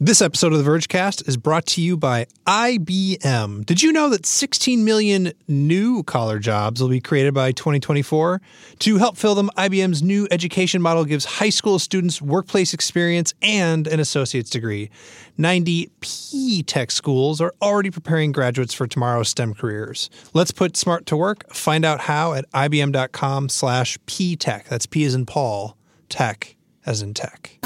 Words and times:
This 0.00 0.22
episode 0.22 0.52
of 0.52 0.64
the 0.64 0.70
Vergecast 0.70 1.26
is 1.26 1.36
brought 1.36 1.66
to 1.66 1.82
you 1.82 1.96
by 1.96 2.26
IBM. 2.46 3.66
Did 3.66 3.82
you 3.82 3.90
know 3.90 4.08
that 4.10 4.26
16 4.26 4.84
million 4.84 5.32
new 5.48 6.04
collar 6.04 6.38
jobs 6.38 6.80
will 6.80 6.88
be 6.88 7.00
created 7.00 7.34
by 7.34 7.50
2024? 7.50 8.40
To 8.78 8.98
help 8.98 9.16
fill 9.16 9.34
them, 9.34 9.50
IBM's 9.56 10.00
new 10.00 10.28
education 10.30 10.80
model 10.80 11.04
gives 11.04 11.24
high 11.24 11.48
school 11.48 11.80
students 11.80 12.22
workplace 12.22 12.72
experience 12.72 13.34
and 13.42 13.88
an 13.88 13.98
associate's 13.98 14.50
degree. 14.50 14.88
90 15.36 15.90
P 15.98 16.62
Tech 16.62 16.92
schools 16.92 17.40
are 17.40 17.52
already 17.60 17.90
preparing 17.90 18.30
graduates 18.30 18.72
for 18.72 18.86
tomorrow's 18.86 19.30
STEM 19.30 19.52
careers. 19.54 20.10
Let's 20.32 20.52
put 20.52 20.76
smart 20.76 21.06
to 21.06 21.16
work. 21.16 21.52
Find 21.52 21.84
out 21.84 22.02
how 22.02 22.34
at 22.34 22.48
ibm.com 22.52 23.48
slash 23.48 23.98
P 24.06 24.36
Tech. 24.36 24.68
That's 24.68 24.86
P 24.86 25.02
as 25.02 25.16
in 25.16 25.26
Paul, 25.26 25.76
tech 26.08 26.54
as 26.86 27.02
in 27.02 27.14
tech. 27.14 27.58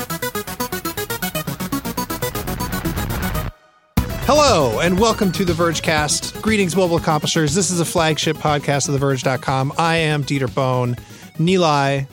Hello, 4.25 4.79
and 4.79 4.99
welcome 4.99 5.33
to 5.33 5.45
the 5.45 5.53
Vergecast. 5.53 6.41
Greetings, 6.41 6.77
mobile 6.77 6.97
accomplishers. 6.97 7.55
This 7.55 7.71
is 7.71 7.81
a 7.81 7.85
flagship 7.85 8.37
podcast 8.37 8.89
of 8.89 8.99
TheVerge.com. 9.01 9.73
I 9.77 9.97
am 9.97 10.23
Dieter 10.23 10.53
Bohn. 10.55 10.95
Nilay 11.39 12.07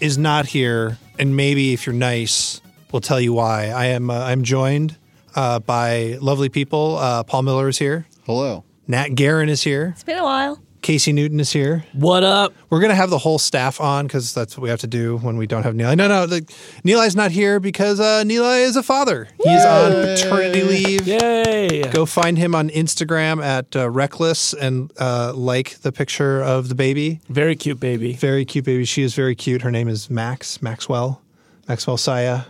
is 0.00 0.18
not 0.18 0.46
here, 0.46 0.98
and 1.18 1.34
maybe 1.34 1.72
if 1.72 1.86
you're 1.86 1.94
nice, 1.94 2.60
we'll 2.92 3.00
tell 3.00 3.20
you 3.20 3.32
why. 3.32 3.68
I 3.68 3.86
am. 3.86 4.10
Uh, 4.10 4.18
I'm 4.24 4.42
joined 4.44 4.96
uh, 5.34 5.58
by 5.60 6.18
lovely 6.20 6.50
people. 6.50 6.96
Uh, 6.98 7.22
Paul 7.22 7.42
Miller 7.42 7.68
is 7.68 7.78
here. 7.78 8.06
Hello. 8.26 8.62
Natt 8.86 9.14
Garun 9.14 9.48
is 9.48 9.62
here. 9.62 9.90
It's 9.94 10.04
been 10.04 10.18
a 10.18 10.24
while. 10.24 10.60
Casey 10.84 11.14
Newton 11.14 11.40
is 11.40 11.50
here. 11.50 11.82
What 11.94 12.24
up? 12.24 12.52
We're 12.68 12.82
gonna 12.82 12.94
have 12.94 13.08
the 13.08 13.16
whole 13.16 13.38
staff 13.38 13.80
on 13.80 14.06
because 14.06 14.34
that's 14.34 14.54
what 14.54 14.62
we 14.62 14.68
have 14.68 14.80
to 14.80 14.86
do 14.86 15.16
when 15.16 15.38
we 15.38 15.46
don't 15.46 15.62
have 15.62 15.72
Nilay. 15.74 15.96
No, 15.96 16.08
no, 16.08 16.26
the, 16.26 16.42
Nilay's 16.84 17.16
not 17.16 17.30
here 17.30 17.58
because 17.58 17.98
uh, 18.00 18.22
Nilay 18.22 18.64
is 18.64 18.76
a 18.76 18.82
father. 18.82 19.26
He's 19.42 19.64
on 19.64 19.92
paternity 19.92 20.62
leave. 20.62 21.06
Yay! 21.06 21.84
Go 21.90 22.04
find 22.04 22.36
him 22.36 22.54
on 22.54 22.68
Instagram 22.68 23.42
at 23.42 23.74
uh, 23.74 23.88
Reckless 23.88 24.52
and 24.52 24.92
uh, 25.00 25.32
like 25.34 25.78
the 25.78 25.90
picture 25.90 26.42
of 26.42 26.68
the 26.68 26.74
baby. 26.74 27.22
Very 27.30 27.56
cute 27.56 27.80
baby. 27.80 28.12
Very 28.12 28.44
cute 28.44 28.66
baby. 28.66 28.84
She 28.84 29.02
is 29.02 29.14
very 29.14 29.34
cute. 29.34 29.62
Her 29.62 29.70
name 29.70 29.88
is 29.88 30.10
Max 30.10 30.60
Maxwell. 30.60 31.22
Maxwell 31.66 31.96
Saya. 31.96 32.42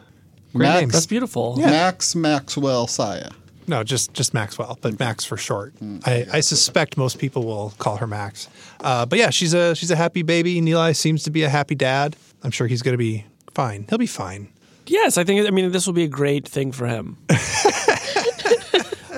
Great 0.52 0.66
Max- 0.66 0.80
name. 0.80 0.88
That's 0.88 1.06
beautiful. 1.06 1.56
Max 1.56 2.16
Maxwell 2.16 2.88
Saya. 2.88 3.30
No, 3.66 3.82
just 3.82 4.12
just 4.12 4.34
Maxwell, 4.34 4.78
but 4.80 4.98
Max 4.98 5.24
for 5.24 5.36
short. 5.36 5.74
I, 6.04 6.26
I 6.32 6.40
suspect 6.40 6.96
most 6.96 7.18
people 7.18 7.44
will 7.44 7.72
call 7.78 7.96
her 7.96 8.06
Max. 8.06 8.48
Uh, 8.80 9.06
but 9.06 9.18
yeah, 9.18 9.30
she's 9.30 9.54
a 9.54 9.74
she's 9.74 9.90
a 9.90 9.96
happy 9.96 10.22
baby. 10.22 10.60
Nilay 10.60 10.94
seems 10.94 11.22
to 11.24 11.30
be 11.30 11.42
a 11.42 11.48
happy 11.48 11.74
dad. 11.74 12.16
I'm 12.42 12.50
sure 12.50 12.66
he's 12.66 12.82
going 12.82 12.92
to 12.94 12.98
be 12.98 13.24
fine. 13.54 13.86
He'll 13.88 13.98
be 13.98 14.06
fine. 14.06 14.48
Yes, 14.86 15.16
I 15.16 15.24
think. 15.24 15.46
I 15.46 15.50
mean, 15.50 15.72
this 15.72 15.86
will 15.86 15.94
be 15.94 16.04
a 16.04 16.08
great 16.08 16.46
thing 16.46 16.72
for 16.72 16.86
him. 16.86 17.16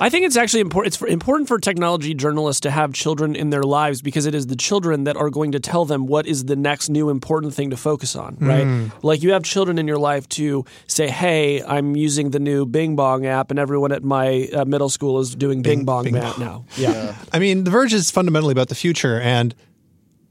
I 0.01 0.11
think 0.11 0.27
it's 0.27 0.37
actually 0.37 0.61
important. 0.61 0.89
It's 0.89 0.97
for, 0.97 1.07
important 1.09 1.49
for 1.49 1.59
technology 1.59 2.15
journalists 2.15 2.61
to 2.61 2.71
have 2.71 2.93
children 2.93 3.35
in 3.35 3.51
their 3.51 3.63
lives 3.63 4.03
because 4.03 4.27
it 4.27 4.35
is 4.35 4.47
the 4.47 4.57
children 4.57 5.05
that 5.05 5.17
are 5.17 5.31
going 5.31 5.53
to 5.53 5.61
tell 5.61 5.85
them 5.85 6.07
what 6.07 6.27
is 6.27 6.45
the 6.45 6.57
next 6.57 6.89
new 6.89 7.09
important 7.11 7.55
thing 7.55 7.71
to 7.71 7.77
focus 7.77 8.17
on, 8.17 8.37
right? 8.41 8.91
Like 9.03 9.23
you 9.23 9.33
have 9.33 9.43
children 9.43 9.79
in 9.79 9.87
your 9.87 9.99
life 9.99 10.29
to 10.31 10.65
say, 10.87 11.09
"Hey, 11.09 11.63
I'm 11.63 11.97
using 11.97 12.31
the 12.31 12.39
new 12.41 12.67
Bing 12.67 12.97
Bong 12.97 13.27
app, 13.27 13.51
and 13.51 13.59
everyone 13.59 13.93
at 13.93 14.05
my 14.05 14.49
uh, 14.53 14.65
middle 14.65 14.89
school 14.89 15.19
is 15.21 15.35
doing 15.35 15.63
Bing, 15.63 15.85
Bong, 15.85 16.05
Bing 16.05 16.15
ma- 16.15 16.33
Bong. 16.33 16.41
now." 16.41 16.65
Yeah. 16.77 17.15
I 17.33 17.39
mean, 17.39 17.65
The 17.65 17.71
Verge 17.71 17.93
is 17.95 18.11
fundamentally 18.11 18.53
about 18.53 18.69
the 18.69 18.75
future, 18.75 19.21
and 19.21 19.55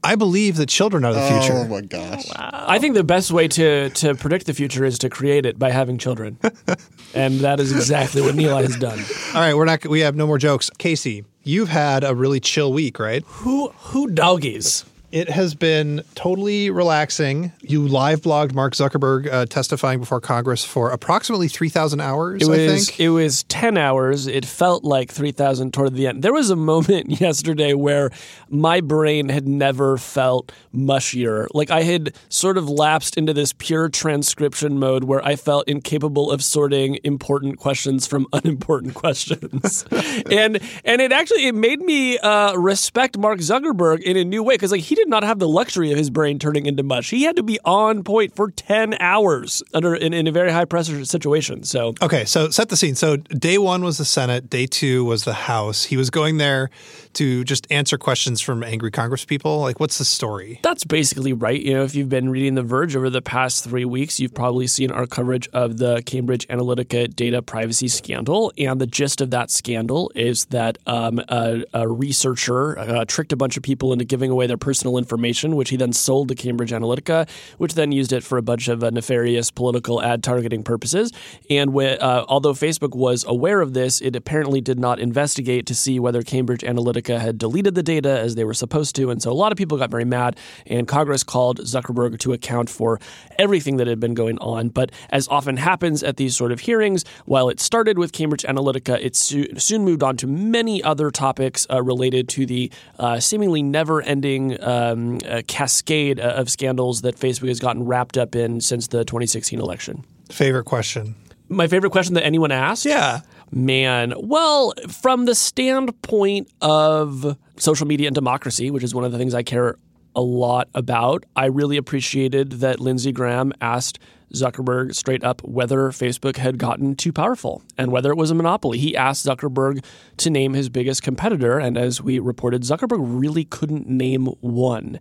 I 0.06 0.14
believe 0.14 0.56
that 0.56 0.68
children 0.68 1.04
are 1.04 1.12
the 1.12 1.20
future. 1.20 1.52
Oh 1.54 1.66
future. 1.66 1.68
my 1.68 1.80
gosh. 1.80 2.26
Oh, 2.30 2.64
I 2.74 2.78
think 2.78 2.94
the 2.94 3.02
best 3.04 3.32
way 3.32 3.48
to 3.48 3.90
to 3.90 4.14
predict 4.14 4.46
the 4.46 4.54
future 4.54 4.84
is 4.84 4.98
to 5.00 5.08
create 5.10 5.44
it 5.46 5.58
by 5.58 5.70
having 5.70 5.98
children, 5.98 6.38
and 7.14 7.40
that 7.40 7.58
is 7.58 7.72
exactly 7.72 8.22
what 8.22 8.34
Nilay 8.36 8.62
has 8.62 8.76
done. 8.76 9.00
All 9.34 9.40
right, 9.40 9.54
we're 9.54 9.64
not. 9.64 9.84
We 9.86 10.00
have 10.00 10.14
no 10.14 10.26
more 10.26 10.38
jokes. 10.38 10.70
Casey, 10.78 11.24
you've 11.42 11.68
had 11.70 12.04
a 12.04 12.14
really 12.14 12.38
chill 12.40 12.72
week, 12.72 12.98
right? 13.00 13.24
Who 13.26 13.68
who 13.90 14.08
doggies? 14.10 14.84
It 15.16 15.30
has 15.30 15.54
been 15.54 16.02
totally 16.14 16.68
relaxing. 16.68 17.50
You 17.62 17.88
live 17.88 18.20
blogged 18.20 18.52
Mark 18.52 18.74
Zuckerberg 18.74 19.32
uh, 19.32 19.46
testifying 19.46 19.98
before 19.98 20.20
Congress 20.20 20.62
for 20.62 20.90
approximately 20.90 21.48
three 21.48 21.70
thousand 21.70 22.00
hours. 22.00 22.42
It 22.42 22.48
I 22.48 22.50
was 22.50 22.88
think. 22.88 23.00
it 23.00 23.08
was 23.08 23.44
ten 23.44 23.78
hours. 23.78 24.26
It 24.26 24.44
felt 24.44 24.84
like 24.84 25.10
three 25.10 25.32
thousand 25.32 25.72
toward 25.72 25.94
the 25.94 26.06
end. 26.06 26.22
There 26.22 26.34
was 26.34 26.50
a 26.50 26.56
moment 26.56 27.10
yesterday 27.18 27.72
where 27.72 28.10
my 28.50 28.82
brain 28.82 29.30
had 29.30 29.48
never 29.48 29.96
felt 29.96 30.52
mushier. 30.74 31.46
Like 31.54 31.70
I 31.70 31.84
had 31.84 32.14
sort 32.28 32.58
of 32.58 32.68
lapsed 32.68 33.16
into 33.16 33.32
this 33.32 33.54
pure 33.54 33.88
transcription 33.88 34.78
mode 34.78 35.04
where 35.04 35.24
I 35.24 35.36
felt 35.36 35.66
incapable 35.66 36.30
of 36.30 36.44
sorting 36.44 36.98
important 37.04 37.56
questions 37.58 38.06
from 38.06 38.26
unimportant 38.34 38.92
questions, 38.92 39.86
and 40.30 40.60
and 40.84 41.00
it 41.00 41.10
actually 41.10 41.46
it 41.46 41.54
made 41.54 41.80
me 41.80 42.18
uh, 42.18 42.52
respect 42.52 43.16
Mark 43.16 43.38
Zuckerberg 43.38 44.02
in 44.02 44.18
a 44.18 44.24
new 44.24 44.42
way 44.42 44.56
because 44.56 44.72
like 44.72 44.82
he 44.82 45.05
did 45.06 45.10
not 45.10 45.22
have 45.22 45.38
the 45.38 45.48
luxury 45.48 45.92
of 45.92 45.98
his 45.98 46.10
brain 46.10 46.38
turning 46.38 46.66
into 46.66 46.82
mush. 46.82 47.10
He 47.10 47.22
had 47.22 47.36
to 47.36 47.42
be 47.44 47.60
on 47.64 48.02
point 48.02 48.34
for 48.34 48.50
ten 48.50 48.94
hours 48.98 49.62
under 49.72 49.94
in, 49.94 50.12
in 50.12 50.26
a 50.26 50.32
very 50.32 50.50
high 50.50 50.64
pressure 50.64 51.04
situation. 51.04 51.62
So. 51.62 51.94
Okay, 52.02 52.24
so 52.24 52.50
set 52.50 52.70
the 52.70 52.76
scene. 52.76 52.96
So 52.96 53.16
day 53.16 53.56
one 53.56 53.84
was 53.84 53.98
the 53.98 54.04
Senate, 54.04 54.50
day 54.50 54.66
two 54.66 55.04
was 55.04 55.22
the 55.22 55.32
House. 55.32 55.84
He 55.84 55.96
was 55.96 56.10
going 56.10 56.38
there 56.38 56.70
to 57.14 57.44
just 57.44 57.70
answer 57.70 57.96
questions 57.96 58.40
from 58.40 58.64
angry 58.64 58.90
Congress 58.90 59.24
people. 59.24 59.60
Like, 59.60 59.78
what's 59.78 59.98
the 59.98 60.04
story? 60.04 60.58
That's 60.62 60.84
basically 60.84 61.32
right. 61.32 61.60
You 61.60 61.74
know, 61.74 61.84
if 61.84 61.94
you've 61.94 62.08
been 62.08 62.28
reading 62.28 62.56
The 62.56 62.62
Verge 62.62 62.96
over 62.96 63.08
the 63.08 63.22
past 63.22 63.64
three 63.64 63.84
weeks, 63.84 64.18
you've 64.18 64.34
probably 64.34 64.66
seen 64.66 64.90
our 64.90 65.06
coverage 65.06 65.48
of 65.52 65.78
the 65.78 66.02
Cambridge 66.04 66.48
Analytica 66.48 67.14
data 67.14 67.42
privacy 67.42 67.88
scandal. 67.88 68.52
And 68.58 68.80
the 68.80 68.86
gist 68.86 69.20
of 69.20 69.30
that 69.30 69.50
scandal 69.50 70.10
is 70.14 70.46
that 70.46 70.78
um, 70.86 71.20
a, 71.28 71.62
a 71.72 71.88
researcher 71.88 72.78
uh, 72.78 73.04
tricked 73.06 73.32
a 73.32 73.36
bunch 73.36 73.56
of 73.56 73.62
people 73.62 73.92
into 73.92 74.04
giving 74.04 74.30
away 74.30 74.46
their 74.46 74.58
personal 74.58 74.85
information, 74.94 75.56
which 75.56 75.70
he 75.70 75.76
then 75.76 75.92
sold 75.92 76.28
to 76.28 76.34
Cambridge 76.34 76.72
Analytica, 76.72 77.28
which 77.58 77.74
then 77.74 77.92
used 77.92 78.12
it 78.12 78.22
for 78.22 78.38
a 78.38 78.42
bunch 78.42 78.68
of 78.68 78.82
uh, 78.82 78.90
nefarious 78.90 79.50
political 79.50 80.02
ad 80.02 80.22
targeting 80.22 80.62
purposes. 80.62 81.12
And 81.50 81.72
wh- 81.72 82.00
uh, 82.00 82.24
although 82.28 82.54
Facebook 82.54 82.94
was 82.94 83.24
aware 83.26 83.60
of 83.60 83.74
this, 83.74 84.00
it 84.00 84.14
apparently 84.14 84.60
did 84.60 84.78
not 84.78 84.98
investigate 84.98 85.66
to 85.66 85.74
see 85.74 85.98
whether 85.98 86.22
Cambridge 86.22 86.62
Analytica 86.62 87.18
had 87.18 87.38
deleted 87.38 87.74
the 87.74 87.82
data 87.82 88.10
as 88.10 88.34
they 88.34 88.44
were 88.44 88.54
supposed 88.54 88.94
to. 88.96 89.10
And 89.10 89.22
so 89.22 89.30
a 89.30 89.38
lot 89.42 89.52
of 89.52 89.58
people 89.58 89.78
got 89.78 89.90
very 89.90 90.04
mad, 90.04 90.36
and 90.66 90.86
Congress 90.86 91.22
called 91.22 91.60
Zuckerberg 91.60 92.18
to 92.20 92.32
account 92.32 92.70
for 92.70 93.00
everything 93.38 93.76
that 93.78 93.86
had 93.86 94.00
been 94.00 94.14
going 94.14 94.38
on. 94.38 94.68
But 94.68 94.92
as 95.10 95.26
often 95.28 95.56
happens 95.56 96.02
at 96.02 96.16
these 96.16 96.36
sort 96.36 96.52
of 96.52 96.60
hearings, 96.60 97.04
while 97.24 97.48
it 97.48 97.60
started 97.60 97.98
with 97.98 98.12
Cambridge 98.12 98.42
Analytica, 98.42 98.98
it 99.00 99.16
soon 99.16 99.84
moved 99.84 100.02
on 100.02 100.16
to 100.18 100.26
many 100.26 100.82
other 100.82 101.10
topics 101.10 101.66
uh, 101.70 101.82
related 101.82 102.28
to 102.30 102.46
the 102.46 102.70
uh, 102.98 103.20
seemingly 103.20 103.62
never 103.62 104.02
ending 104.02 104.58
um, 104.76 105.18
cascade 105.46 106.20
of 106.20 106.50
scandals 106.50 107.02
that 107.02 107.16
Facebook 107.16 107.48
has 107.48 107.60
gotten 107.60 107.84
wrapped 107.84 108.18
up 108.18 108.34
in 108.34 108.60
since 108.60 108.88
the 108.88 109.04
2016 109.04 109.60
election. 109.60 110.04
Favorite 110.30 110.64
question? 110.64 111.14
My 111.48 111.68
favorite 111.68 111.90
question 111.90 112.14
that 112.14 112.24
anyone 112.24 112.50
asked? 112.50 112.84
Yeah. 112.84 113.20
Man, 113.52 114.14
well, 114.18 114.74
from 114.88 115.24
the 115.26 115.34
standpoint 115.34 116.50
of 116.60 117.36
social 117.56 117.86
media 117.86 118.08
and 118.08 118.14
democracy, 118.14 118.70
which 118.70 118.82
is 118.82 118.94
one 118.94 119.04
of 119.04 119.12
the 119.12 119.18
things 119.18 119.34
I 119.34 119.44
care 119.44 119.76
a 120.16 120.20
lot 120.20 120.68
about, 120.74 121.24
I 121.36 121.46
really 121.46 121.76
appreciated 121.76 122.52
that 122.52 122.80
Lindsey 122.80 123.12
Graham 123.12 123.52
asked 123.60 123.98
Zuckerberg 124.34 124.94
straight 124.94 125.24
up 125.24 125.42
whether 125.44 125.88
Facebook 125.90 126.36
had 126.36 126.58
gotten 126.58 126.96
too 126.96 127.12
powerful 127.12 127.62
and 127.78 127.90
whether 127.92 128.10
it 128.10 128.16
was 128.16 128.30
a 128.30 128.34
monopoly. 128.34 128.78
He 128.78 128.96
asked 128.96 129.26
Zuckerberg 129.26 129.84
to 130.18 130.30
name 130.30 130.54
his 130.54 130.68
biggest 130.68 131.02
competitor, 131.02 131.58
and 131.58 131.78
as 131.78 132.02
we 132.02 132.18
reported, 132.18 132.62
Zuckerberg 132.62 133.00
really 133.00 133.44
couldn't 133.44 133.88
name 133.88 134.26
one. 134.40 134.98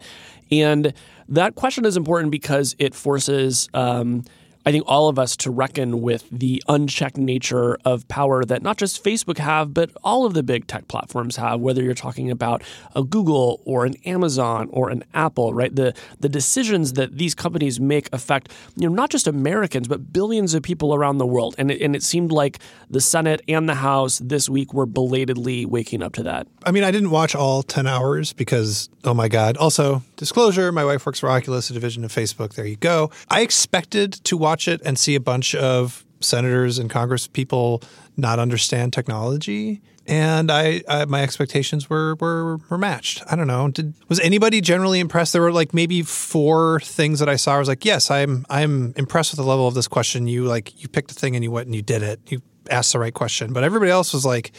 And 0.52 0.94
that 1.28 1.56
question 1.56 1.86
is 1.86 1.98
important 1.98 2.32
because 2.32 2.76
it 2.80 2.94
forces. 2.94 3.68
Um, 3.74 4.24
I 4.66 4.72
think 4.72 4.84
all 4.88 5.10
of 5.10 5.20
us 5.20 5.36
to 5.38 5.52
reckon 5.52 6.02
with 6.02 6.28
the 6.32 6.64
unchecked 6.68 7.18
nature 7.18 7.78
of 7.86 8.08
power 8.08 8.44
that 8.46 8.62
not 8.62 8.78
just 8.78 9.04
Facebook 9.04 9.38
have, 9.38 9.74
but 9.74 9.92
all 10.04 10.26
of 10.26 10.34
the 10.34 10.44
big 10.44 10.68
tech 10.68 10.88
platforms 10.88 11.36
have. 11.36 11.60
Whether 11.60 11.84
you're 11.84 11.94
talking 11.94 12.32
about 12.32 12.64
a 12.96 13.04
Google 13.04 13.62
or 13.66 13.86
an 13.86 13.96
Amazon 14.06 14.68
or 14.72 14.90
an 14.90 15.04
Apple, 15.14 15.54
right? 15.54 15.76
The 15.76 15.94
the 16.20 16.30
decisions 16.30 16.94
that 16.94 17.18
these 17.18 17.36
companies 17.36 17.80
make 17.80 18.10
affect 18.12 18.52
you 18.76 18.88
know 18.88 18.96
not 18.96 19.10
just 19.10 19.28
Americans 19.28 19.88
but 19.88 20.12
billions 20.12 20.54
of 20.54 20.64
people 20.64 20.96
around 20.96 21.18
the 21.18 21.26
world. 21.26 21.56
And 21.58 21.72
it, 21.72 21.82
and 21.82 21.96
it 21.96 22.04
seemed 22.04 22.32
like 22.32 22.60
the 22.90 23.02
Senate 23.02 23.42
and 23.48 23.68
the 23.70 23.76
House 23.76 24.20
this 24.20 24.50
week 24.50 24.74
were 24.74 24.86
belatedly 24.86 25.66
waking 25.66 26.02
up 26.02 26.14
to 26.14 26.24
that. 26.24 26.48
I 26.66 26.72
mean, 26.72 26.84
I 26.84 26.92
didn't 26.92 27.12
watch 27.12 27.36
all 27.36 27.64
10 27.64 27.88
hours 27.88 28.34
because, 28.34 28.90
oh 29.04 29.14
my 29.14 29.28
God. 29.28 29.58
Also, 29.58 30.04
disclosure 30.16 30.72
my 30.72 30.86
wife 30.86 31.06
works 31.06 31.20
for 31.20 31.30
Oculus, 31.30 31.70
a 31.70 31.74
division 31.74 32.04
of 32.04 32.12
Facebook. 32.12 32.54
There 32.54 32.66
you 32.66 32.76
go. 32.76 33.12
I 33.30 33.42
expected 33.42 34.14
to 34.26 34.38
watch 34.38 34.68
it 34.68 34.82
and 34.86 34.98
see 34.98 35.16
a 35.16 35.20
bunch 35.20 35.56
of 35.56 36.06
senators 36.20 36.80
and 36.80 36.90
Congress 36.90 37.28
people 37.28 37.82
not 38.18 38.40
understand 38.40 38.94
technology. 38.94 39.82
And 40.08 40.52
I, 40.52 40.82
I 40.88 41.06
my 41.06 41.24
expectations 41.24 41.90
were, 41.90 42.16
were 42.16 42.58
were 42.70 42.78
matched. 42.78 43.24
I 43.30 43.36
don't 43.36 43.48
know. 43.48 43.70
Did 43.70 43.96
was 44.08 44.20
anybody 44.20 44.62
generally 44.62 45.00
impressed? 45.00 45.34
There 45.34 45.42
were 45.42 45.52
like 45.52 45.74
maybe 45.74 46.04
four 46.04 46.80
things 46.82 47.20
that 47.20 47.30
I 47.30 47.38
saw. 47.38 47.56
I 47.56 47.60
was 47.60 47.68
like, 47.68 47.86
yes, 47.86 48.12
I'm 48.12 48.46
I'm 48.50 48.94
impressed 48.98 49.32
with 49.32 49.40
the 49.40 49.46
level 49.46 49.68
of 49.68 49.74
this 49.74 49.88
question. 49.88 50.28
You 50.28 50.46
like 50.46 50.80
you 50.82 50.88
picked 50.88 51.12
a 51.12 51.16
thing 51.16 51.36
and 51.36 51.44
you 51.44 51.50
went 51.50 51.66
and 51.66 51.76
you 51.76 51.82
did 51.82 52.04
it. 52.04 52.20
You 52.28 52.42
asked 52.70 52.94
the 52.94 53.00
right 53.00 53.14
question. 53.14 53.52
But 53.52 53.64
everybody 53.64 53.92
else 53.92 54.14
was 54.14 54.26
like, 54.26 54.52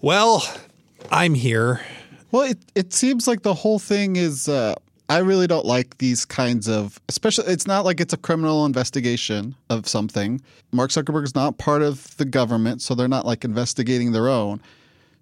"Well, 0.00 0.44
I'm 1.10 1.34
here." 1.34 1.80
Well, 2.34 2.50
it, 2.50 2.58
it 2.74 2.92
seems 2.92 3.28
like 3.28 3.42
the 3.42 3.54
whole 3.54 3.78
thing 3.78 4.16
is. 4.16 4.48
Uh, 4.48 4.74
I 5.08 5.18
really 5.18 5.46
don't 5.46 5.64
like 5.64 5.98
these 5.98 6.24
kinds 6.24 6.68
of, 6.68 6.98
especially. 7.08 7.46
It's 7.46 7.68
not 7.68 7.84
like 7.84 8.00
it's 8.00 8.12
a 8.12 8.16
criminal 8.16 8.66
investigation 8.66 9.54
of 9.70 9.86
something. 9.86 10.40
Mark 10.72 10.90
Zuckerberg 10.90 11.22
is 11.22 11.36
not 11.36 11.58
part 11.58 11.82
of 11.82 12.16
the 12.16 12.24
government, 12.24 12.82
so 12.82 12.96
they're 12.96 13.06
not 13.06 13.24
like 13.24 13.44
investigating 13.44 14.10
their 14.10 14.28
own. 14.28 14.60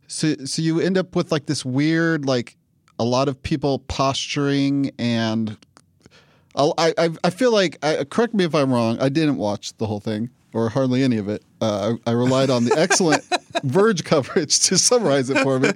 So, 0.06 0.36
so 0.46 0.62
you 0.62 0.80
end 0.80 0.96
up 0.96 1.14
with 1.14 1.30
like 1.30 1.44
this 1.44 1.66
weird, 1.66 2.24
like 2.24 2.56
a 2.98 3.04
lot 3.04 3.28
of 3.28 3.42
people 3.42 3.80
posturing, 3.80 4.90
and 4.98 5.58
I, 6.56 6.94
I, 6.96 7.10
I 7.24 7.28
feel 7.28 7.52
like. 7.52 7.76
I, 7.84 8.04
correct 8.04 8.32
me 8.32 8.44
if 8.44 8.54
I'm 8.54 8.72
wrong. 8.72 8.98
I 9.00 9.10
didn't 9.10 9.36
watch 9.36 9.76
the 9.76 9.86
whole 9.86 10.00
thing 10.00 10.30
or 10.52 10.68
hardly 10.68 11.02
any 11.02 11.16
of 11.16 11.28
it. 11.28 11.42
Uh, 11.60 11.94
I, 12.06 12.10
I 12.10 12.14
relied 12.14 12.50
on 12.50 12.64
the 12.64 12.74
excellent 12.78 13.24
Verge 13.64 14.04
coverage 14.04 14.60
to 14.60 14.78
summarize 14.78 15.30
it 15.30 15.38
for 15.38 15.58
me. 15.58 15.70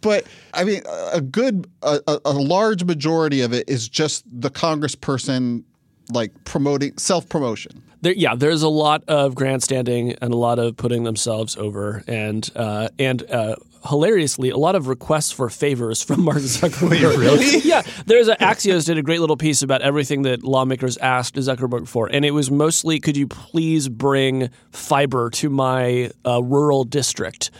But 0.00 0.26
I 0.54 0.64
mean, 0.64 0.82
a 1.12 1.20
good, 1.20 1.68
a, 1.82 2.00
a 2.24 2.32
large 2.32 2.84
majority 2.84 3.40
of 3.40 3.52
it 3.52 3.68
is 3.68 3.88
just 3.88 4.24
the 4.30 4.50
congressperson 4.50 5.64
like 6.10 6.32
promoting 6.44 6.96
self 6.98 7.28
promotion. 7.28 7.82
There, 8.06 8.14
yeah, 8.14 8.36
there's 8.36 8.62
a 8.62 8.68
lot 8.68 9.02
of 9.08 9.34
grandstanding 9.34 10.12
and 10.22 10.32
a 10.32 10.36
lot 10.36 10.60
of 10.60 10.76
putting 10.76 11.02
themselves 11.02 11.56
over, 11.56 12.04
and 12.06 12.48
uh, 12.54 12.88
and 13.00 13.28
uh, 13.28 13.56
hilariously, 13.88 14.50
a 14.50 14.56
lot 14.56 14.76
of 14.76 14.86
requests 14.86 15.32
for 15.32 15.50
favors 15.50 16.04
from 16.04 16.22
Mark 16.22 16.38
Zuckerberg. 16.38 17.16
really? 17.18 17.58
yeah, 17.64 17.82
there's 18.04 18.28
a, 18.28 18.36
Axios 18.36 18.86
did 18.86 18.96
a 18.96 19.02
great 19.02 19.18
little 19.18 19.36
piece 19.36 19.60
about 19.60 19.82
everything 19.82 20.22
that 20.22 20.44
lawmakers 20.44 20.96
asked 20.98 21.34
Zuckerberg 21.34 21.88
for, 21.88 22.06
and 22.06 22.24
it 22.24 22.30
was 22.30 22.48
mostly, 22.48 23.00
could 23.00 23.16
you 23.16 23.26
please 23.26 23.88
bring 23.88 24.50
fiber 24.70 25.28
to 25.30 25.50
my 25.50 26.12
uh, 26.24 26.40
rural 26.44 26.84
district? 26.84 27.50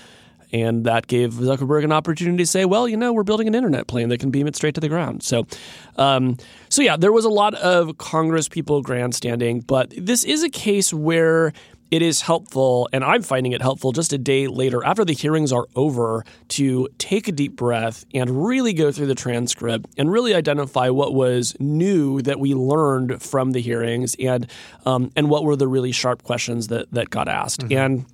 And 0.62 0.84
that 0.84 1.06
gave 1.06 1.34
Zuckerberg 1.34 1.84
an 1.84 1.92
opportunity 1.92 2.38
to 2.38 2.46
say, 2.46 2.64
well, 2.64 2.88
you 2.88 2.96
know, 2.96 3.12
we're 3.12 3.24
building 3.24 3.46
an 3.46 3.54
internet 3.54 3.86
plane 3.86 4.08
that 4.08 4.18
can 4.18 4.30
beam 4.30 4.46
it 4.46 4.56
straight 4.56 4.74
to 4.76 4.80
the 4.80 4.88
ground. 4.88 5.22
So, 5.22 5.46
um, 5.96 6.38
so 6.70 6.82
yeah, 6.82 6.96
there 6.96 7.12
was 7.12 7.26
a 7.26 7.30
lot 7.30 7.54
of 7.54 7.98
Congress 7.98 8.48
people 8.48 8.80
grandstanding, 8.80 9.60
but 9.60 9.92
this 9.96 10.24
is 10.24 10.42
a 10.42 10.48
case 10.48 10.94
where 10.94 11.52
it 11.90 12.02
is 12.02 12.20
helpful, 12.20 12.88
and 12.92 13.04
I'm 13.04 13.22
finding 13.22 13.52
it 13.52 13.62
helpful 13.62 13.92
just 13.92 14.12
a 14.12 14.18
day 14.18 14.48
later 14.48 14.84
after 14.84 15.04
the 15.04 15.12
hearings 15.12 15.52
are 15.52 15.66
over 15.76 16.24
to 16.48 16.88
take 16.98 17.28
a 17.28 17.32
deep 17.32 17.54
breath 17.54 18.04
and 18.12 18.44
really 18.44 18.72
go 18.72 18.90
through 18.90 19.06
the 19.06 19.14
transcript 19.14 19.86
and 19.96 20.10
really 20.10 20.34
identify 20.34 20.88
what 20.88 21.14
was 21.14 21.54
new 21.60 22.22
that 22.22 22.40
we 22.40 22.54
learned 22.54 23.22
from 23.22 23.52
the 23.52 23.60
hearings 23.60 24.16
and 24.18 24.50
um, 24.84 25.12
and 25.14 25.30
what 25.30 25.44
were 25.44 25.54
the 25.54 25.68
really 25.68 25.92
sharp 25.92 26.24
questions 26.24 26.68
that 26.68 26.90
that 26.90 27.10
got 27.10 27.28
asked. 27.28 27.60
Mm-hmm. 27.60 27.78
And 27.78 28.06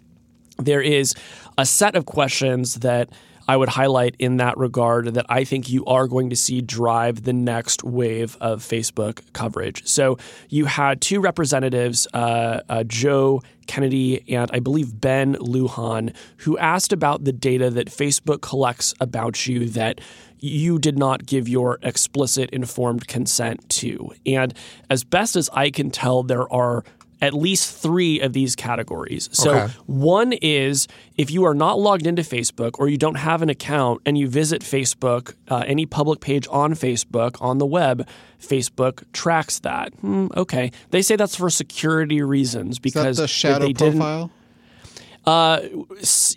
there 0.58 0.82
is 0.82 1.14
a 1.58 1.66
set 1.66 1.96
of 1.96 2.06
questions 2.06 2.76
that 2.76 3.10
I 3.48 3.56
would 3.56 3.70
highlight 3.70 4.14
in 4.18 4.36
that 4.36 4.56
regard 4.56 5.14
that 5.14 5.26
I 5.28 5.44
think 5.44 5.68
you 5.68 5.84
are 5.86 6.06
going 6.06 6.30
to 6.30 6.36
see 6.36 6.60
drive 6.60 7.24
the 7.24 7.32
next 7.32 7.82
wave 7.82 8.36
of 8.40 8.62
Facebook 8.62 9.20
coverage. 9.32 9.86
So 9.86 10.18
you 10.48 10.66
had 10.66 11.00
two 11.00 11.20
representatives, 11.20 12.06
uh, 12.14 12.60
uh, 12.68 12.84
Joe 12.84 13.42
Kennedy 13.66 14.24
and 14.34 14.50
I 14.52 14.60
believe 14.60 15.00
Ben 15.00 15.34
Lujan, 15.36 16.14
who 16.38 16.56
asked 16.58 16.92
about 16.92 17.24
the 17.24 17.32
data 17.32 17.70
that 17.70 17.88
Facebook 17.88 18.42
collects 18.42 18.94
about 19.00 19.46
you 19.46 19.68
that 19.70 20.00
you 20.38 20.78
did 20.78 20.98
not 20.98 21.24
give 21.24 21.48
your 21.48 21.78
explicit 21.82 22.50
informed 22.50 23.06
consent 23.06 23.68
to. 23.68 24.12
And 24.26 24.54
as 24.90 25.04
best 25.04 25.36
as 25.36 25.48
I 25.52 25.70
can 25.70 25.90
tell, 25.90 26.22
there 26.22 26.52
are 26.52 26.84
at 27.22 27.32
least 27.32 27.74
three 27.74 28.20
of 28.20 28.32
these 28.32 28.56
categories. 28.56 29.30
So, 29.32 29.52
okay. 29.52 29.72
one 29.86 30.32
is 30.42 30.88
if 31.16 31.30
you 31.30 31.44
are 31.44 31.54
not 31.54 31.78
logged 31.78 32.06
into 32.06 32.22
Facebook 32.22 32.72
or 32.80 32.88
you 32.88 32.98
don't 32.98 33.14
have 33.14 33.40
an 33.40 33.48
account 33.48 34.02
and 34.04 34.18
you 34.18 34.28
visit 34.28 34.60
Facebook, 34.62 35.34
uh, 35.48 35.62
any 35.66 35.86
public 35.86 36.20
page 36.20 36.48
on 36.50 36.74
Facebook 36.74 37.40
on 37.40 37.58
the 37.58 37.66
web, 37.66 38.06
Facebook 38.40 39.04
tracks 39.12 39.60
that. 39.60 39.94
Hmm, 39.94 40.26
okay. 40.36 40.72
They 40.90 41.00
say 41.00 41.14
that's 41.14 41.36
for 41.36 41.48
security 41.48 42.20
reasons 42.22 42.80
because 42.80 43.18
the 43.18 43.28
shadow 43.28 43.72
profile? 43.72 44.32
Uh, 45.24 45.60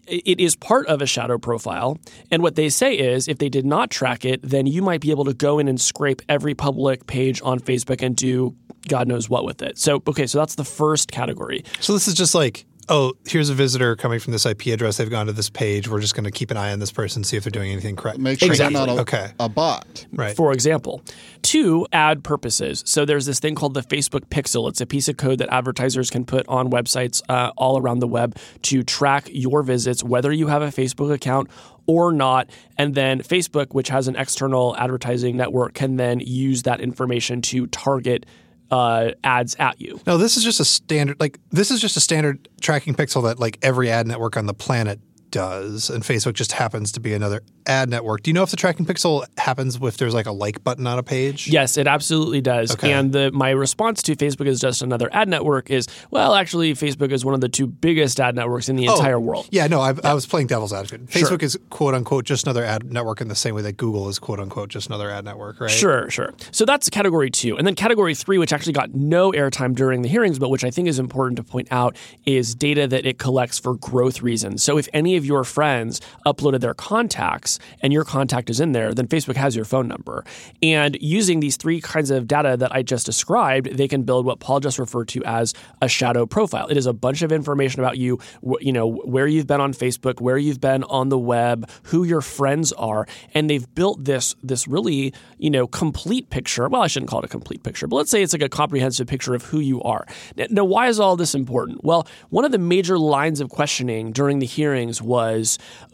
it 0.08 0.40
is 0.40 0.56
part 0.56 0.86
of 0.86 1.02
a 1.02 1.08
shadow 1.08 1.40
profile. 1.40 1.98
And 2.30 2.44
what 2.44 2.56
they 2.56 2.70
say 2.70 2.94
is 2.96 3.28
if 3.28 3.40
they 3.40 3.50
did 3.50 3.66
not 3.66 3.90
track 3.90 4.26
it, 4.26 4.42
then 4.44 4.68
you 4.68 4.84
might 4.84 5.02
be 5.02 5.10
able 5.10 5.26
to 5.26 5.34
go 5.34 5.58
in 5.58 5.68
and 5.68 5.82
scrape 5.82 6.22
every 6.30 6.54
public 6.54 7.08
page 7.08 7.42
on 7.44 7.60
Facebook 7.60 8.04
and 8.04 8.16
do 8.16 8.56
God 8.88 9.08
knows 9.08 9.30
what 9.30 9.46
with 9.46 9.62
it. 9.62 9.78
So, 9.78 10.02
okay, 10.08 10.28
so 10.28 10.40
that's 10.40 10.56
the 10.56 10.66
first 10.66 11.12
category. 11.12 11.64
So 11.80 11.94
this 11.94 12.08
is 12.08 12.14
just 12.14 12.36
like 12.36 12.66
oh, 12.90 13.14
here's 13.28 13.50
a 13.50 13.54
visitor 13.54 13.96
coming 13.96 14.20
from 14.20 14.34
this 14.34 14.46
IP 14.46 14.68
address. 14.68 14.98
They've 14.98 15.10
gone 15.10 15.26
to 15.28 15.34
this 15.34 15.50
page. 15.50 15.88
We're 15.88 16.00
just 16.00 16.16
going 16.16 16.26
to 16.26 16.32
keep 16.32 16.52
an 16.52 16.58
eye 16.58 16.72
on 16.72 16.80
this 16.80 16.92
person, 16.92 17.24
see 17.24 17.38
if 17.38 17.44
they're 17.44 17.52
doing 17.52 17.72
anything 17.72 17.96
correct. 17.96 18.20
Make 18.20 18.40
sure 18.40 18.50
exactly. 18.50 18.76
they're 18.76 18.88
not 18.88 18.98
a, 18.98 19.02
okay. 19.02 19.32
a 19.40 19.50
bot. 19.50 20.06
Right. 20.14 20.36
For 20.36 20.52
example, 20.54 21.02
two 21.42 21.88
ad 21.92 22.24
purposes. 22.24 22.84
So 22.86 23.06
there's 23.06 23.26
this 23.26 23.40
thing 23.40 23.56
called 23.56 23.74
the 23.74 23.82
Facebook 23.82 24.26
Pixel. 24.28 24.70
It's 24.70 24.82
a 24.82 24.86
piece 24.86 25.08
of 25.08 25.18
code 25.18 25.40
that 25.40 25.50
advertisers 25.52 26.10
can 26.10 26.26
put 26.26 26.48
on 26.48 26.70
websites 26.70 27.22
uh, 27.30 27.52
all 27.58 27.80
around 27.80 28.00
the 28.00 28.08
web 28.08 28.38
to 28.64 28.84
track 28.84 29.30
your 29.32 29.64
visits, 29.64 30.04
whether 30.04 30.32
you 30.32 30.48
have 30.48 30.62
a 30.62 30.68
Facebook 30.68 31.14
account 31.14 31.50
or 31.88 32.12
not. 32.12 32.50
And 32.78 32.96
then 32.96 33.22
Facebook, 33.22 33.74
which 33.74 33.90
has 33.90 34.08
an 34.08 34.16
external 34.16 34.76
advertising 34.78 35.38
network, 35.38 35.74
can 35.74 35.98
then 35.98 36.20
use 36.20 36.64
that 36.64 36.82
information 36.82 37.42
to 37.44 37.68
target 37.68 38.26
uh, 38.72 39.12
ads 39.24 39.56
at 39.56 39.80
you. 39.80 40.00
No, 40.08 40.18
this 40.18 40.38
is 40.38 40.44
just 40.44 40.60
a 40.60 40.66
standard. 40.66 41.20
Like 41.20 41.40
this 41.52 41.72
is 41.72 41.82
just 41.82 41.98
a 41.98 42.00
standard 42.00 42.50
tracking 42.62 42.96
pixel 42.96 43.24
that 43.24 43.40
like 43.40 43.58
every 43.62 43.90
ad 43.90 44.08
network 44.08 44.38
on 44.38 44.46
the 44.46 44.54
planet 44.54 45.00
does, 45.36 45.90
and 45.90 46.02
Facebook 46.02 46.34
just 46.34 46.54
happens 46.54 46.94
to 46.94 47.02
be 47.02 47.14
another 47.14 47.42
ad 47.68 47.90
network. 47.90 48.24
Do 48.24 48.30
you 48.30 48.34
know 48.34 48.44
if 48.44 48.52
the 48.52 48.56
tracking 48.56 48.86
pixel 48.86 49.26
happens 49.38 49.78
if 49.82 49.98
there's 49.98 50.14
like 50.14 50.28
a 50.28 50.32
like 50.32 50.64
button 50.64 50.88
on 50.88 50.98
a 50.98 51.04
page? 51.04 51.50
Yes, 51.50 51.76
it 51.76 51.88
absolutely 51.88 52.40
does. 52.40 52.72
Okay. 52.72 52.94
And 52.94 53.12
the, 53.12 53.34
my 53.34 53.50
response 53.50 54.02
to 54.04 54.16
Facebook 54.16 54.48
is 54.48 54.62
just 54.62 54.82
another 54.82 55.10
ad 55.12 55.28
network 55.28 55.70
is, 55.70 55.88
well, 56.10 56.36
actually, 56.36 56.74
Facebook 56.74 57.12
is 57.12 57.26
one 57.26 57.34
of 57.34 57.42
the 57.42 57.50
two 57.50 57.68
biggest 57.68 58.18
ad 58.22 58.34
networks 58.34 58.70
in 58.70 58.78
the 58.78 58.88
oh, 58.88 58.96
entire 58.96 59.20
world. 59.20 59.50
Yeah, 59.52 59.68
no, 59.68 59.86
yeah. 59.86 60.00
i 60.06 60.14
was 60.14 60.26
playing 60.26 60.48
devil's 60.48 60.72
advocate. 60.72 61.08
Facebook 61.08 61.28
sure. 61.28 61.38
is 61.42 61.60
quote 61.70 61.96
unquote 61.96 62.24
just 62.24 62.46
another 62.46 62.64
ad 62.64 62.90
network 62.90 63.20
in 63.20 63.28
the 63.28 63.36
same 63.36 63.56
way 63.56 63.62
that 63.64 63.76
Google 63.76 64.08
is 64.08 64.20
quote 64.20 64.40
unquote 64.40 64.70
just 64.70 64.88
another 64.88 65.10
ad 65.10 65.26
network, 65.26 65.60
right? 65.60 65.70
Sure, 65.70 66.10
sure. 66.10 66.34
So 66.52 66.64
that's 66.64 66.90
category 66.90 67.30
two. 67.30 67.58
And 67.58 67.68
then 67.68 67.76
category 67.76 68.16
three, 68.16 68.38
which 68.38 68.54
actually 68.54 68.72
got 68.72 68.96
no 68.96 69.34
airtime 69.34 69.76
during 69.76 70.02
the 70.02 70.08
hearings, 70.08 70.40
but 70.40 70.50
which 70.50 70.64
I 70.64 70.72
think 70.72 70.88
is 70.88 70.98
important 70.98 71.36
to 71.38 71.44
point 71.44 71.68
out, 71.72 71.98
is 72.26 72.56
data 72.56 72.88
that 72.88 73.06
it 73.06 73.20
collects 73.20 73.60
for 73.60 73.76
growth 73.76 74.22
reasons. 74.22 74.64
So 74.64 74.78
if 74.78 74.88
any 74.94 75.18
of 75.18 75.25
your 75.26 75.44
friends 75.44 76.00
uploaded 76.26 76.62
their 76.62 76.74
contacts 76.74 77.60
and 77.82 77.92
your 77.92 78.04
contact 78.04 78.36
contact 78.36 78.50
is 78.50 78.60
in 78.60 78.72
there, 78.72 78.94
then 78.94 79.08
Facebook 79.08 79.36
has 79.36 79.56
your 79.56 79.66
phone 79.66 79.88
number. 79.88 80.24
And 80.62 80.98
using 81.00 81.40
these 81.40 81.58
three 81.58 81.80
kinds 81.82 82.12
of 82.12 82.28
data 82.28 82.58
that 82.58 82.74
I 82.74 82.82
just 82.82 83.06
described, 83.06 83.78
they 83.78 83.88
can 83.88 84.04
build 84.04 84.26
what 84.26 84.40
Paul 84.40 84.60
just 84.60 84.80
referred 84.80 85.08
to 85.10 85.24
as 85.26 85.54
a 85.82 85.88
shadow 85.88 86.26
profile. 86.26 86.68
It 86.68 86.78
is 86.78 86.86
a 86.86 86.94
bunch 86.94 87.22
of 87.22 87.32
information 87.32 87.82
about 87.82 87.98
you, 87.98 88.20
you 88.60 88.74
know, 88.74 88.88
where 88.90 89.28
you've 89.28 89.48
been 89.48 89.62
on 89.62 89.74
Facebook, 89.74 90.22
where 90.22 90.38
you've 90.38 90.62
been 90.62 90.84
on 90.86 91.10
the 91.10 91.20
web, 91.20 91.70
who 91.84 92.04
your 92.04 92.22
friends 92.22 92.72
are, 92.74 93.08
and 93.34 93.50
they've 93.50 93.68
built 93.76 94.04
this 94.04 94.36
this 94.44 94.68
really, 94.68 95.14
you 95.38 95.50
know, 95.50 95.68
complete 95.68 96.30
picture. 96.30 96.68
Well, 96.68 96.82
I 96.82 96.88
shouldn't 96.88 97.10
call 97.10 97.20
it 97.20 97.26
a 97.26 97.30
complete 97.30 97.64
picture, 97.64 97.88
but 97.88 97.96
let's 97.98 98.12
say 98.12 98.24
it's 98.24 98.34
like 98.34 98.42
a 98.42 98.50
comprehensive 98.50 99.08
picture 99.08 99.36
of 99.36 99.44
who 99.44 99.60
you 99.60 99.82
are. 99.84 100.06
Now, 100.50 100.66
why 100.66 100.88
is 100.88 101.00
all 101.00 101.16
this 101.16 101.36
important? 101.36 101.84
Well, 101.84 102.08
one 102.30 102.46
of 102.46 102.52
the 102.52 102.58
major 102.58 102.98
lines 102.98 103.40
of 103.40 103.50
questioning 103.50 104.12
during 104.12 104.40
the 104.40 104.46
hearings 104.46 105.02
was, 105.02 105.15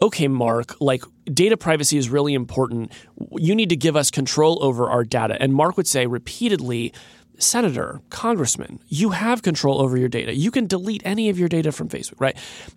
okay, 0.00 0.28
Mark, 0.28 0.80
like 0.80 1.04
data 1.26 1.56
privacy 1.56 1.98
is 1.98 2.08
really 2.08 2.34
important. 2.34 2.92
You 3.32 3.54
need 3.54 3.68
to 3.70 3.76
give 3.76 3.96
us 3.96 4.10
control 4.10 4.62
over 4.62 4.88
our 4.88 5.04
data. 5.04 5.36
And 5.40 5.54
Mark 5.54 5.76
would 5.76 5.86
say 5.86 6.06
repeatedly, 6.06 6.92
senator, 7.38 8.00
congressman, 8.10 8.80
you 8.88 9.10
have 9.10 9.42
control 9.42 9.80
over 9.80 9.96
your 9.96 10.08
data. 10.08 10.34
You 10.34 10.50
can 10.50 10.66
delete 10.66 11.02
any 11.04 11.28
of 11.28 11.38
your 11.38 11.48
data 11.48 11.72
from 11.72 11.88
Facebook, 11.88 12.20
right? 12.20 12.36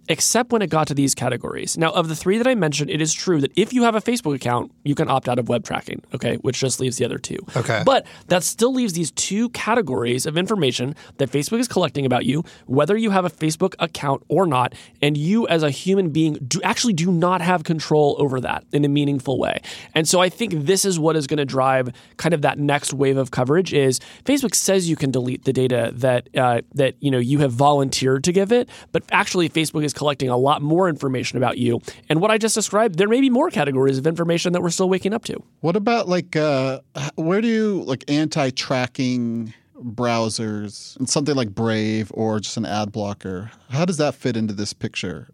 Except 0.09 0.51
when 0.51 0.61
it 0.61 0.69
got 0.69 0.87
to 0.87 0.93
these 0.93 1.13
categories. 1.13 1.77
Now, 1.77 1.91
of 1.91 2.07
the 2.07 2.15
three 2.15 2.37
that 2.37 2.47
I 2.47 2.55
mentioned, 2.55 2.89
it 2.89 3.01
is 3.01 3.13
true 3.13 3.41
that 3.41 3.51
if 3.55 3.73
you 3.73 3.83
have 3.83 3.95
a 3.95 4.01
Facebook 4.01 4.35
account, 4.35 4.71
you 4.83 4.95
can 4.95 5.09
opt 5.09 5.29
out 5.29 5.39
of 5.39 5.49
web 5.49 5.63
tracking, 5.63 6.01
okay, 6.13 6.37
which 6.37 6.59
just 6.59 6.79
leaves 6.79 6.97
the 6.97 7.05
other 7.05 7.17
two. 7.17 7.37
Okay. 7.55 7.83
But 7.85 8.05
that 8.27 8.43
still 8.43 8.73
leaves 8.73 8.93
these 8.93 9.11
two 9.11 9.49
categories 9.49 10.25
of 10.25 10.37
information 10.37 10.95
that 11.17 11.29
Facebook 11.29 11.59
is 11.59 11.67
collecting 11.67 12.05
about 12.05 12.25
you, 12.25 12.43
whether 12.65 12.97
you 12.97 13.11
have 13.11 13.25
a 13.25 13.29
Facebook 13.29 13.75
account 13.79 14.23
or 14.27 14.45
not, 14.47 14.73
and 15.01 15.17
you 15.17 15.47
as 15.47 15.63
a 15.63 15.69
human 15.69 16.09
being 16.09 16.33
do 16.47 16.61
actually 16.63 16.93
do 16.93 17.11
not 17.11 17.41
have 17.41 17.63
control 17.63 18.15
over 18.19 18.39
that 18.41 18.63
in 18.71 18.83
a 18.85 18.89
meaningful 18.89 19.37
way. 19.37 19.61
And 19.93 20.07
so 20.07 20.21
I 20.21 20.29
think 20.29 20.53
this 20.53 20.85
is 20.85 20.99
what 20.99 21.15
is 21.15 21.27
going 21.27 21.37
to 21.37 21.45
drive 21.45 21.89
kind 22.17 22.33
of 22.33 22.41
that 22.41 22.57
next 22.57 22.93
wave 22.93 23.17
of 23.17 23.31
coverage 23.31 23.73
is 23.73 23.99
Facebook 24.23 24.54
says 24.55 24.89
you 24.89 24.95
can 24.95 25.11
delete 25.11 25.43
the 25.43 25.53
data 25.53 25.91
that 25.95 26.29
uh, 26.35 26.61
that 26.73 26.95
you 26.99 27.11
know 27.11 27.19
you 27.19 27.39
have 27.39 27.51
volunteered 27.51 28.23
to 28.25 28.31
give 28.31 28.51
it, 28.51 28.69
but 28.91 29.03
actually 29.11 29.49
Facebook 29.49 29.83
is 29.83 29.93
collecting 29.93 30.29
a 30.29 30.37
lot 30.37 30.61
more 30.61 30.89
information 30.89 31.37
about 31.37 31.57
you. 31.57 31.81
And 32.09 32.21
what 32.21 32.31
I 32.31 32.37
just 32.37 32.55
described, 32.55 32.97
there 32.97 33.09
may 33.09 33.21
be 33.21 33.29
more 33.29 33.49
categories 33.49 33.97
of 33.97 34.07
information 34.07 34.53
that 34.53 34.61
we're 34.61 34.69
still 34.69 34.89
waking 34.89 35.13
up 35.13 35.23
to. 35.25 35.41
What 35.61 35.75
about 35.75 36.07
like 36.07 36.35
uh, 36.35 36.79
where 37.15 37.41
do 37.41 37.47
you 37.47 37.83
like 37.83 38.03
anti-tracking 38.07 39.53
browsers 39.77 40.97
and 40.97 41.09
something 41.09 41.35
like 41.35 41.53
Brave 41.53 42.11
or 42.13 42.39
just 42.39 42.57
an 42.57 42.65
ad 42.65 42.91
blocker. 42.91 43.51
How 43.69 43.85
does 43.85 43.97
that 43.97 44.15
fit 44.15 44.37
into 44.37 44.53
this 44.53 44.73
picture? 44.73 45.27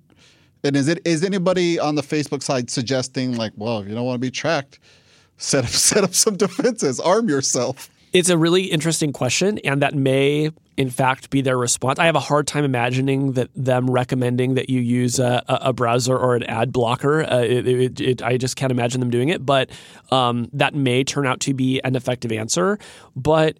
And 0.64 0.76
is 0.76 0.88
it 0.88 1.00
is 1.06 1.24
anybody 1.24 1.80
on 1.80 1.96
the 1.96 2.02
Facebook 2.02 2.44
side 2.44 2.70
suggesting 2.70 3.36
like, 3.36 3.54
well, 3.56 3.80
if 3.80 3.88
you 3.88 3.96
don't 3.96 4.06
want 4.06 4.16
to 4.16 4.20
be 4.20 4.32
tracked, 4.32 4.80
set 5.38 5.64
up 5.64 5.70
set 5.72 6.04
up 6.04 6.14
some 6.14 6.38
defenses, 6.38 7.00
arm 7.00 7.30
yourself? 7.30 7.90
It's 8.14 8.30
a 8.30 8.38
really 8.38 8.66
interesting 8.66 9.14
question, 9.14 9.58
and 9.60 9.82
that 9.82 9.96
may, 9.96 10.52
in 10.76 10.90
fact, 10.90 11.30
be 11.30 11.42
their 11.42 11.58
response. 11.58 11.98
I 11.98 12.08
have 12.08 12.16
a 12.18 12.20
hard 12.20 12.46
time 12.46 12.66
imagining 12.66 13.34
that 13.34 13.50
them 13.56 13.90
recommending 13.90 14.56
that 14.56 14.70
you 14.70 14.82
use 14.82 15.18
a, 15.18 15.42
a 15.48 15.72
browser 15.72 16.18
or 16.18 16.36
an 16.36 16.44
ad 16.44 16.74
blocker. 16.74 17.24
Uh, 17.24 17.40
it, 17.40 17.68
it, 17.68 18.02
it, 18.02 18.22
I 18.22 18.36
just 18.36 18.58
can't 18.58 18.72
imagine 18.72 19.00
them 19.00 19.12
doing 19.12 19.30
it, 19.30 19.46
but 19.46 19.70
um, 20.12 20.50
that 20.52 20.76
may 20.76 21.06
turn 21.06 21.26
out 21.26 21.40
to 21.42 21.54
be 21.54 21.80
an 21.86 21.96
effective 21.96 22.34
answer. 22.34 22.80
But 23.16 23.58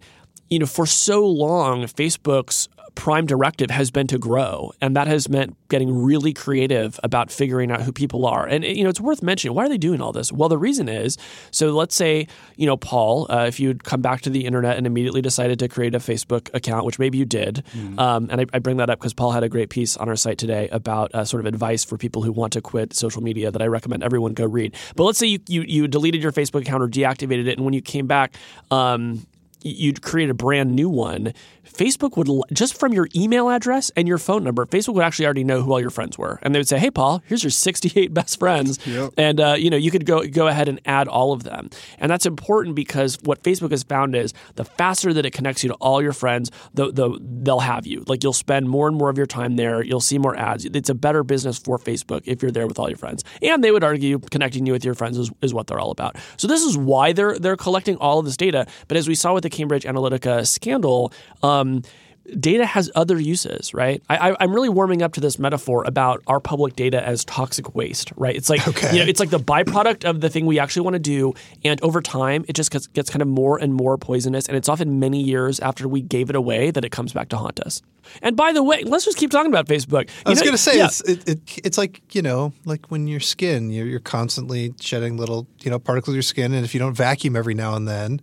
you 0.50 0.58
know, 0.58 0.66
for 0.66 0.84
so 0.84 1.26
long, 1.26 1.84
Facebook's 1.84 2.68
prime 2.94 3.26
directive 3.26 3.70
has 3.70 3.90
been 3.90 4.06
to 4.08 4.18
grow, 4.18 4.72
and 4.80 4.96
that 4.96 5.06
has 5.06 5.28
meant 5.28 5.56
getting 5.68 6.02
really 6.02 6.32
creative 6.32 6.98
about 7.02 7.30
figuring 7.30 7.70
out 7.70 7.82
who 7.82 7.92
people 7.92 8.26
are. 8.26 8.46
And 8.46 8.64
you 8.64 8.84
know, 8.84 8.90
it's 8.90 9.00
worth 9.00 9.22
mentioning 9.22 9.54
why 9.54 9.64
are 9.64 9.68
they 9.68 9.78
doing 9.78 10.00
all 10.00 10.12
this? 10.12 10.32
Well, 10.32 10.48
the 10.48 10.58
reason 10.58 10.88
is 10.88 11.18
so. 11.50 11.72
Let's 11.72 11.94
say 11.94 12.26
you 12.56 12.66
know, 12.66 12.76
Paul, 12.76 13.26
uh, 13.30 13.46
if 13.46 13.58
you'd 13.60 13.84
come 13.84 14.02
back 14.02 14.22
to 14.22 14.30
the 14.30 14.44
internet 14.44 14.76
and 14.76 14.86
immediately 14.86 15.22
decided 15.22 15.58
to 15.60 15.68
create 15.68 15.94
a 15.94 15.98
Facebook 15.98 16.52
account, 16.54 16.84
which 16.84 16.98
maybe 16.98 17.18
you 17.18 17.24
did, 17.24 17.64
mm. 17.72 17.98
um, 17.98 18.28
and 18.30 18.40
I, 18.40 18.46
I, 18.52 18.58
bring 18.58 18.76
that 18.76 18.90
up 18.90 18.98
because 18.98 19.14
Paul 19.14 19.32
had 19.32 19.42
a 19.42 19.48
great 19.48 19.70
piece 19.70 19.96
on 19.96 20.08
our 20.08 20.16
site 20.16 20.38
today 20.38 20.68
about 20.70 21.14
uh, 21.14 21.24
sort 21.24 21.40
of 21.40 21.46
advice 21.46 21.84
for 21.84 21.96
people 21.96 22.22
who 22.22 22.32
want 22.32 22.52
to 22.54 22.60
quit 22.60 22.94
social 22.94 23.22
media 23.22 23.50
that 23.50 23.62
I 23.62 23.66
recommend 23.66 24.02
everyone 24.02 24.34
go 24.34 24.46
read. 24.46 24.74
But 24.96 25.04
let's 25.04 25.18
say 25.18 25.26
you 25.26 25.40
you, 25.46 25.62
you 25.62 25.88
deleted 25.88 26.22
your 26.22 26.32
Facebook 26.32 26.62
account 26.62 26.82
or 26.82 26.88
deactivated 26.88 27.46
it, 27.46 27.56
and 27.56 27.64
when 27.64 27.74
you 27.74 27.82
came 27.82 28.06
back. 28.06 28.36
Um, 28.70 29.26
you'd 29.64 30.02
create 30.02 30.30
a 30.30 30.34
brand 30.34 30.74
new 30.74 30.88
one 30.88 31.32
Facebook 31.64 32.16
would 32.16 32.28
just 32.52 32.78
from 32.78 32.92
your 32.92 33.08
email 33.14 33.48
address 33.48 33.90
and 33.96 34.08
your 34.08 34.18
phone 34.18 34.44
number, 34.44 34.66
Facebook 34.66 34.94
would 34.94 35.04
actually 35.04 35.26
already 35.26 35.44
know 35.44 35.62
who 35.62 35.72
all 35.72 35.80
your 35.80 35.90
friends 35.90 36.18
were, 36.18 36.38
and 36.42 36.54
they 36.54 36.58
would 36.58 36.68
say, 36.68 36.78
"Hey, 36.78 36.90
Paul, 36.90 37.22
here's 37.26 37.42
your 37.42 37.50
68 37.50 38.12
best 38.14 38.38
friends," 38.38 38.84
yep. 38.86 39.12
and 39.16 39.40
uh, 39.40 39.54
you 39.58 39.70
know 39.70 39.76
you 39.76 39.90
could 39.90 40.04
go 40.04 40.26
go 40.26 40.48
ahead 40.48 40.68
and 40.68 40.80
add 40.86 41.08
all 41.08 41.32
of 41.32 41.44
them, 41.44 41.70
and 41.98 42.10
that's 42.10 42.26
important 42.26 42.74
because 42.74 43.18
what 43.22 43.42
Facebook 43.42 43.70
has 43.70 43.82
found 43.82 44.16
is 44.16 44.34
the 44.56 44.64
faster 44.64 45.12
that 45.12 45.24
it 45.24 45.32
connects 45.32 45.62
you 45.62 45.68
to 45.68 45.74
all 45.76 46.02
your 46.02 46.12
friends, 46.12 46.50
the, 46.74 46.90
the 46.92 47.18
they'll 47.20 47.60
have 47.60 47.86
you. 47.86 48.04
Like 48.06 48.22
you'll 48.22 48.32
spend 48.32 48.68
more 48.68 48.88
and 48.88 48.96
more 48.96 49.08
of 49.08 49.16
your 49.16 49.26
time 49.26 49.56
there. 49.56 49.82
You'll 49.82 50.00
see 50.00 50.18
more 50.18 50.36
ads. 50.36 50.64
It's 50.64 50.90
a 50.90 50.94
better 50.94 51.22
business 51.22 51.58
for 51.58 51.78
Facebook 51.78 52.22
if 52.24 52.42
you're 52.42 52.50
there 52.50 52.66
with 52.66 52.78
all 52.78 52.88
your 52.88 52.98
friends, 52.98 53.24
and 53.40 53.62
they 53.62 53.70
would 53.70 53.84
argue 53.84 54.18
connecting 54.18 54.66
you 54.66 54.72
with 54.72 54.84
your 54.84 54.94
friends 54.94 55.16
is, 55.16 55.30
is 55.42 55.54
what 55.54 55.68
they're 55.68 55.80
all 55.80 55.90
about. 55.90 56.16
So 56.36 56.48
this 56.48 56.62
is 56.62 56.76
why 56.76 57.12
they're 57.12 57.38
they're 57.38 57.56
collecting 57.56 57.96
all 57.96 58.18
of 58.18 58.24
this 58.24 58.36
data. 58.36 58.66
But 58.88 58.96
as 58.96 59.08
we 59.08 59.14
saw 59.14 59.32
with 59.32 59.44
the 59.44 59.50
Cambridge 59.50 59.84
Analytica 59.84 60.46
scandal. 60.46 61.12
Um, 61.42 61.51
um, 61.60 61.82
data 62.38 62.64
has 62.64 62.90
other 62.94 63.20
uses, 63.20 63.74
right? 63.74 64.02
I, 64.08 64.36
am 64.38 64.52
really 64.52 64.68
warming 64.68 65.02
up 65.02 65.14
to 65.14 65.20
this 65.20 65.38
metaphor 65.38 65.84
about 65.84 66.22
our 66.26 66.40
public 66.40 66.76
data 66.76 67.04
as 67.04 67.24
toxic 67.24 67.74
waste, 67.74 68.12
right? 68.16 68.34
It's 68.34 68.48
like 68.48 68.66
okay. 68.68 68.92
you 68.92 68.98
know, 69.00 69.08
it's 69.08 69.20
like 69.20 69.30
the 69.30 69.40
byproduct 69.40 70.08
of 70.08 70.20
the 70.20 70.30
thing 70.30 70.46
we 70.46 70.58
actually 70.58 70.82
want 70.82 70.94
to 70.94 71.00
do, 71.00 71.34
and 71.64 71.82
over 71.82 72.00
time, 72.00 72.44
it 72.48 72.54
just 72.54 72.70
gets, 72.70 72.86
gets 72.88 73.10
kind 73.10 73.22
of 73.22 73.28
more 73.28 73.58
and 73.58 73.74
more 73.74 73.98
poisonous, 73.98 74.46
and 74.46 74.56
it's 74.56 74.68
often 74.68 75.00
many 75.00 75.22
years 75.22 75.60
after 75.60 75.88
we 75.88 76.00
gave 76.00 76.30
it 76.30 76.36
away 76.36 76.70
that 76.70 76.84
it 76.84 76.92
comes 76.92 77.12
back 77.12 77.28
to 77.30 77.36
haunt 77.36 77.60
us. 77.60 77.82
And 78.20 78.36
by 78.36 78.52
the 78.52 78.62
way, 78.62 78.82
let's 78.84 79.04
just 79.04 79.16
keep 79.16 79.30
talking 79.30 79.50
about 79.50 79.66
Facebook. 79.66 80.08
You 80.08 80.14
I 80.26 80.30
was 80.30 80.40
going 80.40 80.52
to 80.52 80.58
say 80.58 80.78
yeah. 80.78 80.86
it's 80.86 81.00
it, 81.02 81.28
it, 81.28 81.58
it's 81.64 81.78
like 81.78 82.02
you 82.12 82.22
know 82.22 82.52
like 82.64 82.90
when 82.90 83.06
your 83.06 83.20
skin 83.20 83.70
you're, 83.70 83.86
you're 83.86 84.00
constantly 84.00 84.74
shedding 84.80 85.16
little 85.16 85.46
you 85.60 85.70
know 85.70 85.78
particles 85.78 86.12
of 86.12 86.16
your 86.16 86.22
skin, 86.22 86.52
and 86.52 86.64
if 86.64 86.74
you 86.74 86.80
don't 86.80 86.94
vacuum 86.94 87.36
every 87.36 87.54
now 87.54 87.74
and 87.74 87.88
then 87.88 88.20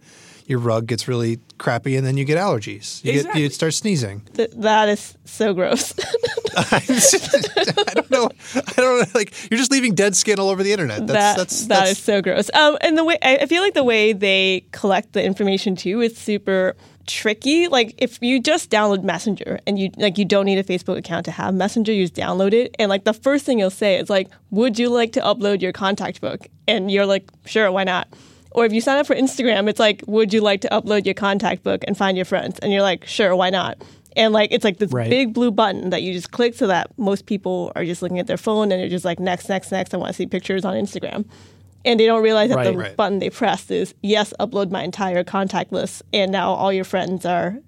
your 0.50 0.58
rug 0.58 0.88
gets 0.88 1.08
really 1.08 1.40
crappy 1.60 1.96
and 1.96 2.06
then 2.06 2.18
you 2.18 2.26
get 2.26 2.38
allergies. 2.40 3.04
You, 3.06 3.12
exactly. 3.12 3.42
get, 3.42 3.48
you 3.48 3.50
start 3.52 3.74
sneezing. 3.76 4.22
Th- 4.34 4.50
that 4.58 4.90
is 4.90 5.16
so 5.24 5.54
gross. 5.54 5.94
I 6.58 7.92
don't 7.94 8.10
know. 8.10 8.30
I 8.56 8.74
don't 8.76 9.00
know. 9.00 9.06
Like 9.14 9.32
you're 9.52 9.60
just 9.60 9.72
leaving 9.72 9.94
dead 9.94 10.16
skin 10.16 10.40
all 10.40 10.50
over 10.50 10.64
the 10.64 10.72
internet. 10.72 11.06
That's, 11.06 11.14
that, 11.14 11.38
that's, 11.38 11.62
that 11.62 11.68
that's, 11.68 11.92
is 11.92 11.98
so 12.00 12.24
gross. 12.24 12.50
Um, 12.56 12.80
and 12.82 12.98
the 12.98 13.04
way 13.04 13.20
I 13.22 13.46
feel 13.46 13.62
like 13.62 13.76
the 13.76 13.84
way 13.84 14.12
they 14.12 14.66
collect 14.72 15.14
the 15.14 15.24
information 15.24 15.76
too 15.76 16.02
is 16.02 16.18
super 16.18 16.76
tricky. 17.06 17.68
Like 17.68 17.94
if 18.00 18.18
you 18.22 18.42
just 18.42 18.72
download 18.72 19.04
Messenger 19.04 19.60
and 19.68 19.78
you 19.78 19.92
like 19.98 20.18
you 20.18 20.26
don't 20.26 20.46
need 20.46 20.58
a 20.58 20.64
Facebook 20.64 20.98
account 20.98 21.26
to 21.26 21.32
have 21.32 21.54
Messenger, 21.54 21.94
you 21.94 22.06
just 22.06 22.16
download 22.16 22.54
it. 22.54 22.76
And 22.80 22.90
like 22.90 23.04
the 23.04 23.14
first 23.14 23.46
thing 23.46 23.60
you'll 23.60 23.70
say 23.70 24.00
is 24.00 24.10
like, 24.10 24.30
"Would 24.50 24.80
you 24.80 24.90
like 24.90 25.12
to 25.14 25.22
upload 25.22 25.62
your 25.62 25.74
contact 25.74 26.22
book?" 26.22 26.48
And 26.68 26.90
you're 26.90 27.06
like, 27.06 27.30
"Sure, 27.46 27.72
why 27.72 27.84
not?" 27.84 28.08
Or 28.60 28.66
if 28.66 28.74
you 28.74 28.82
sign 28.82 28.98
up 28.98 29.08
for 29.08 29.16
Instagram, 29.16 29.70
it's 29.70 29.80
like, 29.80 30.04
would 30.06 30.34
you 30.34 30.42
like 30.42 30.60
to 30.62 30.68
upload 30.68 31.06
your 31.06 31.14
contact 31.14 31.64
book 31.64 31.82
and 31.88 31.98
find 31.98 32.18
your 32.18 32.26
friends? 32.26 32.60
And 32.60 32.74
you're 32.74 32.82
like, 32.82 33.06
sure, 33.06 33.34
why 33.34 33.50
not? 33.50 33.82
And 34.18 34.34
like 34.34 34.52
it's 34.52 34.66
like 34.66 34.80
this 34.80 34.92
right. 34.92 35.10
big 35.10 35.34
blue 35.34 35.50
button 35.50 35.92
that 35.92 36.02
you 36.02 36.12
just 36.12 36.32
click 36.32 36.56
so 36.56 36.68
that 36.68 36.92
most 36.98 37.26
people 37.26 37.72
are 37.78 37.86
just 37.86 38.02
looking 38.02 38.20
at 38.20 38.28
their 38.28 38.36
phone 38.36 38.70
and 38.74 38.82
they're 38.82 38.90
just 38.90 39.06
like 39.06 39.18
next, 39.18 39.48
next, 39.48 39.72
next. 39.72 39.94
I 39.94 39.98
want 39.98 40.10
to 40.10 40.14
see 40.14 40.26
pictures 40.26 40.66
on 40.66 40.74
Instagram. 40.74 41.24
And 41.86 41.98
they 41.98 42.06
don't 42.06 42.22
realize 42.22 42.50
that 42.50 42.58
right, 42.58 42.64
the 42.66 42.78
right. 42.78 42.98
button 42.98 43.20
they 43.20 43.30
pressed 43.30 43.72
is 43.72 43.96
yes, 44.02 44.34
upload 44.42 44.72
my 44.72 44.84
entire 44.84 45.24
contact 45.24 45.72
list, 45.72 46.04
and 46.12 46.30
now 46.30 46.52
all 46.52 46.74
your 46.74 46.84
friends 46.84 47.26
are 47.26 47.60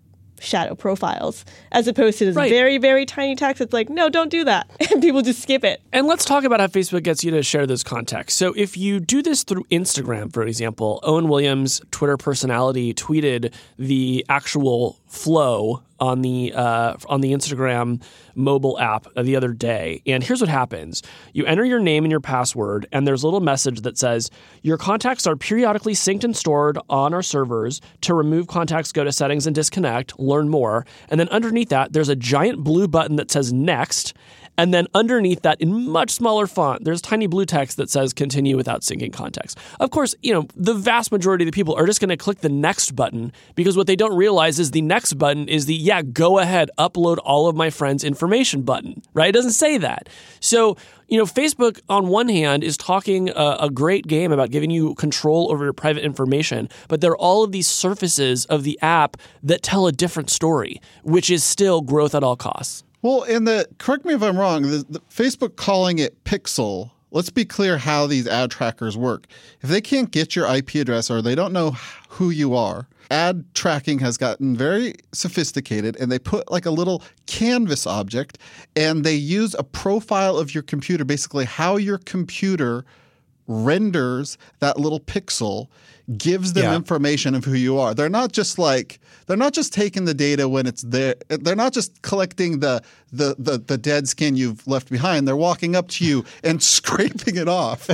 shadow 0.42 0.76
profiles, 0.76 1.46
as 1.72 1.88
opposed 1.88 2.18
to 2.20 2.26
this 2.26 2.36
right. 2.36 2.50
very, 2.50 2.78
very 2.78 3.06
tiny 3.06 3.36
text 3.36 3.62
it's 3.62 3.74
like, 3.74 3.90
no, 3.90 4.10
don't 4.10 4.30
do 4.30 4.44
that. 4.44 4.70
And 4.92 5.02
people 5.02 5.22
just 5.22 5.42
skip 5.42 5.64
it. 5.64 5.82
And 5.94 6.06
let's 6.06 6.26
talk 6.26 6.44
about 6.44 6.60
how 6.60 6.68
Facebook 6.68 7.04
gets 7.04 7.24
you 7.24 7.32
to 7.32 7.44
share 7.44 7.66
this 7.66 7.82
context. 7.82 8.38
So 8.38 8.54
if 8.58 8.76
you 8.76 9.00
do 9.00 9.22
this 9.22 9.44
through 9.44 9.64
Instagram, 9.72 10.34
for 10.34 10.44
example, 10.44 11.00
Owen 11.04 11.30
Williams, 11.30 11.82
Twitter 11.92 12.18
personality, 12.18 12.94
tweeted 12.94 13.54
the 13.78 14.26
actual 14.28 15.00
flow 15.08 15.82
on 16.01 16.22
the 16.22 16.51
uh, 16.53 16.98
on 17.08 17.22
the 17.22 17.31
Instagram 17.31 18.01
mobile 18.36 18.79
app 18.79 19.08
the 19.15 19.36
other 19.36 19.53
day. 19.53 20.01
And 20.05 20.24
here's 20.24 20.41
what 20.41 20.50
happens: 20.50 21.01
you 21.31 21.46
enter 21.46 21.63
your 21.63 21.79
name 21.79 22.03
and 22.03 22.12
your 22.12 22.20
password, 22.20 22.88
and 22.91 23.08
there's 23.08 23.24
a 23.24 23.27
little 23.27 23.39
message 23.39 23.81
that 23.81 23.98
says 23.98 24.29
your 24.63 24.77
contacts 24.77 25.25
are 25.27 25.38
periodically 25.38 25.93
synced 25.93 26.25
and 26.25 26.36
stored 26.36 26.77
on 26.89 27.13
our 27.13 27.22
servers. 27.22 27.79
To 28.01 28.13
remove 28.13 28.48
contacts, 28.48 28.91
go 28.91 29.03
to 29.03 29.12
settings 29.12 29.48
and 29.48 29.55
disconnect. 29.55 30.20
Learn 30.20 30.50
more, 30.50 30.86
and 31.08 31.20
then 31.20 31.29
underneath 31.29 31.70
that, 31.70 31.93
there's 31.93 32.10
a 32.10 32.15
giant 32.15 32.63
blue 32.63 32.88
button 32.88 33.15
that 33.15 33.31
says 33.31 33.53
next. 33.53 34.13
And 34.62 34.72
then 34.72 34.86
underneath 34.94 35.41
that, 35.41 35.60
in 35.60 35.89
much 35.89 36.12
smaller 36.12 36.46
font, 36.46 36.84
there's 36.84 37.01
tiny 37.01 37.25
blue 37.25 37.48
text 37.48 37.77
that 37.77 37.89
says 37.89 38.13
continue 38.13 38.56
without 38.56 38.82
syncing 38.82 39.12
context. 39.12 39.58
Of 39.80 39.89
course, 39.89 40.13
you 40.22 40.32
know, 40.32 40.46
the 40.56 40.75
vast 40.75 41.12
majority 41.12 41.46
of 41.46 41.48
the 41.48 41.51
people 41.51 41.74
are 41.74 41.88
just 41.88 42.00
going 42.00 42.10
to 42.10 42.15
click 42.15 42.41
the 42.41 42.50
next 42.50 42.96
button 42.96 43.34
because 43.56 43.75
what 43.75 43.88
they 43.88 43.96
don't 43.96 44.15
realize 44.15 44.60
is 44.60 44.70
the 44.70 44.84
next 44.84 45.13
button 45.13 45.50
is 45.50 45.65
the, 45.65 45.74
yeah, 45.74 46.03
go 46.03 46.38
ahead, 46.38 46.70
upload 46.77 47.18
all 47.24 47.48
of 47.48 47.56
my 47.56 47.72
friends' 47.72 48.03
information 48.03 48.62
button, 48.62 49.01
right? 49.15 49.30
It 49.30 49.32
doesn't 49.32 49.53
say 49.53 49.80
that. 49.80 50.10
So, 50.41 50.77
you 51.08 51.18
know, 51.18 51.25
Facebook 51.25 51.80
on 51.89 52.10
one 52.10 52.30
hand 52.30 52.63
is 52.63 52.77
talking 52.77 53.30
a, 53.30 53.58
a, 53.62 53.70
great 53.72 54.06
game 54.06 54.32
about 54.32 54.51
giving 54.51 54.70
you 54.70 54.94
control 54.94 55.51
over 55.51 55.63
your 55.63 55.74
private 55.74 56.03
information, 56.03 56.70
but 56.88 57.01
there 57.01 57.10
are 57.13 57.18
all 57.18 57.44
of 57.44 57.51
these 57.51 57.68
surfaces 57.68 58.46
of 58.46 58.63
the 58.63 58.77
app 58.84 59.18
that 59.41 59.63
tell 59.63 59.88
a 59.88 59.91
different 59.91 60.30
story, 60.30 60.80
which 61.01 61.32
is 61.32 61.44
still 61.44 61.82
growth 61.82 62.13
at 62.13 62.24
all 62.24 62.36
costs. 62.36 62.84
Well, 63.01 63.24
and 63.24 63.48
the 63.48 63.67
correct 63.79 64.05
me 64.05 64.13
if 64.13 64.22
I'm 64.22 64.38
wrong. 64.38 64.63
The, 64.63 64.86
the 64.88 65.00
Facebook 65.10 65.55
calling 65.55 66.00
it 66.00 66.24
Pixel. 66.24 66.91
Let's 67.13 67.29
be 67.29 67.43
clear 67.43 67.77
how 67.77 68.08
these 68.08 68.25
ad 68.25 68.51
trackers 68.51 68.96
work. 68.96 69.27
If 69.62 69.70
they 69.70 69.81
can't 69.81 70.12
get 70.12 70.34
your 70.36 70.48
IP 70.48 70.75
address 70.75 71.12
or 71.12 71.22
they 71.22 71.36
don't 71.36 71.51
know 71.51 71.72
who 72.08 72.29
you 72.29 72.55
are, 72.55 72.88
ad 73.10 73.43
tracking 73.53 74.00
has 74.00 74.17
gotten 74.17 74.55
very 74.55 74.93
sophisticated 75.12 75.98
and 75.98 76.10
they 76.10 76.20
put 76.20 76.50
like 76.50 76.65
a 76.65 76.72
little 76.72 77.03
canvas 77.25 77.86
object 77.86 78.38
and 78.77 79.03
they 79.03 79.15
use 79.15 79.53
a 79.55 79.63
profile 79.63 80.38
of 80.38 80.53
your 80.53 80.63
computer, 80.63 81.03
basically 81.03 81.43
how 81.43 81.75
your 81.75 81.98
computer 81.98 82.86
renders 83.48 84.38
that 84.60 84.80
little 84.80 85.00
pixel 85.00 85.68
gives 86.18 86.54
them 86.54 86.64
yeah. 86.64 86.76
information 86.76 87.36
of 87.36 87.46
who 87.46 87.54
you 87.54 87.78
are. 87.78 87.94
They're 87.94 88.10
not 88.10 88.32
just 88.32 88.60
like 88.60 89.00
they're 89.28 89.38
not 89.38 89.54
just 89.54 89.74
taking 89.74 90.06
the 90.06 90.14
data 90.14 90.50
when 90.50 90.66
it's 90.66 90.82
there. 90.82 91.16
They're 91.30 91.56
not 91.56 91.74
just 91.74 92.02
collecting 92.02 92.60
the 92.60 92.82
the 93.12 93.36
the, 93.38 93.58
the 93.60 93.78
dead 93.78 94.08
skin 94.08 94.36
you've 94.36 94.66
left 94.68 94.90
behind. 94.90 95.28
They're 95.28 95.36
walking 95.36 95.76
up 95.76 95.88
to 95.90 96.06
you 96.06 96.26
and 96.44 96.62
scraping 96.72 97.38
it 97.38 97.48
off. 97.48 97.90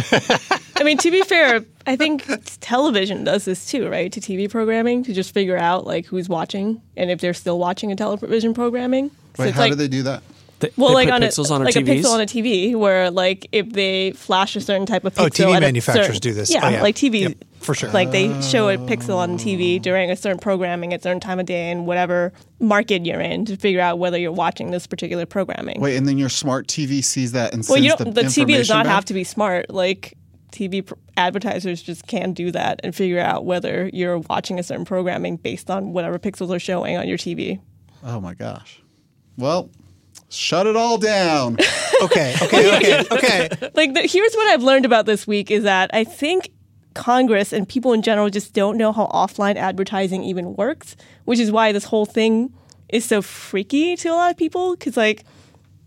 I 0.77 0.83
mean, 0.83 0.97
to 0.99 1.11
be 1.11 1.21
fair, 1.23 1.63
I 1.85 1.95
think 1.95 2.25
television 2.59 3.23
does 3.23 3.45
this 3.45 3.69
too, 3.69 3.89
right? 3.89 4.11
To 4.11 4.19
TV 4.19 4.49
programming 4.49 5.03
to 5.03 5.13
just 5.13 5.33
figure 5.33 5.57
out 5.57 5.85
like 5.85 6.05
who's 6.05 6.29
watching 6.29 6.81
and 6.95 7.11
if 7.11 7.19
they're 7.19 7.33
still 7.33 7.59
watching 7.59 7.91
a 7.91 7.95
television 7.95 8.53
programming. 8.53 9.09
So 9.35 9.43
Wait, 9.43 9.53
how 9.53 9.61
like, 9.61 9.71
do 9.71 9.75
they 9.75 9.87
do 9.87 10.03
that? 10.03 10.23
They, 10.59 10.71
well, 10.75 10.89
they 10.89 10.95
like 10.95 11.09
on 11.11 11.21
pixels 11.21 11.51
a, 11.51 11.53
on 11.53 11.63
like 11.63 11.75
TVs? 11.75 11.99
a 11.99 12.03
pixel 12.03 12.13
on 12.13 12.21
a 12.21 12.25
TV, 12.25 12.75
where 12.75 13.11
like 13.11 13.47
if 13.51 13.71
they 13.71 14.11
flash 14.11 14.55
a 14.55 14.61
certain 14.61 14.87
type 14.87 15.05
of 15.05 15.17
oh, 15.19 15.25
pixel, 15.25 15.45
oh, 15.45 15.49
TV 15.51 15.61
manufacturers 15.61 16.07
certain, 16.07 16.21
do 16.21 16.33
this. 16.33 16.51
Yeah, 16.51 16.65
oh, 16.65 16.69
yeah. 16.69 16.81
like 16.81 16.95
TV, 16.95 17.21
yep, 17.21 17.43
for 17.59 17.75
sure. 17.75 17.91
Like 17.91 18.09
they 18.09 18.29
show 18.41 18.67
a 18.69 18.77
pixel 18.77 19.17
on 19.17 19.37
TV 19.37 19.79
during 19.79 20.09
a 20.09 20.15
certain 20.15 20.39
programming 20.39 20.93
at 20.93 21.01
a 21.01 21.03
certain 21.03 21.19
time 21.19 21.39
of 21.39 21.45
day 21.45 21.69
and 21.69 21.85
whatever 21.85 22.33
market 22.59 23.05
you're 23.05 23.21
in 23.21 23.45
to 23.45 23.55
figure 23.55 23.81
out 23.81 23.99
whether 23.99 24.17
you're 24.17 24.31
watching 24.31 24.71
this 24.71 24.87
particular 24.87 25.27
programming. 25.27 25.79
Wait, 25.79 25.95
and 25.95 26.07
then 26.07 26.17
your 26.17 26.29
smart 26.29 26.67
TV 26.67 27.03
sees 27.03 27.33
that 27.33 27.53
and 27.53 27.61
well, 27.67 27.75
sends 27.75 27.85
you 27.85 27.95
don't, 27.95 28.15
the, 28.15 28.23
the 28.23 28.27
TV 28.27 28.57
does 28.57 28.69
not 28.69 28.85
back? 28.85 28.95
have 28.95 29.05
to 29.05 29.13
be 29.13 29.23
smart. 29.23 29.69
Like 29.69 30.17
TV 30.51 30.83
pr- 30.83 30.95
advertisers 31.17 31.83
just 31.83 32.07
can 32.07 32.33
do 32.33 32.51
that 32.51 32.79
and 32.83 32.95
figure 32.95 33.19
out 33.19 33.45
whether 33.45 33.89
you're 33.93 34.19
watching 34.19 34.57
a 34.57 34.63
certain 34.63 34.85
programming 34.85 35.37
based 35.37 35.69
on 35.69 35.93
whatever 35.93 36.17
pixels 36.17 36.55
are 36.55 36.59
showing 36.59 36.97
on 36.97 37.07
your 37.07 37.17
TV. 37.17 37.59
Oh 38.03 38.19
my 38.19 38.33
gosh. 38.33 38.81
Well, 39.37 39.69
shut 40.29 40.67
it 40.67 40.75
all 40.75 40.97
down. 40.97 41.57
Okay, 41.99 42.35
okay, 42.43 42.77
okay, 42.77 43.03
okay. 43.09 43.49
Like, 43.73 43.95
the, 43.95 44.01
here's 44.01 44.35
what 44.35 44.47
I've 44.49 44.61
learned 44.61 44.85
about 44.85 45.07
this 45.07 45.25
week 45.25 45.49
is 45.49 45.63
that 45.63 45.89
I 45.93 46.03
think 46.03 46.51
Congress 46.93 47.51
and 47.51 47.67
people 47.67 47.91
in 47.91 48.03
general 48.03 48.29
just 48.29 48.53
don't 48.53 48.77
know 48.77 48.91
how 48.91 49.07
offline 49.07 49.55
advertising 49.55 50.23
even 50.23 50.55
works, 50.55 50.95
which 51.25 51.39
is 51.39 51.51
why 51.51 51.71
this 51.71 51.85
whole 51.85 52.05
thing 52.05 52.53
is 52.89 53.03
so 53.03 53.23
freaky 53.23 53.95
to 53.95 54.09
a 54.09 54.13
lot 54.13 54.29
of 54.29 54.37
people. 54.37 54.75
Because, 54.75 54.95
like, 54.95 55.23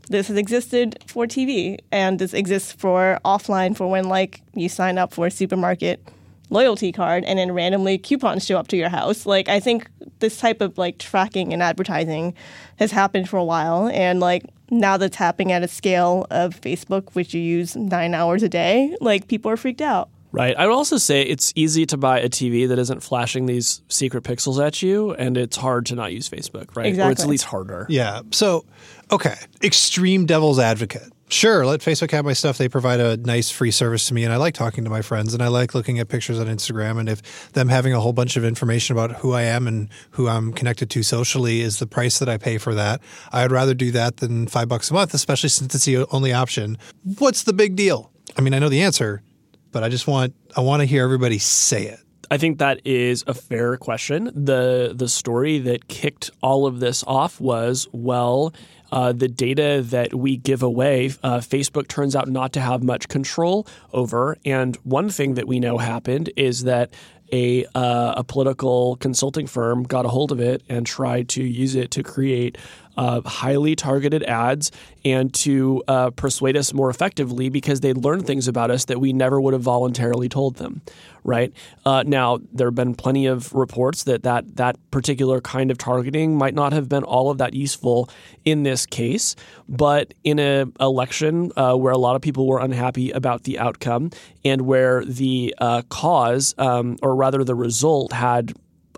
this 0.08 0.26
has 0.26 0.36
existed 0.36 0.98
for 1.06 1.26
TV 1.26 1.78
and 1.92 2.18
this 2.18 2.34
exists 2.34 2.72
for 2.72 3.20
offline 3.24 3.76
for 3.76 3.86
when, 3.86 4.08
like, 4.08 4.42
you 4.54 4.68
sign 4.68 4.98
up 4.98 5.14
for 5.14 5.28
a 5.28 5.30
supermarket 5.30 6.02
loyalty 6.50 6.92
card 6.92 7.24
and 7.24 7.38
then 7.38 7.52
randomly 7.52 7.96
coupons 7.96 8.44
show 8.44 8.58
up 8.58 8.68
to 8.68 8.76
your 8.76 8.88
house. 8.88 9.24
Like, 9.24 9.48
I 9.48 9.60
think 9.60 9.88
this 10.18 10.36
type 10.38 10.60
of 10.60 10.76
like 10.76 10.98
tracking 10.98 11.52
and 11.52 11.62
advertising 11.62 12.34
has 12.76 12.90
happened 12.90 13.28
for 13.28 13.38
a 13.38 13.44
while. 13.44 13.88
And 13.88 14.20
like, 14.20 14.44
now 14.70 14.96
that's 14.96 15.16
happening 15.16 15.52
at 15.52 15.62
a 15.62 15.68
scale 15.68 16.26
of 16.30 16.60
Facebook, 16.60 17.14
which 17.14 17.32
you 17.34 17.40
use 17.40 17.74
nine 17.74 18.14
hours 18.14 18.42
a 18.42 18.48
day, 18.48 18.96
like, 19.00 19.26
people 19.28 19.50
are 19.50 19.56
freaked 19.56 19.80
out. 19.80 20.10
Right. 20.32 20.56
I 20.56 20.64
would 20.64 20.72
also 20.72 20.96
say 20.96 21.22
it's 21.22 21.52
easy 21.56 21.86
to 21.86 21.96
buy 21.96 22.20
a 22.20 22.28
TV 22.28 22.68
that 22.68 22.78
isn't 22.78 23.02
flashing 23.02 23.46
these 23.46 23.82
secret 23.88 24.22
pixels 24.22 24.64
at 24.64 24.80
you, 24.80 25.12
and 25.14 25.36
it's 25.36 25.56
hard 25.56 25.86
to 25.86 25.96
not 25.96 26.12
use 26.12 26.30
Facebook, 26.30 26.76
right? 26.76 26.86
Exactly. 26.86 27.08
Or 27.08 27.10
it's 27.10 27.22
at 27.22 27.28
least 27.28 27.44
harder. 27.44 27.84
Yeah. 27.88 28.20
So, 28.30 28.64
okay, 29.10 29.34
extreme 29.60 30.26
devil's 30.26 30.60
advocate. 30.60 31.12
Sure, 31.32 31.64
let 31.64 31.78
Facebook 31.78 32.10
have 32.10 32.24
my 32.24 32.32
stuff. 32.32 32.58
They 32.58 32.68
provide 32.68 32.98
a 32.98 33.16
nice 33.16 33.50
free 33.50 33.70
service 33.70 34.06
to 34.08 34.14
me, 34.14 34.24
and 34.24 34.32
I 34.32 34.36
like 34.36 34.52
talking 34.52 34.82
to 34.82 34.90
my 34.90 35.00
friends, 35.00 35.32
and 35.32 35.40
I 35.40 35.46
like 35.46 35.76
looking 35.76 36.00
at 36.00 36.08
pictures 36.08 36.40
on 36.40 36.46
Instagram. 36.48 36.98
And 36.98 37.08
if 37.08 37.52
them 37.52 37.68
having 37.68 37.92
a 37.92 38.00
whole 38.00 38.12
bunch 38.12 38.36
of 38.36 38.44
information 38.44 38.96
about 38.96 39.12
who 39.18 39.32
I 39.32 39.42
am 39.42 39.68
and 39.68 39.88
who 40.10 40.26
I'm 40.26 40.52
connected 40.52 40.90
to 40.90 41.04
socially 41.04 41.60
is 41.60 41.78
the 41.78 41.86
price 41.86 42.18
that 42.18 42.28
I 42.28 42.36
pay 42.36 42.58
for 42.58 42.74
that, 42.74 43.00
I 43.30 43.42
would 43.42 43.52
rather 43.52 43.74
do 43.74 43.92
that 43.92 44.16
than 44.16 44.48
five 44.48 44.68
bucks 44.68 44.90
a 44.90 44.94
month, 44.94 45.14
especially 45.14 45.50
since 45.50 45.72
it's 45.72 45.84
the 45.84 46.04
only 46.10 46.32
option. 46.32 46.76
What's 47.18 47.44
the 47.44 47.52
big 47.52 47.76
deal? 47.76 48.10
I 48.36 48.40
mean, 48.40 48.52
I 48.52 48.58
know 48.58 48.68
the 48.68 48.82
answer, 48.82 49.22
but 49.70 49.84
I 49.84 49.88
just 49.88 50.08
want 50.08 50.34
I 50.56 50.62
want 50.62 50.80
to 50.80 50.86
hear 50.86 51.04
everybody 51.04 51.38
say 51.38 51.86
it. 51.86 52.00
I 52.32 52.38
think 52.38 52.58
that 52.58 52.80
is 52.84 53.24
a 53.26 53.34
fair 53.34 53.76
question. 53.76 54.30
The 54.34 54.92
the 54.94 55.08
story 55.08 55.58
that 55.60 55.88
kicked 55.88 56.30
all 56.42 56.66
of 56.66 56.78
this 56.78 57.02
off 57.06 57.40
was 57.40 57.88
well, 57.92 58.52
uh, 58.92 59.12
the 59.12 59.28
data 59.28 59.82
that 59.86 60.14
we 60.14 60.36
give 60.36 60.62
away, 60.62 61.10
uh, 61.22 61.38
Facebook 61.38 61.88
turns 61.88 62.16
out 62.16 62.28
not 62.28 62.52
to 62.54 62.60
have 62.60 62.82
much 62.82 63.08
control 63.08 63.66
over. 63.92 64.36
And 64.44 64.76
one 64.76 65.10
thing 65.10 65.34
that 65.34 65.46
we 65.46 65.60
know 65.60 65.78
happened 65.78 66.30
is 66.36 66.64
that 66.64 66.92
a 67.32 67.64
uh, 67.74 68.14
a 68.16 68.24
political 68.24 68.96
consulting 68.96 69.46
firm 69.46 69.84
got 69.84 70.04
a 70.04 70.08
hold 70.08 70.32
of 70.32 70.40
it 70.40 70.62
and 70.68 70.86
tried 70.86 71.28
to 71.30 71.42
use 71.42 71.74
it 71.74 71.90
to 71.92 72.02
create 72.02 72.58
uh, 72.96 73.20
highly 73.22 73.74
targeted 73.76 74.22
ads 74.24 74.70
and 75.04 75.32
to 75.32 75.82
uh, 75.88 76.10
persuade 76.10 76.56
us 76.56 76.74
more 76.74 76.90
effectively 76.90 77.48
because 77.48 77.80
they'd 77.80 77.96
learned 77.96 78.26
things 78.26 78.48
about 78.48 78.70
us 78.70 78.84
that 78.86 79.00
we 79.00 79.12
never 79.12 79.40
would 79.40 79.54
have 79.54 79.62
voluntarily 79.62 80.28
told 80.28 80.56
them. 80.56 80.82
Right 81.22 81.52
uh, 81.84 82.02
now, 82.06 82.38
there 82.52 82.68
have 82.68 82.74
been 82.74 82.94
plenty 82.94 83.26
of 83.26 83.52
reports 83.52 84.04
that, 84.04 84.22
that 84.22 84.56
that 84.56 84.76
particular 84.90 85.40
kind 85.42 85.70
of 85.70 85.76
targeting 85.76 86.36
might 86.36 86.54
not 86.54 86.72
have 86.72 86.88
been 86.88 87.04
all 87.04 87.30
of 87.30 87.38
that 87.38 87.52
useful 87.52 88.08
in 88.44 88.62
this 88.62 88.86
case. 88.86 89.36
But 89.68 90.14
in 90.24 90.38
an 90.38 90.72
election 90.80 91.52
uh, 91.56 91.74
where 91.74 91.92
a 91.92 91.98
lot 91.98 92.16
of 92.16 92.22
people 92.22 92.46
were 92.46 92.58
unhappy 92.58 93.10
about 93.10 93.44
the 93.44 93.58
outcome 93.58 94.10
and 94.44 94.62
where 94.62 95.04
the 95.04 95.54
uh, 95.58 95.82
cause, 95.90 96.54
um, 96.56 96.96
or 97.02 97.14
rather 97.14 97.44
the 97.44 97.54
result, 97.54 98.12
had 98.12 98.54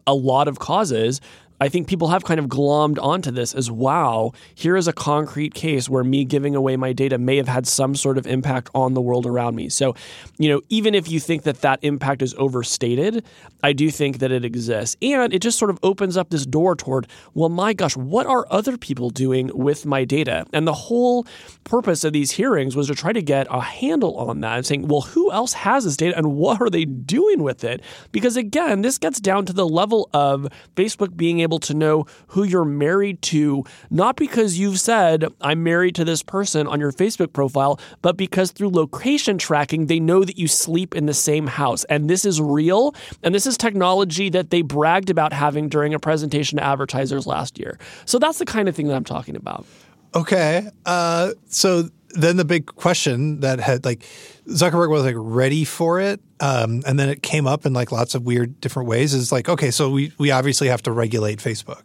a 0.07 0.15
lot 0.15 0.49
of 0.49 0.59
causes. 0.59 1.21
I 1.63 1.69
think 1.69 1.87
people 1.87 2.09
have 2.09 2.25
kind 2.25 2.41
of 2.41 2.47
glommed 2.47 3.01
onto 3.01 3.31
this 3.31 3.55
as 3.55 3.71
wow, 3.71 4.33
here 4.57 4.77
is 4.77 4.89
a 4.89 4.93
concrete 4.93 5.55
case 5.55 5.89
where 5.89 6.03
me 6.03 6.25
giving 6.25 6.57
away 6.57 6.77
my 6.77 6.93
data 6.93 7.19
may 7.19 7.37
have 7.37 7.47
had 7.47 7.69
some 7.69 7.95
sort 7.95 8.19
of 8.19 8.27
impact 8.27 8.69
on 8.75 8.95
the 8.95 9.01
world 9.01 9.27
around 9.27 9.55
me. 9.55 9.69
So, 9.69 9.95
you 10.39 10.49
know, 10.49 10.61
even 10.71 10.93
if 10.93 11.09
you 11.09 11.21
think 11.21 11.45
that 11.45 11.61
that 11.61 11.79
impact 11.83 12.21
is 12.21 12.35
overstated, 12.37 13.25
I 13.63 13.75
do 13.75 13.93
think 13.93 14.19
that 14.19 14.33
it 14.33 14.45
exists. 14.45 14.97
And 15.03 15.33
it 15.33 15.41
just 15.41 15.57
sort 15.57 15.71
of 15.71 15.79
opens 15.85 16.17
up 16.17 16.31
this 16.31 16.45
door 16.45 16.75
toward, 16.75 17.07
well, 17.33 17.49
my 17.49 17.75
gosh, 17.75 17.97
what 17.97 18.27
are 18.27 18.45
other 18.51 18.77
people 18.77 19.11
doing 19.11 19.49
with 19.55 19.87
my 19.87 20.05
data? 20.05 20.45
And 20.53 20.67
the 20.67 20.73
whole 20.73 21.29
purpose 21.63 22.03
of 22.03 22.13
these 22.13 22.33
hearings 22.33 22.75
was 22.75 22.89
to 22.89 22.97
try 22.97 23.13
to 23.13 23.23
get 23.23 23.47
a 23.51 23.61
handle 23.61 24.17
on 24.17 24.41
that 24.41 24.57
and 24.57 24.67
saying, 24.67 24.89
well, 24.89 25.03
who 25.03 25.31
else 25.31 25.53
has 25.53 25.85
this 25.85 25.97
data 25.97 26.19
and 26.19 26.35
what 26.35 26.61
are 26.61 26.71
they 26.71 26.87
doing 26.87 27.41
with 27.41 27.63
it? 27.63 27.83
Because 28.11 28.37
again, 28.37 28.83
this 28.83 28.99
gets 28.99 29.21
down 29.21 29.47
to 29.47 29.53
the 29.53 29.69
level 29.69 30.11
of 30.13 30.49
Facebook 30.75 31.17
being 31.17 31.39
able 31.39 31.52
to 31.61 31.75
know 31.75 32.07
who 32.29 32.45
you're 32.45 32.65
married 32.65 33.23
to, 33.23 33.65
not 33.91 34.17
because 34.17 34.59
you've 34.59 34.81
said, 34.81 35.27
I'm 35.41 35.63
married 35.63 35.95
to 35.97 36.05
this 36.05 36.23
person 36.23 36.67
on 36.67 36.81
your 36.81 36.93
Facebook 36.93 37.33
profile, 37.33 37.79
but 38.01 38.17
because 38.17 38.51
through 38.51 38.71
location 38.71 39.39
tracking, 39.39 39.87
they 39.87 40.01
know 40.01 40.25
that 40.25 40.39
you 40.39 40.49
sleep 40.49 40.95
in 40.95 41.07
the 41.07 41.15
same 41.15 41.47
house. 41.47 41.85
And 41.85 42.09
this 42.09 42.25
is 42.25 42.41
real. 42.41 42.95
And 43.23 43.35
this 43.35 43.47
is 43.47 43.57
technology 43.57 44.29
that 44.31 44.51
they 44.51 44.63
bragged 44.63 45.11
about 45.11 45.33
having 45.33 45.69
during 45.69 45.95
a 45.95 45.99
presentation 45.99 46.59
to 46.59 46.65
advertisers 46.65 47.27
last 47.27 47.59
year. 47.59 47.79
So 48.05 48.19
that's 48.19 48.39
the 48.39 48.45
kind 48.45 48.69
of 48.69 48.77
thing 48.77 48.89
that 48.89 48.95
I'm 48.95 49.05
talking 49.05 49.37
about. 49.37 49.67
Okay. 50.15 50.69
Uh, 50.85 51.33
so 51.47 51.89
then 52.15 52.37
the 52.37 52.45
big 52.45 52.67
question 52.67 53.41
that 53.41 53.61
had 53.61 53.85
like 53.85 54.05
Zuckerberg 54.49 54.91
was 54.91 55.05
like 55.05 55.15
ready 55.17 55.65
for 55.65 56.01
it, 56.01 56.21
um, 56.41 56.83
and 56.87 56.99
then 56.99 57.09
it 57.09 57.23
came 57.23 57.47
up 57.47 57.67
in 57.67 57.73
like 57.73 57.93
lots 57.93 58.15
of 58.15 58.23
weird 58.23 58.61
different 58.61 58.89
ways. 58.89 59.15
Is 59.15 59.33
like 59.33 59.49
okay, 59.49 59.71
so 59.71 59.91
we 59.91 60.13
we 60.19 60.31
obviously 60.31 60.69
have 60.69 60.83
to 60.83 60.93
regulate 60.93 61.39
Facebook, 61.39 61.83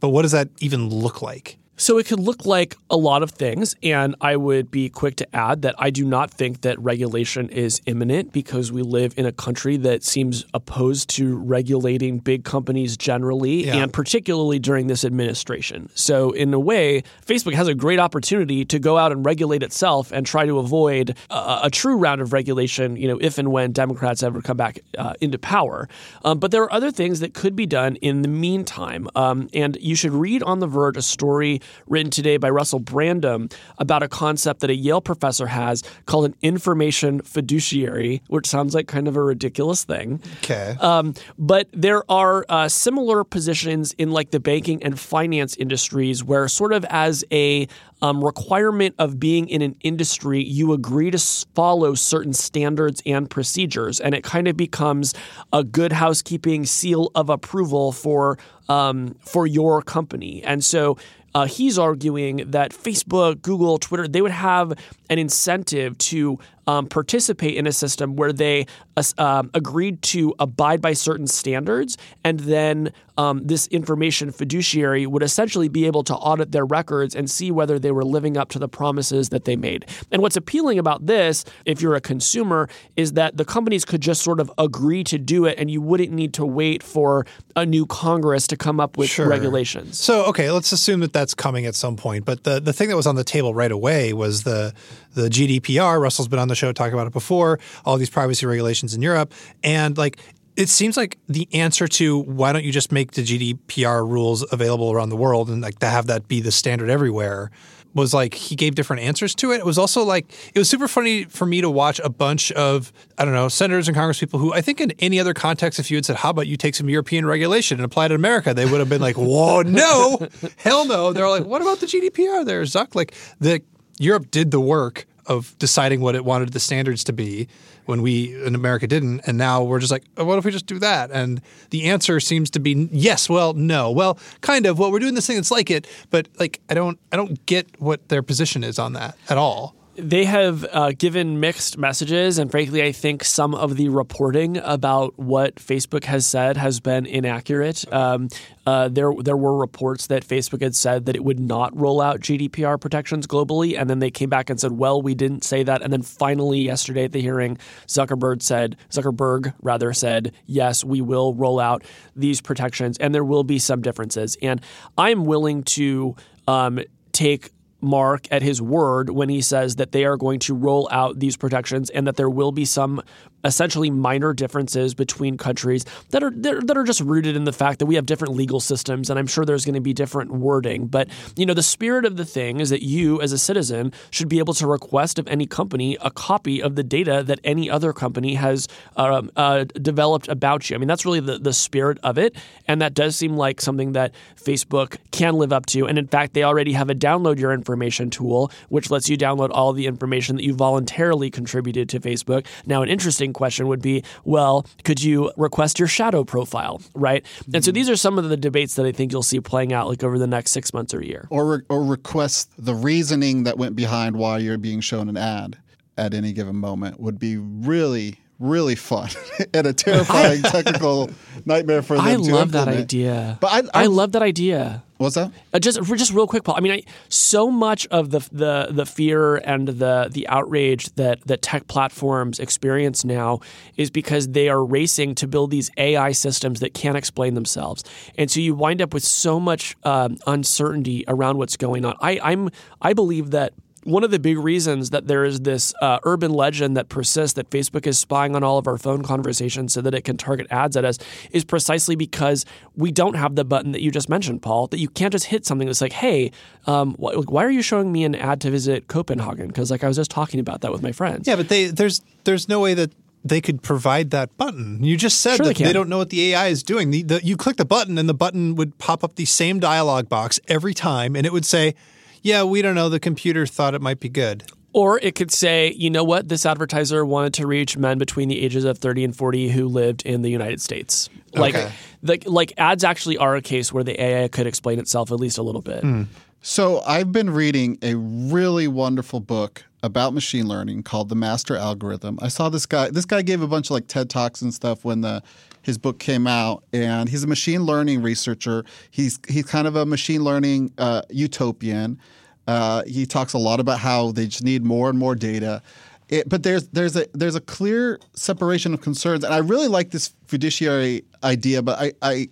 but 0.00 0.10
what 0.10 0.22
does 0.22 0.32
that 0.32 0.48
even 0.60 0.88
look 0.88 1.22
like? 1.22 1.57
So 1.80 1.96
it 1.98 2.06
could 2.06 2.18
look 2.18 2.44
like 2.44 2.76
a 2.90 2.96
lot 2.96 3.22
of 3.22 3.30
things, 3.30 3.76
and 3.84 4.16
I 4.20 4.34
would 4.34 4.68
be 4.68 4.88
quick 4.88 5.14
to 5.16 5.36
add 5.36 5.62
that 5.62 5.76
I 5.78 5.90
do 5.90 6.04
not 6.04 6.28
think 6.28 6.62
that 6.62 6.76
regulation 6.80 7.48
is 7.50 7.80
imminent 7.86 8.32
because 8.32 8.72
we 8.72 8.82
live 8.82 9.14
in 9.16 9.26
a 9.26 9.32
country 9.32 9.76
that 9.78 10.02
seems 10.02 10.44
opposed 10.52 11.08
to 11.10 11.36
regulating 11.36 12.18
big 12.18 12.42
companies 12.42 12.96
generally, 12.96 13.66
Yeah. 13.66 13.76
and 13.76 13.92
particularly 13.92 14.58
during 14.58 14.88
this 14.88 15.04
administration. 15.04 15.88
So 15.94 16.32
in 16.32 16.52
a 16.52 16.58
way, 16.58 17.04
Facebook 17.24 17.54
has 17.54 17.68
a 17.68 17.74
great 17.76 18.00
opportunity 18.00 18.64
to 18.64 18.78
go 18.80 18.98
out 18.98 19.12
and 19.12 19.24
regulate 19.24 19.62
itself 19.62 20.10
and 20.10 20.26
try 20.26 20.46
to 20.46 20.58
avoid 20.58 21.16
a, 21.30 21.60
a 21.64 21.70
true 21.70 21.96
round 21.96 22.20
of 22.20 22.32
regulation. 22.32 22.96
You 22.96 23.06
know, 23.06 23.18
if 23.20 23.38
and 23.38 23.52
when 23.52 23.70
Democrats 23.70 24.24
ever 24.24 24.42
come 24.42 24.56
back 24.56 24.80
uh, 24.98 25.14
into 25.20 25.38
power. 25.38 25.88
Um, 26.24 26.40
but 26.40 26.50
there 26.50 26.64
are 26.64 26.72
other 26.72 26.90
things 26.90 27.20
that 27.20 27.34
could 27.34 27.54
be 27.54 27.66
done 27.66 27.94
in 27.96 28.22
the 28.22 28.28
meantime, 28.28 29.08
um, 29.14 29.48
and 29.54 29.78
you 29.80 29.94
should 29.94 30.12
read 30.12 30.42
on 30.42 30.58
the 30.58 30.66
Verge 30.66 30.96
a 30.96 31.02
story 31.02 31.60
written 31.86 32.10
today 32.10 32.36
by 32.36 32.50
Russell 32.50 32.80
Brandom 32.80 33.52
about 33.78 34.02
a 34.02 34.08
concept 34.08 34.60
that 34.60 34.70
a 34.70 34.74
Yale 34.74 35.00
professor 35.00 35.46
has 35.46 35.82
called 36.06 36.26
an 36.26 36.34
information 36.42 37.20
fiduciary, 37.22 38.22
which 38.28 38.46
sounds 38.46 38.74
like 38.74 38.88
kind 38.88 39.08
of 39.08 39.16
a 39.16 39.22
ridiculous 39.22 39.84
thing. 39.84 40.20
Okay. 40.38 40.76
Um, 40.80 41.14
but 41.38 41.68
there 41.72 42.02
are 42.10 42.44
uh, 42.48 42.68
similar 42.68 43.24
positions 43.24 43.92
in 43.98 44.10
like 44.10 44.30
the 44.30 44.40
banking 44.40 44.82
and 44.82 44.98
finance 44.98 45.56
industries 45.56 46.24
where, 46.24 46.48
sort 46.48 46.72
of 46.72 46.84
as 46.90 47.24
a 47.32 47.68
um, 48.00 48.24
requirement 48.24 48.94
of 48.98 49.18
being 49.18 49.48
in 49.48 49.62
an 49.62 49.74
industry, 49.80 50.42
you 50.42 50.72
agree 50.72 51.10
to 51.10 51.18
follow 51.54 51.94
certain 51.94 52.32
standards 52.32 53.02
and 53.04 53.28
procedures, 53.28 54.00
and 54.00 54.14
it 54.14 54.22
kind 54.22 54.46
of 54.46 54.56
becomes 54.56 55.14
a 55.52 55.64
good 55.64 55.92
housekeeping 55.92 56.64
seal 56.64 57.10
of 57.14 57.28
approval 57.28 57.92
for 57.92 58.38
um, 58.68 59.16
for 59.20 59.46
your 59.46 59.82
company. 59.82 60.42
And 60.44 60.62
so 60.62 60.98
uh, 61.34 61.46
he's 61.46 61.78
arguing 61.78 62.50
that 62.50 62.72
Facebook, 62.72 63.42
Google, 63.42 63.78
Twitter, 63.78 64.08
they 64.08 64.22
would 64.22 64.30
have 64.30 64.72
an 65.10 65.18
incentive 65.18 65.96
to 65.98 66.38
um, 66.68 66.86
participate 66.86 67.56
in 67.56 67.66
a 67.66 67.72
system 67.72 68.14
where 68.14 68.32
they 68.32 68.66
uh, 68.96 69.02
um, 69.16 69.50
agreed 69.54 70.02
to 70.02 70.34
abide 70.38 70.82
by 70.82 70.92
certain 70.92 71.26
standards, 71.26 71.96
and 72.24 72.40
then 72.40 72.92
um, 73.16 73.40
this 73.46 73.66
information 73.68 74.30
fiduciary 74.30 75.06
would 75.06 75.22
essentially 75.22 75.68
be 75.68 75.86
able 75.86 76.04
to 76.04 76.14
audit 76.14 76.52
their 76.52 76.66
records 76.66 77.16
and 77.16 77.30
see 77.30 77.50
whether 77.50 77.78
they 77.78 77.90
were 77.90 78.04
living 78.04 78.36
up 78.36 78.50
to 78.50 78.58
the 78.58 78.68
promises 78.68 79.30
that 79.30 79.46
they 79.46 79.56
made. 79.56 79.86
And 80.12 80.20
what's 80.20 80.36
appealing 80.36 80.78
about 80.78 81.06
this, 81.06 81.44
if 81.64 81.80
you're 81.80 81.96
a 81.96 82.02
consumer, 82.02 82.68
is 82.96 83.14
that 83.14 83.38
the 83.38 83.46
companies 83.46 83.86
could 83.86 84.02
just 84.02 84.22
sort 84.22 84.38
of 84.38 84.52
agree 84.58 85.02
to 85.04 85.16
do 85.16 85.46
it, 85.46 85.58
and 85.58 85.70
you 85.70 85.80
wouldn't 85.80 86.12
need 86.12 86.34
to 86.34 86.44
wait 86.44 86.82
for 86.82 87.24
a 87.56 87.64
new 87.64 87.86
Congress 87.86 88.46
to 88.48 88.56
come 88.58 88.78
up 88.78 88.98
with 88.98 89.08
Sure. 89.08 89.26
regulations. 89.26 89.98
So 89.98 90.24
okay, 90.26 90.50
let's 90.50 90.70
assume 90.70 91.00
that 91.00 91.14
that's 91.14 91.32
coming 91.34 91.64
at 91.64 91.74
some 91.74 91.96
point. 91.96 92.26
But 92.26 92.44
the 92.44 92.60
the 92.60 92.74
thing 92.74 92.90
that 92.90 92.96
was 92.96 93.06
on 93.06 93.14
the 93.14 93.24
table 93.24 93.54
right 93.54 93.72
away 93.72 94.12
was 94.12 94.42
the 94.42 94.74
the 95.14 95.28
GDPR. 95.28 96.00
Russell's 96.00 96.28
been 96.28 96.38
on 96.38 96.48
the 96.48 96.54
show 96.54 96.72
talking 96.72 96.94
about 96.94 97.06
it 97.06 97.12
before. 97.12 97.58
All 97.84 97.96
these 97.96 98.10
privacy 98.10 98.46
regulations 98.46 98.94
in 98.94 99.02
Europe, 99.02 99.32
and 99.62 99.96
like 99.96 100.18
it 100.56 100.68
seems 100.68 100.96
like 100.96 101.18
the 101.28 101.48
answer 101.52 101.86
to 101.86 102.18
why 102.18 102.52
don't 102.52 102.64
you 102.64 102.72
just 102.72 102.90
make 102.90 103.12
the 103.12 103.22
GDPR 103.22 104.06
rules 104.08 104.44
available 104.52 104.90
around 104.90 105.10
the 105.10 105.16
world 105.16 105.50
and 105.50 105.62
like 105.62 105.78
to 105.78 105.86
have 105.86 106.08
that 106.08 106.26
be 106.26 106.40
the 106.40 106.50
standard 106.50 106.90
everywhere 106.90 107.52
was 107.94 108.14
like 108.14 108.34
he 108.34 108.56
gave 108.56 108.74
different 108.74 109.02
answers 109.02 109.34
to 109.36 109.52
it. 109.52 109.58
It 109.58 109.66
was 109.66 109.78
also 109.78 110.02
like 110.02 110.26
it 110.54 110.58
was 110.58 110.68
super 110.68 110.88
funny 110.88 111.24
for 111.24 111.46
me 111.46 111.60
to 111.60 111.70
watch 111.70 112.00
a 112.02 112.08
bunch 112.08 112.50
of 112.52 112.92
I 113.18 113.24
don't 113.24 113.34
know 113.34 113.48
senators 113.48 113.88
and 113.88 113.96
congresspeople 113.96 114.38
who 114.38 114.52
I 114.52 114.60
think 114.60 114.80
in 114.80 114.92
any 114.98 115.20
other 115.20 115.34
context, 115.34 115.78
if 115.78 115.90
you 115.90 115.96
had 115.96 116.04
said, 116.04 116.16
"How 116.16 116.30
about 116.30 116.46
you 116.46 116.56
take 116.56 116.74
some 116.74 116.88
European 116.88 117.26
regulation 117.26 117.78
and 117.78 117.84
apply 117.84 118.06
it 118.06 118.12
in 118.12 118.16
America," 118.16 118.54
they 118.54 118.66
would 118.66 118.80
have 118.80 118.88
been 118.88 119.00
like, 119.00 119.16
"Whoa, 119.16 119.62
no, 119.62 120.18
hell 120.56 120.86
no." 120.86 121.12
They're 121.12 121.28
like, 121.28 121.44
"What 121.44 121.62
about 121.62 121.80
the 121.80 121.86
GDPR?" 121.86 122.44
There, 122.44 122.62
Zuck. 122.62 122.94
Like 122.94 123.14
the 123.40 123.62
Europe 123.98 124.30
did 124.30 124.50
the 124.50 124.60
work 124.60 125.06
of 125.26 125.56
deciding 125.58 126.00
what 126.00 126.14
it 126.14 126.24
wanted 126.24 126.52
the 126.52 126.60
standards 126.60 127.04
to 127.04 127.12
be 127.12 127.48
when 127.84 128.02
we 128.02 128.34
in 128.44 128.54
America 128.54 128.86
didn't. 128.86 129.20
And 129.26 129.38
now 129.38 129.62
we're 129.62 129.78
just 129.78 129.92
like, 129.92 130.04
oh, 130.16 130.24
what 130.24 130.38
if 130.38 130.44
we 130.44 130.50
just 130.50 130.66
do 130.66 130.78
that? 130.78 131.10
And 131.10 131.40
the 131.70 131.84
answer 131.84 132.18
seems 132.20 132.50
to 132.50 132.60
be 132.60 132.88
yes, 132.92 133.28
well, 133.28 133.52
no. 133.54 133.90
Well, 133.90 134.18
kind 134.40 134.66
of. 134.66 134.78
Well, 134.78 134.90
we're 134.90 134.98
doing 134.98 135.14
this 135.14 135.26
thing 135.26 135.36
that's 135.36 135.50
like 135.50 135.70
it, 135.70 135.86
but 136.10 136.28
like 136.38 136.60
I 136.68 136.74
don't 136.74 136.98
I 137.12 137.16
don't 137.16 137.44
get 137.46 137.80
what 137.80 138.08
their 138.08 138.22
position 138.22 138.64
is 138.64 138.78
on 138.78 138.94
that 138.94 139.16
at 139.28 139.38
all 139.38 139.74
they 139.98 140.24
have 140.24 140.64
uh, 140.72 140.92
given 140.96 141.40
mixed 141.40 141.76
messages, 141.76 142.38
and 142.38 142.50
frankly, 142.50 142.82
I 142.82 142.92
think 142.92 143.24
some 143.24 143.54
of 143.54 143.76
the 143.76 143.88
reporting 143.88 144.56
about 144.58 145.18
what 145.18 145.56
Facebook 145.56 146.04
has 146.04 146.24
said 146.24 146.56
has 146.56 146.78
been 146.78 147.04
inaccurate. 147.04 147.90
Um, 147.92 148.28
uh, 148.64 148.88
there, 148.88 149.12
there 149.18 149.36
were 149.36 149.56
reports 149.56 150.06
that 150.06 150.24
Facebook 150.24 150.62
had 150.62 150.76
said 150.76 151.06
that 151.06 151.16
it 151.16 151.24
would 151.24 151.40
not 151.40 151.76
roll 151.76 152.00
out 152.00 152.20
GDPR 152.20 152.80
protections 152.80 153.26
globally, 153.26 153.78
and 153.78 153.90
then 153.90 153.98
they 153.98 154.10
came 154.10 154.28
back 154.28 154.50
and 154.50 154.60
said, 154.60 154.72
"Well, 154.72 155.02
we 155.02 155.14
didn't 155.14 155.42
say 155.42 155.64
that." 155.64 155.82
And 155.82 155.92
then 155.92 156.02
finally, 156.02 156.60
yesterday 156.60 157.04
at 157.04 157.12
the 157.12 157.20
hearing, 157.20 157.58
Zuckerberg 157.88 158.42
said, 158.42 158.76
Zuckerberg 158.90 159.52
rather 159.62 159.92
said, 159.92 160.32
"Yes, 160.46 160.84
we 160.84 161.00
will 161.00 161.34
roll 161.34 161.58
out 161.58 161.82
these 162.14 162.40
protections, 162.40 162.98
and 162.98 163.14
there 163.14 163.24
will 163.24 163.44
be 163.44 163.58
some 163.58 163.82
differences." 163.82 164.36
And 164.42 164.60
I'm 164.96 165.24
willing 165.24 165.64
to 165.64 166.14
um, 166.46 166.80
take 167.12 167.50
Mark 167.80 168.26
at 168.30 168.42
his 168.42 168.60
word 168.60 169.10
when 169.10 169.28
he 169.28 169.40
says 169.40 169.76
that 169.76 169.92
they 169.92 170.04
are 170.04 170.16
going 170.16 170.40
to 170.40 170.54
roll 170.54 170.88
out 170.90 171.20
these 171.20 171.36
protections 171.36 171.90
and 171.90 172.06
that 172.06 172.16
there 172.16 172.30
will 172.30 172.50
be 172.50 172.64
some 172.64 173.00
essentially 173.44 173.88
minor 173.88 174.32
differences 174.32 174.94
between 174.94 175.36
countries 175.36 175.84
that 176.10 176.24
are 176.24 176.30
that 176.30 176.76
are 176.76 176.82
just 176.82 177.00
rooted 177.00 177.36
in 177.36 177.44
the 177.44 177.52
fact 177.52 177.78
that 177.78 177.86
we 177.86 177.94
have 177.94 178.04
different 178.04 178.34
legal 178.34 178.58
systems 178.58 179.10
and 179.10 179.18
I'm 179.18 179.28
sure 179.28 179.44
there's 179.44 179.64
going 179.64 179.76
to 179.76 179.80
be 179.80 179.92
different 179.92 180.32
wording. 180.32 180.88
But 180.88 181.08
you 181.36 181.46
know 181.46 181.54
the 181.54 181.62
spirit 181.62 182.04
of 182.04 182.16
the 182.16 182.24
thing 182.24 182.58
is 182.58 182.70
that 182.70 182.82
you 182.82 183.20
as 183.22 183.32
a 183.32 183.38
citizen 183.38 183.92
should 184.10 184.28
be 184.28 184.40
able 184.40 184.54
to 184.54 184.66
request 184.66 185.20
of 185.20 185.28
any 185.28 185.46
company 185.46 185.96
a 186.00 186.10
copy 186.10 186.60
of 186.60 186.74
the 186.74 186.82
data 186.82 187.22
that 187.22 187.38
any 187.44 187.70
other 187.70 187.92
company 187.92 188.34
has 188.34 188.66
um, 188.96 189.30
uh, 189.36 189.64
developed 189.64 190.26
about 190.26 190.68
you. 190.68 190.74
I 190.74 190.78
mean 190.78 190.88
that's 190.88 191.04
really 191.04 191.20
the, 191.20 191.38
the 191.38 191.52
spirit 191.52 191.98
of 192.02 192.18
it. 192.18 192.34
And 192.66 192.82
that 192.82 192.92
does 192.92 193.14
seem 193.14 193.36
like 193.36 193.60
something 193.60 193.92
that 193.92 194.12
Facebook 194.34 194.96
can 195.12 195.34
live 195.34 195.52
up 195.52 195.66
to. 195.66 195.86
And 195.86 195.96
in 195.96 196.08
fact 196.08 196.34
they 196.34 196.42
already 196.42 196.72
have 196.72 196.90
a 196.90 196.94
download 196.94 197.38
your 197.38 197.52
information 197.52 197.67
tool 198.10 198.50
which 198.68 198.90
lets 198.90 199.08
you 199.08 199.16
download 199.16 199.50
all 199.52 199.72
the 199.72 199.86
information 199.86 200.36
that 200.36 200.42
you 200.42 200.54
voluntarily 200.54 201.30
contributed 201.30 201.88
to 201.88 202.00
Facebook 202.00 202.46
now 202.66 202.82
an 202.82 202.88
interesting 202.88 203.32
question 203.32 203.66
would 203.68 203.82
be, 203.82 204.02
well, 204.24 204.66
could 204.84 205.02
you 205.02 205.32
request 205.36 205.78
your 205.78 205.88
shadow 205.88 206.24
profile, 206.24 206.80
right? 206.94 207.22
Mm-hmm. 207.24 207.54
And 207.54 207.64
so 207.64 207.70
mm-hmm. 207.70 207.74
these 207.74 207.90
are 207.90 207.96
some 207.96 208.18
of 208.18 208.28
the 208.28 208.36
debates 208.36 208.74
that 208.74 208.86
I 208.86 208.92
think 208.92 209.12
you'll 209.12 209.22
see 209.22 209.40
playing 209.40 209.72
out 209.72 209.88
like 209.88 210.02
over 210.02 210.18
the 210.18 210.26
next 210.26 210.50
six 210.52 210.74
months 210.74 210.92
or 210.94 211.00
a 211.00 211.06
year. 211.06 211.26
Or 211.30 211.46
re- 211.46 211.62
or 211.68 211.84
request 211.84 212.50
the 212.58 212.74
reasoning 212.74 213.44
that 213.44 213.58
went 213.58 213.76
behind 213.76 214.16
why 214.16 214.38
you're 214.38 214.58
being 214.58 214.80
shown 214.80 215.08
an 215.08 215.16
ad 215.16 215.58
at 215.96 216.14
any 216.14 216.32
given 216.32 216.56
moment 216.56 217.00
would 217.00 217.18
be 217.18 217.36
really 217.36 218.18
really 218.38 218.76
fun 218.76 219.08
and 219.54 219.66
a 219.66 219.72
terrifying 219.72 220.42
technical 220.42 221.10
nightmare 221.44 221.82
for 221.82 221.96
them 221.96 222.06
I 222.06 222.14
love 222.14 222.26
implement. 222.26 222.52
that 222.52 222.68
idea. 222.68 223.38
But 223.40 223.52
I, 223.52 223.58
I, 223.58 223.82
I 223.82 223.86
love 223.86 224.12
that 224.12 224.22
idea. 224.22 224.84
What's 224.98 225.14
that? 225.14 225.30
Uh, 225.54 225.60
just 225.60 225.80
just 225.94 226.12
real 226.12 226.26
quick, 226.26 226.42
Paul. 226.42 226.56
I 226.56 226.60
mean, 226.60 226.72
I, 226.72 226.82
so 227.08 227.52
much 227.52 227.86
of 227.86 228.10
the 228.10 228.18
the 228.32 228.68
the 228.72 228.84
fear 228.84 229.36
and 229.36 229.68
the 229.68 230.08
the 230.10 230.26
outrage 230.26 230.92
that 230.96 231.24
that 231.26 231.40
tech 231.40 231.68
platforms 231.68 232.40
experience 232.40 233.04
now 233.04 233.38
is 233.76 233.90
because 233.90 234.28
they 234.28 234.48
are 234.48 234.64
racing 234.64 235.14
to 235.16 235.28
build 235.28 235.52
these 235.52 235.70
AI 235.76 236.10
systems 236.10 236.58
that 236.60 236.74
can't 236.74 236.96
explain 236.96 237.34
themselves, 237.34 237.84
and 238.16 238.28
so 238.28 238.40
you 238.40 238.56
wind 238.56 238.82
up 238.82 238.92
with 238.92 239.04
so 239.04 239.38
much 239.38 239.76
um, 239.84 240.16
uncertainty 240.26 241.04
around 241.06 241.38
what's 241.38 241.56
going 241.56 241.84
on. 241.84 241.94
I 242.00 242.18
I'm 242.20 242.50
I 242.82 242.92
believe 242.92 243.30
that 243.30 243.52
one 243.88 244.04
of 244.04 244.10
the 244.10 244.18
big 244.18 244.38
reasons 244.38 244.90
that 244.90 245.06
there 245.06 245.24
is 245.24 245.40
this 245.40 245.72
uh, 245.80 245.98
urban 246.04 246.32
legend 246.32 246.76
that 246.76 246.88
persists 246.88 247.34
that 247.34 247.48
Facebook 247.50 247.86
is 247.86 247.98
spying 247.98 248.36
on 248.36 248.44
all 248.44 248.58
of 248.58 248.66
our 248.66 248.76
phone 248.76 249.02
conversations 249.02 249.72
so 249.72 249.80
that 249.80 249.94
it 249.94 250.02
can 250.02 250.16
target 250.16 250.46
ads 250.50 250.76
at 250.76 250.84
us 250.84 250.98
is 251.30 251.44
precisely 251.44 251.96
because 251.96 252.44
we 252.76 252.92
don't 252.92 253.14
have 253.14 253.34
the 253.34 253.44
button 253.44 253.72
that 253.72 253.80
you 253.80 253.90
just 253.90 254.08
mentioned, 254.08 254.42
Paul. 254.42 254.66
That 254.66 254.78
you 254.78 254.88
can't 254.88 255.12
just 255.12 255.26
hit 255.26 255.46
something 255.46 255.66
that's 255.66 255.80
like, 255.80 255.94
"Hey, 255.94 256.30
um, 256.66 256.94
wh- 256.94 257.30
why 257.30 257.44
are 257.44 257.50
you 257.50 257.62
showing 257.62 257.90
me 257.90 258.04
an 258.04 258.14
ad 258.14 258.40
to 258.42 258.50
visit 258.50 258.88
Copenhagen?" 258.88 259.48
Because 259.48 259.70
like 259.70 259.82
I 259.82 259.88
was 259.88 259.96
just 259.96 260.10
talking 260.10 260.38
about 260.38 260.60
that 260.60 260.70
with 260.70 260.82
my 260.82 260.92
friends. 260.92 261.26
Yeah, 261.26 261.36
but 261.36 261.48
they 261.48 261.66
there's 261.66 262.02
there's 262.24 262.48
no 262.48 262.60
way 262.60 262.74
that 262.74 262.92
they 263.24 263.40
could 263.40 263.62
provide 263.62 264.10
that 264.10 264.36
button. 264.36 264.84
You 264.84 264.96
just 264.96 265.20
said 265.22 265.36
sure 265.36 265.46
that 265.46 265.56
they, 265.56 265.64
they, 265.64 265.72
don't 265.72 265.88
know 265.88 265.98
what 265.98 266.10
the 266.10 266.34
AI 266.34 266.48
is 266.48 266.62
doing. 266.62 266.90
The, 266.90 267.02
the, 267.02 267.24
you 267.24 267.36
click 267.36 267.56
the 267.56 267.64
button 267.64 267.98
and 267.98 268.08
the 268.08 268.14
button 268.14 268.54
would 268.54 268.78
pop 268.78 269.02
up 269.02 269.16
the 269.16 269.24
same 269.24 269.58
dialog 269.58 270.08
box 270.08 270.38
every 270.46 270.74
time, 270.74 271.16
and 271.16 271.26
it 271.26 271.32
would 271.32 271.44
say 271.44 271.74
yeah, 272.22 272.42
we 272.44 272.62
don't 272.62 272.74
know. 272.74 272.88
The 272.88 273.00
computer 273.00 273.46
thought 273.46 273.74
it 273.74 273.82
might 273.82 274.00
be 274.00 274.08
good. 274.08 274.44
Or 274.72 274.98
it 275.00 275.14
could 275.14 275.30
say, 275.30 275.72
you 275.72 275.90
know 275.90 276.04
what, 276.04 276.28
this 276.28 276.44
advertiser 276.44 277.04
wanted 277.04 277.34
to 277.34 277.46
reach 277.46 277.76
men 277.76 277.98
between 277.98 278.28
the 278.28 278.40
ages 278.40 278.64
of 278.64 278.78
30 278.78 279.04
and 279.04 279.16
40 279.16 279.48
who 279.48 279.66
lived 279.66 280.02
in 280.02 280.22
the 280.22 280.30
United 280.30 280.60
States. 280.60 281.08
Like, 281.34 281.54
okay. 281.54 281.72
the, 282.02 282.22
like 282.26 282.52
ads 282.58 282.84
actually 282.84 283.16
are 283.16 283.34
a 283.34 283.42
case 283.42 283.72
where 283.72 283.82
the 283.82 284.00
AI 284.00 284.28
could 284.28 284.46
explain 284.46 284.78
itself 284.78 285.10
at 285.10 285.18
least 285.18 285.38
a 285.38 285.42
little 285.42 285.62
bit. 285.62 285.82
Mm. 285.82 286.06
So 286.42 286.80
I've 286.86 287.12
been 287.12 287.30
reading 287.30 287.78
a 287.82 287.94
really 287.96 288.68
wonderful 288.68 289.20
book 289.20 289.64
about 289.82 290.14
machine 290.14 290.46
learning 290.46 290.82
called 290.82 291.08
The 291.08 291.16
Master 291.16 291.56
Algorithm. 291.56 292.18
I 292.20 292.28
saw 292.28 292.48
this 292.48 292.66
guy. 292.66 292.90
This 292.90 293.04
guy 293.04 293.22
gave 293.22 293.42
a 293.42 293.48
bunch 293.48 293.66
of 293.66 293.72
like 293.72 293.86
TED 293.88 294.10
talks 294.10 294.42
and 294.42 294.52
stuff 294.52 294.84
when 294.84 295.00
the 295.00 295.22
his 295.68 295.76
book 295.76 295.98
came 295.98 296.26
out, 296.26 296.64
and 296.72 297.10
he's 297.10 297.22
a 297.22 297.26
machine 297.26 297.62
learning 297.64 298.00
researcher. 298.02 298.64
He's 298.90 299.20
he's 299.28 299.44
kind 299.44 299.66
of 299.66 299.76
a 299.76 299.84
machine 299.84 300.24
learning 300.24 300.72
uh, 300.78 301.02
utopian. 301.10 302.00
Uh, 302.46 302.82
he 302.86 303.04
talks 303.04 303.34
a 303.34 303.38
lot 303.38 303.60
about 303.60 303.78
how 303.78 304.10
they 304.12 304.26
just 304.26 304.42
need 304.42 304.64
more 304.64 304.88
and 304.88 304.98
more 304.98 305.14
data. 305.14 305.60
It, 306.08 306.26
but 306.26 306.42
there's 306.42 306.68
there's 306.68 306.96
a 306.96 307.06
there's 307.12 307.34
a 307.34 307.40
clear 307.42 308.00
separation 308.14 308.72
of 308.72 308.80
concerns, 308.80 309.24
and 309.24 309.34
I 309.34 309.38
really 309.38 309.68
like 309.68 309.90
this 309.90 310.14
fiduciary 310.26 311.04
idea. 311.22 311.60
But 311.60 311.78
I, 311.78 311.92
I 312.00 312.28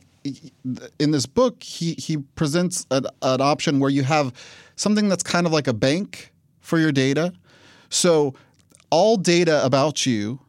in 0.99 1.11
this 1.11 1.27
book 1.27 1.63
he 1.63 1.93
he 1.99 2.17
presents 2.37 2.87
an, 2.91 3.05
an 3.21 3.43
option 3.43 3.81
where 3.81 3.91
you 3.91 4.03
have 4.03 4.33
something 4.77 5.11
that's 5.11 5.23
kind 5.23 5.47
of 5.47 5.53
like 5.53 5.69
a 5.69 5.75
bank 5.75 6.33
for 6.61 6.79
your 6.79 6.91
data. 6.91 7.35
So 7.91 8.35
all 8.89 9.19
data 9.19 9.63
about 9.63 10.07
you 10.07 10.41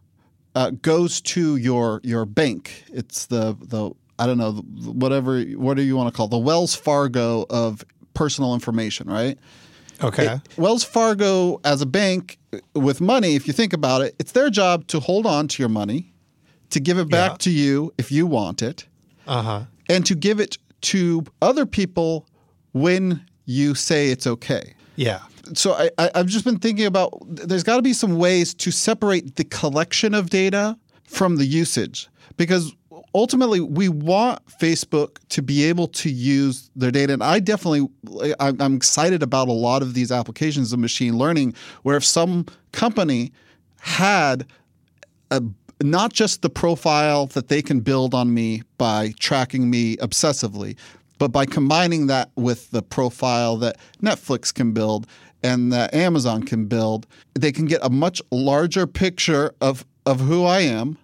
uh, 0.58 0.72
goes 0.82 1.22
to 1.22 1.56
your 1.58 2.02
your 2.04 2.26
bank. 2.26 2.84
It's 2.92 3.28
the 3.28 3.56
the 3.62 3.92
I 4.18 4.26
don't 4.26 4.40
know 4.40 4.54
whatever 4.92 5.42
what 5.42 5.78
do 5.78 5.84
you 5.84 5.96
want 5.96 6.12
to 6.12 6.18
call 6.18 6.26
it? 6.26 6.32
the 6.32 6.40
Wells 6.40 6.74
Fargo 6.74 7.46
of 7.50 7.86
personal 8.16 8.56
information, 8.56 9.08
right? 9.08 9.38
Okay. 10.04 10.26
It, 10.26 10.58
Wells 10.58 10.84
Fargo, 10.84 11.60
as 11.64 11.82
a 11.82 11.86
bank 11.86 12.40
with 12.74 13.02
money, 13.02 13.36
if 13.36 13.46
you 13.48 13.54
think 13.54 13.74
about 13.74 14.02
it, 14.02 14.16
it's 14.20 14.32
their 14.32 14.50
job 14.50 14.88
to 14.88 15.00
hold 15.00 15.28
on 15.28 15.48
to 15.48 15.62
your 15.62 15.70
money, 15.70 16.12
to 16.72 16.80
give 16.80 16.98
it 16.98 17.10
back 17.10 17.32
yeah. 17.32 17.38
to 17.38 17.52
you 17.52 17.94
if 18.00 18.12
you 18.12 18.26
want 18.26 18.64
it, 18.64 18.88
uh-huh. 19.28 19.64
and 19.90 20.06
to 20.08 20.16
give 20.16 20.40
it 20.40 20.58
to 20.82 21.24
other 21.42 21.66
people 21.68 22.28
when 22.74 23.26
you 23.46 23.76
say 23.76 24.10
it's 24.10 24.26
okay. 24.26 24.74
Yeah. 24.96 25.22
So 25.54 25.74
I, 25.74 25.90
I, 25.98 26.12
I've 26.16 26.28
just 26.28 26.46
been 26.46 26.60
thinking 26.60 26.86
about 26.86 27.14
there's 27.28 27.64
got 27.64 27.78
to 27.78 27.82
be 27.82 27.94
some 27.94 28.18
ways 28.18 28.54
to 28.56 28.72
separate 28.72 29.36
the 29.36 29.44
collection 29.44 30.14
of 30.14 30.30
data 30.30 30.78
from 31.06 31.38
the 31.38 31.46
usage 31.46 32.10
because 32.36 32.74
ultimately 33.14 33.60
we 33.60 33.90
want 33.90 34.46
Facebook 34.48 35.18
to 35.30 35.42
be 35.42 35.64
able 35.66 35.88
to 35.88 36.10
use 36.10 36.70
their 36.76 36.92
data. 36.92 37.14
And 37.14 37.24
I 37.24 37.40
definitely, 37.40 37.88
I'm 38.40 38.76
excited 38.76 39.24
about 39.24 39.48
a 39.48 39.54
lot 39.54 39.82
of 39.82 39.94
these 39.94 40.12
applications 40.12 40.74
of 40.74 40.80
machine 40.80 41.18
learning 41.18 41.56
where 41.84 41.98
if 41.98 42.06
some 42.06 42.46
company 42.72 43.32
had 43.80 44.46
a, 45.32 45.42
not 45.82 46.14
just 46.14 46.42
the 46.42 46.50
profile 46.50 47.28
that 47.28 47.48
they 47.48 47.62
can 47.62 47.80
build 47.80 48.14
on 48.14 48.34
me 48.34 48.64
by 48.78 49.14
tracking 49.20 49.70
me 49.70 49.98
obsessively, 49.98 50.76
but 51.18 51.30
by 51.32 51.46
combining 51.46 52.08
that 52.08 52.30
with 52.36 52.70
the 52.72 52.82
profile 52.82 53.58
that 53.58 53.78
Netflix 54.02 54.54
can 54.54 54.72
build 54.72 55.08
and 55.48 55.72
that 55.72 55.94
Amazon 55.94 56.44
can 56.44 56.66
build, 56.66 57.08
they 57.34 57.52
can 57.52 57.66
get 57.66 57.80
a 57.84 57.90
much 57.90 58.22
larger 58.32 58.86
picture 58.86 59.54
of, 59.62 59.86
of 60.06 60.20
who 60.20 60.44
I 60.44 60.62
am 60.62 60.98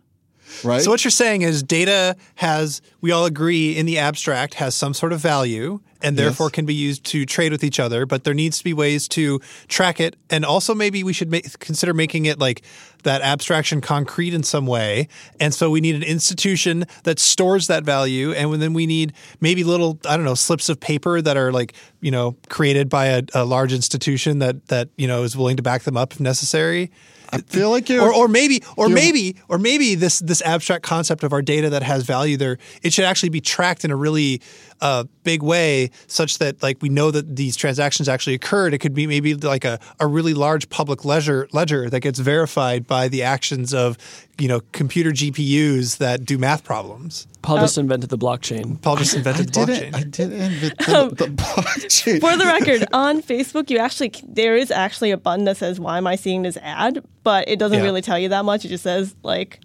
Right. 0.64 0.82
So 0.82 0.92
what 0.92 1.04
you're 1.04 1.12
saying 1.12 1.42
is 1.42 1.64
data 1.64 2.16
has 2.36 2.82
we 3.02 3.12
all 3.12 3.26
agree 3.26 3.76
in 3.76 3.86
the 3.86 3.98
abstract 3.98 4.56
has 4.56 4.76
some 4.76 4.94
sort 4.94 5.14
of 5.14 5.20
value 5.20 5.80
and 6.04 6.18
therefore 6.18 6.50
can 6.50 6.66
be 6.66 6.74
used 6.74 7.04
to 7.06 7.26
trade 7.26 7.52
with 7.52 7.64
each 7.64 7.80
other. 7.80 8.06
But 8.06 8.24
there 8.24 8.34
needs 8.34 8.58
to 8.58 8.64
be 8.64 8.74
ways 8.74 9.08
to 9.10 9.40
track 9.68 10.00
it, 10.00 10.16
and 10.30 10.46
also 10.46 10.76
maybe 10.76 11.04
we 11.04 11.14
should 11.14 11.32
make, 11.32 11.58
consider 11.60 11.94
making 11.94 12.26
it 12.26 12.38
like 12.38 12.62
that 13.04 13.22
abstraction 13.22 13.82
concrete 13.82 14.34
in 14.34 14.44
some 14.44 14.68
way. 14.68 15.08
And 15.40 15.54
so 15.54 15.70
we 15.70 15.82
need 15.82 15.96
an 15.96 16.04
institution 16.04 16.86
that 17.04 17.20
stores 17.20 17.68
that 17.68 17.84
value, 17.84 18.34
and 18.34 18.62
then 18.62 18.74
we 18.74 18.86
need 18.86 19.14
maybe 19.40 19.64
little 19.64 20.00
I 20.08 20.16
don't 20.18 20.26
know 20.26 20.36
slips 20.36 20.70
of 20.70 20.80
paper 20.80 21.22
that 21.22 21.38
are 21.38 21.52
like 21.52 21.74
you 22.02 22.12
know 22.12 22.36
created 22.50 22.90
by 22.90 23.08
a, 23.08 23.24
a 23.34 23.46
large 23.46 23.74
institution 23.74 24.40
that 24.40 24.68
that 24.68 24.90
you 24.98 25.08
know 25.08 25.24
is 25.24 25.38
willing 25.38 25.58
to 25.58 25.64
back 25.64 25.84
them 25.84 25.98
up 25.98 26.14
if 26.14 26.20
necessary. 26.20 26.92
I 27.34 27.38
feel 27.40 27.70
like 27.70 27.90
you're, 27.90 28.02
or, 28.02 28.14
or 28.14 28.28
maybe, 28.28 28.64
or 28.78 28.88
maybe, 28.90 29.36
or 29.48 29.58
maybe 29.58 29.96
this 29.96 30.20
this 30.20 30.42
abstract 30.44 30.84
concept 30.84 31.24
of 31.24 31.34
our 31.34 31.42
data 31.42 31.70
that 31.72 31.84
has 31.84 32.04
value 32.04 32.38
there, 32.38 32.58
it 32.82 32.94
should 32.94 33.06
actually 33.06 33.30
be 33.30 33.42
tracked 33.42 33.84
in 33.84 33.92
a 33.92 33.96
really 33.96 34.42
uh, 34.82 35.06
big 35.24 35.42
way, 35.42 35.90
such 36.08 36.38
that 36.38 36.62
like 36.62 36.82
we 36.82 36.90
know 36.90 37.10
that 37.12 37.36
these 37.36 37.56
transactions 37.56 38.08
actually 38.08 38.36
occurred. 38.36 38.74
It 38.74 38.80
could 38.80 38.94
be 38.94 39.08
maybe 39.08 39.34
like 39.34 39.66
a, 39.66 39.80
a 40.00 40.08
really 40.08 40.34
large 40.34 40.70
public 40.70 41.06
ledger 41.06 41.48
ledger 41.52 41.90
that 41.90 42.02
gets 42.02 42.20
verified 42.20 42.86
by 42.86 43.08
the 43.08 43.24
actions 43.24 43.74
of 43.74 43.98
you 44.40 44.48
know 44.48 44.62
computer 44.72 45.12
GPUs 45.12 45.98
that 45.98 46.26
do 46.26 46.38
math 46.38 46.64
problems. 46.64 47.28
Paul 47.42 47.58
just 47.58 47.78
oh. 47.78 47.82
invented 47.82 48.10
the 48.10 48.18
blockchain. 48.18 48.82
Paul 48.82 48.96
just 48.96 49.16
invented 49.16 49.48
the 49.48 49.66
didn't, 49.66 49.94
blockchain. 49.94 49.96
I 49.96 50.04
didn't 50.04 50.42
invent 50.42 50.78
the, 50.80 50.98
um, 50.98 51.10
the 51.10 51.26
blockchain. 51.26 52.20
For 52.22 52.38
the 52.38 52.46
record, 52.46 52.86
on 52.94 53.22
Facebook, 53.22 53.70
you 53.70 53.78
actually 53.78 54.14
there 54.28 54.56
is 54.56 54.72
actually 54.72 55.12
a 55.12 55.18
button 55.18 55.46
that 55.46 55.58
says 55.58 55.80
"Why 55.80 55.98
am 55.98 56.08
I 56.08 56.16
seeing 56.16 56.42
this 56.44 56.58
ad?" 56.62 57.04
But 57.24 57.48
it 57.50 57.60
doesn't 57.60 57.78
Yeah. 57.80 57.84
really 57.84 58.02
tell 58.02 58.18
you 58.18 58.30
that 58.30 58.46
much. 58.46 58.66
It 58.66 58.70
just 58.70 58.84
says 58.84 59.16
like 59.24 59.60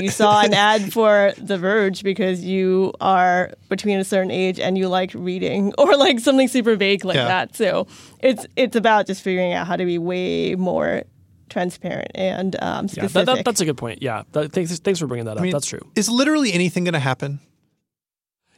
you 0.00 0.10
saw 0.20 0.40
an 0.42 0.54
ad 0.54 0.92
for 0.92 1.32
The 1.38 1.58
Verge 1.58 2.02
because 2.02 2.44
you 2.44 2.92
are 3.00 3.50
between 3.68 3.98
a 3.98 4.04
certain 4.04 4.30
age 4.30 4.58
and 4.60 4.78
you 4.78 4.88
like 4.88 5.12
reading, 5.14 5.74
or 5.78 5.96
like 5.96 6.18
something 6.20 6.48
super 6.48 6.76
vague 6.76 7.04
like 7.04 7.16
Yeah. 7.16 7.28
that. 7.28 7.56
So 7.56 7.86
it's 8.20 8.46
it's 8.56 8.74
about 8.76 9.06
just 9.06 9.22
figuring 9.22 9.52
out 9.52 9.66
how 9.66 9.76
to 9.76 9.84
be 9.84 9.98
way 9.98 10.54
more 10.54 11.02
transparent 11.52 12.10
and 12.14 12.56
um, 12.60 12.86
Yeah, 12.86 13.04
specific. 13.06 13.12
that, 13.12 13.26
that, 13.36 13.44
that's 13.44 13.60
a 13.60 13.64
good 13.64 13.76
point. 13.76 14.02
Yeah, 14.02 14.22
that, 14.32 14.52
thanks, 14.52 14.76
thanks 14.78 14.98
for 14.98 15.06
bringing 15.06 15.26
that 15.26 15.32
up. 15.32 15.38
I 15.38 15.42
mean, 15.42 15.52
that's 15.52 15.66
true. 15.66 15.80
Is 15.94 16.08
literally 16.08 16.52
anything 16.52 16.84
going 16.84 16.94
to 16.94 17.00
happen? 17.00 17.40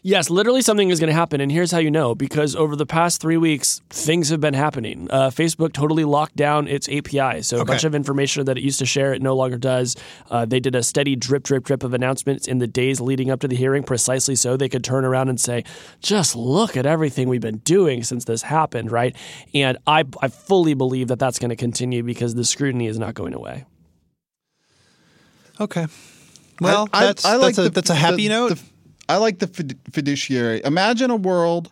Yes, 0.07 0.29
literally 0.29 0.61
something 0.61 0.90
is 0.90 1.01
going 1.01 1.09
to 1.09 1.14
happen. 1.14 1.40
And 1.40 1.51
here's 1.51 1.73
how 1.73 1.79
you 1.79 1.90
know 1.90 2.14
because 2.14 2.55
over 2.55 2.77
the 2.77 2.85
past 2.85 3.23
three 3.23 3.38
weeks, 3.38 3.81
things 3.88 4.29
have 4.29 4.38
been 4.38 4.53
happening. 4.53 5.09
Uh, 5.11 5.31
Facebook 5.31 5.73
totally 5.73 6.05
locked 6.05 6.37
down 6.37 6.69
its 6.69 6.90
API. 6.90 7.40
So 7.40 7.57
a 7.57 7.64
bunch 7.64 7.85
of 7.85 7.95
information 7.95 8.45
that 8.45 8.59
it 8.59 8.62
used 8.62 8.81
to 8.81 8.85
share, 8.87 9.14
it 9.14 9.23
no 9.23 9.35
longer 9.35 9.57
does. 9.57 9.97
Uh, 10.31 10.45
they 10.45 10.61
did 10.61 10.75
a 10.75 10.83
steady 10.83 11.17
drip, 11.17 11.43
drip, 11.43 11.64
drip 11.64 11.83
of 11.83 11.95
announcements 11.95 12.47
in 12.47 12.59
the 12.59 12.67
days 12.67 13.01
leading 13.01 13.31
up 13.31 13.40
to 13.40 13.49
the 13.49 13.57
hearing, 13.57 13.83
precisely 13.83 14.35
so 14.37 14.59
they 14.59 14.69
could 14.69 14.85
turn 14.85 15.07
around 15.07 15.31
and 15.31 15.40
say, 15.40 15.64
just 16.01 16.37
look 16.37 16.77
at 16.77 16.85
everything 16.85 17.27
we've 17.31 17.40
been 17.40 17.59
doing 17.64 18.05
since 18.05 18.27
this 18.27 18.43
happened, 18.43 18.93
right? 18.93 19.17
And 19.55 19.79
I, 19.87 20.05
I 20.21 20.29
fully 20.29 20.75
believe 20.75 21.09
that 21.09 21.19
that's 21.19 21.38
going 21.38 21.49
to 21.49 21.57
continue 21.57 22.03
because 22.03 22.35
the 22.35 22.45
scrutiny 22.45 22.88
is 22.88 22.99
not 22.99 23.14
going 23.14 23.33
away. 23.33 23.64
Okay. 25.59 25.87
Well, 26.61 26.90
I- 26.93 26.99
I- 26.99 27.07
that's 27.07 27.25
I 27.25 27.37
like 27.37 27.55
that's, 27.55 27.59
a, 27.59 27.62
the- 27.62 27.71
that's 27.71 27.90
a 27.90 27.95
happy 27.95 28.29
the- 28.29 28.29
note. 28.29 28.49
the- 28.51 28.62
I 29.09 29.17
like 29.17 29.38
the 29.38 29.47
fiduciary. 29.93 30.61
Imagine 30.64 31.11
a 31.11 31.17
world 31.17 31.71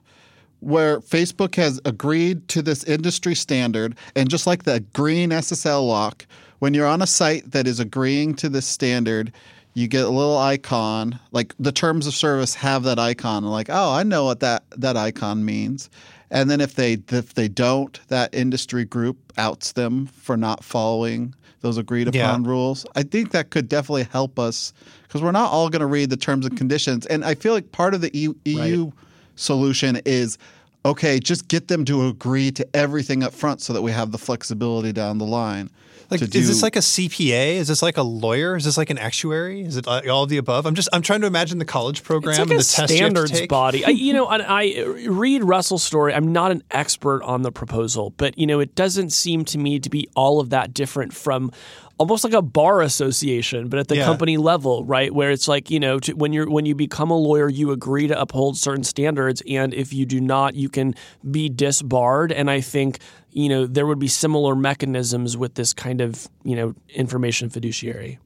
where 0.61 1.01
Facebook 1.01 1.57
has 1.57 1.81
agreed 1.85 2.47
to 2.49 2.63
this 2.63 2.85
industry 2.85 3.35
standard, 3.35 3.97
and 4.15 4.31
just 4.31 4.47
like 4.47 4.63
the 4.65 4.81
green 4.93 5.31
SSL 5.31 5.87
lock, 5.87 6.27
when 6.61 6.73
you're 6.75 6.87
on 6.87 7.03
a 7.03 7.07
site 7.07 7.51
that 7.51 7.67
is 7.67 7.81
agreeing 7.81 8.35
to 8.37 8.49
this 8.49 8.67
standard, 8.67 9.33
you 9.75 9.89
get 9.89 10.05
a 10.05 10.11
little 10.11 10.39
icon. 10.39 11.19
Like 11.33 11.55
the 11.59 11.73
terms 11.73 12.07
of 12.07 12.15
service 12.15 12.55
have 12.55 12.85
that 12.85 12.99
icon. 12.99 13.45
Like, 13.45 13.69
oh, 13.71 13.93
I 13.93 14.03
know 14.03 14.25
what 14.25 14.41
that 14.41 14.65
that 14.77 14.97
icon 14.97 15.45
means. 15.45 15.91
And 16.31 16.49
then 16.51 16.61
if 16.61 16.75
they 16.75 16.99
if 17.09 17.35
they 17.35 17.49
don't, 17.49 17.99
that 18.09 18.35
industry 18.35 18.85
group 18.85 19.17
outs 19.39 19.73
them 19.73 20.07
for 20.07 20.37
not 20.37 20.63
following 20.63 21.35
those 21.63 21.79
agreed 21.79 22.09
upon 22.09 22.45
Yeah. 22.45 22.51
rules. 22.51 22.85
I 22.97 23.03
think 23.03 23.31
that 23.31 23.51
could 23.51 23.69
definitely 23.69 24.05
help 24.11 24.39
us 24.39 24.73
because 25.13 25.23
we're 25.23 25.31
not 25.31 25.53
all 25.53 25.69
going 25.69 25.81
to 25.81 25.87
read 25.87 26.09
the 26.09 26.17
terms 26.17 26.47
and 26.47 26.55
mm. 26.55 26.59
conditions. 26.59 27.05
And 27.05 27.23
I 27.23 27.35
feel 27.35 27.53
like 27.53 27.71
part 27.71 27.93
of 27.93 28.01
the 28.01 28.11
E- 28.19 28.35
EU 28.47 28.93
solution 29.37 30.01
is 30.07 30.39
okay, 30.87 31.21
just 31.21 31.49
get 31.49 31.69
them 31.69 31.85
to 31.85 32.09
agree 32.09 32.51
to 32.51 32.67
everything 32.75 33.23
up 33.23 33.35
front 33.35 33.61
so 33.61 33.75
that 33.75 33.83
we 33.83 33.93
have 33.93 34.11
the 34.11 34.19
flexibility 34.19 34.91
down 34.91 35.19
the 35.19 35.27
line. 35.27 35.71
Like, 36.11 36.21
to 36.21 36.39
is 36.39 36.49
this 36.49 36.63
like 36.63 36.77
a 36.77 36.81
CPA? 36.81 37.55
Is 37.57 37.69
this 37.69 37.83
like 37.83 37.97
a 37.97 38.03
lawyer? 38.03 38.57
Is 38.57 38.65
this 38.65 38.77
like 38.77 38.91
an 38.91 38.99
actuary? 38.99 39.63
Is 39.63 39.77
it 39.77 39.87
like 39.87 40.09
all 40.09 40.25
of 40.25 40.31
the 40.31 40.39
above? 40.39 40.67
I'm 40.67 40.75
just 40.75 40.89
I'm 40.93 41.03
trying 41.03 41.21
to 41.21 41.27
imagine 41.27 41.59
the 41.59 41.65
college 41.65 42.03
program 42.03 42.33
It's 42.33 42.39
like 42.39 42.51
and 42.51 42.53
a 42.53 42.57
the 42.57 42.65
test 42.65 42.77
you 42.77 42.83
have 42.83 42.89
to 42.89 42.95
standards 42.95 43.31
take. 43.33 43.49
body. 43.49 43.85
I, 43.85 43.91
you 43.91 44.13
know, 44.13 44.29
and 44.29 44.43
I 44.43 44.81
read 45.09 45.45
Russell's 45.45 45.83
story. 45.83 46.13
I'm 46.15 46.33
not 46.33 46.51
an 46.51 46.63
expert 46.71 47.23
on 47.23 47.43
the 47.43 47.53
proposal, 47.53 48.11
but 48.17 48.37
you 48.39 48.47
know, 48.47 48.61
it 48.61 48.75
doesn't 48.75 49.11
seem 49.11 49.45
to 49.47 49.59
me 49.59 49.79
to 49.79 49.91
be 49.91 50.09
all 50.15 50.41
of 50.41 50.51
that 50.51 50.75
different 50.75 51.15
from 51.15 51.51
almost 51.99 52.25
like 52.25 52.33
a 52.33 52.43
bar 52.43 52.81
association, 52.83 53.69
but 53.69 53.79
at 53.79 53.89
the 53.89 53.97
Yeah. 53.97 54.05
company 54.05 54.37
level, 54.37 54.85
right? 54.85 55.13
Where 55.15 55.31
it's 55.31 55.49
like 55.49 55.71
you 55.71 55.79
know, 55.81 55.99
to, 56.01 56.13
when 56.15 56.33
you're 56.33 56.49
when 56.51 56.67
you 56.67 56.75
become 56.75 57.11
a 57.11 57.17
lawyer, 57.17 57.49
you 57.49 57.71
agree 57.71 58.07
to 58.09 58.21
uphold 58.21 58.57
certain 58.57 58.85
standards, 58.85 59.43
and 59.49 59.73
if 59.75 59.93
you 59.93 60.07
do 60.07 60.21
not, 60.21 60.55
you 60.55 60.69
can 60.69 60.95
be 61.31 61.49
disbarred. 61.49 62.33
And 62.33 62.51
I 62.51 62.61
think 62.61 62.99
you 63.31 63.49
know 63.49 63.67
there 63.67 63.87
would 63.87 63.99
be 63.99 64.09
similar 64.09 64.55
mechanisms 64.55 65.37
with 65.37 65.55
this 65.55 65.73
kind 65.73 66.01
of 66.01 66.29
you 66.45 66.57
know 66.57 66.75
information 66.89 67.51
fiduciary. 67.51 68.19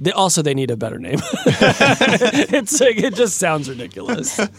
They, 0.00 0.10
also, 0.10 0.42
they 0.42 0.54
need 0.54 0.72
a 0.72 0.76
better 0.76 0.98
name. 0.98 1.18
it's 1.46 2.80
like 2.80 2.96
it 2.98 3.14
just 3.14 3.36
sounds 3.38 3.68
ridiculous. 3.68 4.38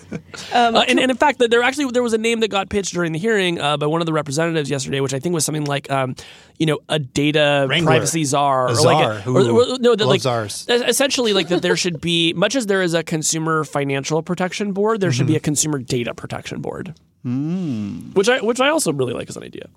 Um, 0.54 0.76
Uh, 0.76 0.84
and, 0.88 1.00
and 1.00 1.10
in 1.12 1.18
fact, 1.18 1.40
there 1.40 1.64
actually 1.64 1.90
there 1.92 2.04
was 2.04 2.14
a 2.14 2.18
name 2.18 2.40
that 2.42 2.50
got 2.50 2.70
pitched 2.70 2.94
during 2.94 3.12
the 3.14 3.20
hearing 3.20 3.60
uh, 3.60 3.78
by 3.78 3.86
one 3.86 4.02
of 4.02 4.06
the 4.06 4.12
representatives 4.14 4.70
yesterday, 4.70 5.00
which 5.00 5.14
I 5.14 5.20
think 5.20 5.34
was 5.34 5.46
something 5.46 5.64
like, 5.66 5.90
um, 5.90 6.16
you 6.60 6.66
know, 6.66 6.80
a 6.90 7.00
data 7.00 7.66
Wrangler. 7.70 7.92
privacy 7.92 8.24
czar, 8.26 8.68
A 8.68 8.72
or 8.72 8.76
like, 8.76 9.24
czar. 9.24 9.34
or, 9.34 9.42
or- 9.42 9.80
no, 9.80 9.96
that 9.96 10.00
love 10.02 10.10
like 10.10 10.22
czars. 10.22 10.66
essentially 10.70 11.32
like 11.34 11.48
that 11.50 11.62
there 11.62 11.76
should 11.78 12.00
be 12.02 12.34
much 12.38 12.56
as 12.56 12.66
there 12.68 12.82
is 12.82 12.94
a 12.94 13.04
consumer 13.04 13.64
financial 13.64 14.22
protection 14.22 14.72
board, 14.74 15.00
there 15.00 15.10
Mm-hmm. 15.10 15.18
should 15.18 15.28
be 15.28 15.36
a 15.36 15.40
consumer 15.42 15.80
data 15.80 16.14
protection 16.14 16.60
board, 16.62 16.94
which 18.14 18.30
I 18.30 18.40
which 18.42 18.60
I 18.60 18.70
also 18.70 18.92
really 18.94 19.14
like 19.14 19.30
as 19.30 19.38
an 19.38 19.44
idea. 19.44 19.68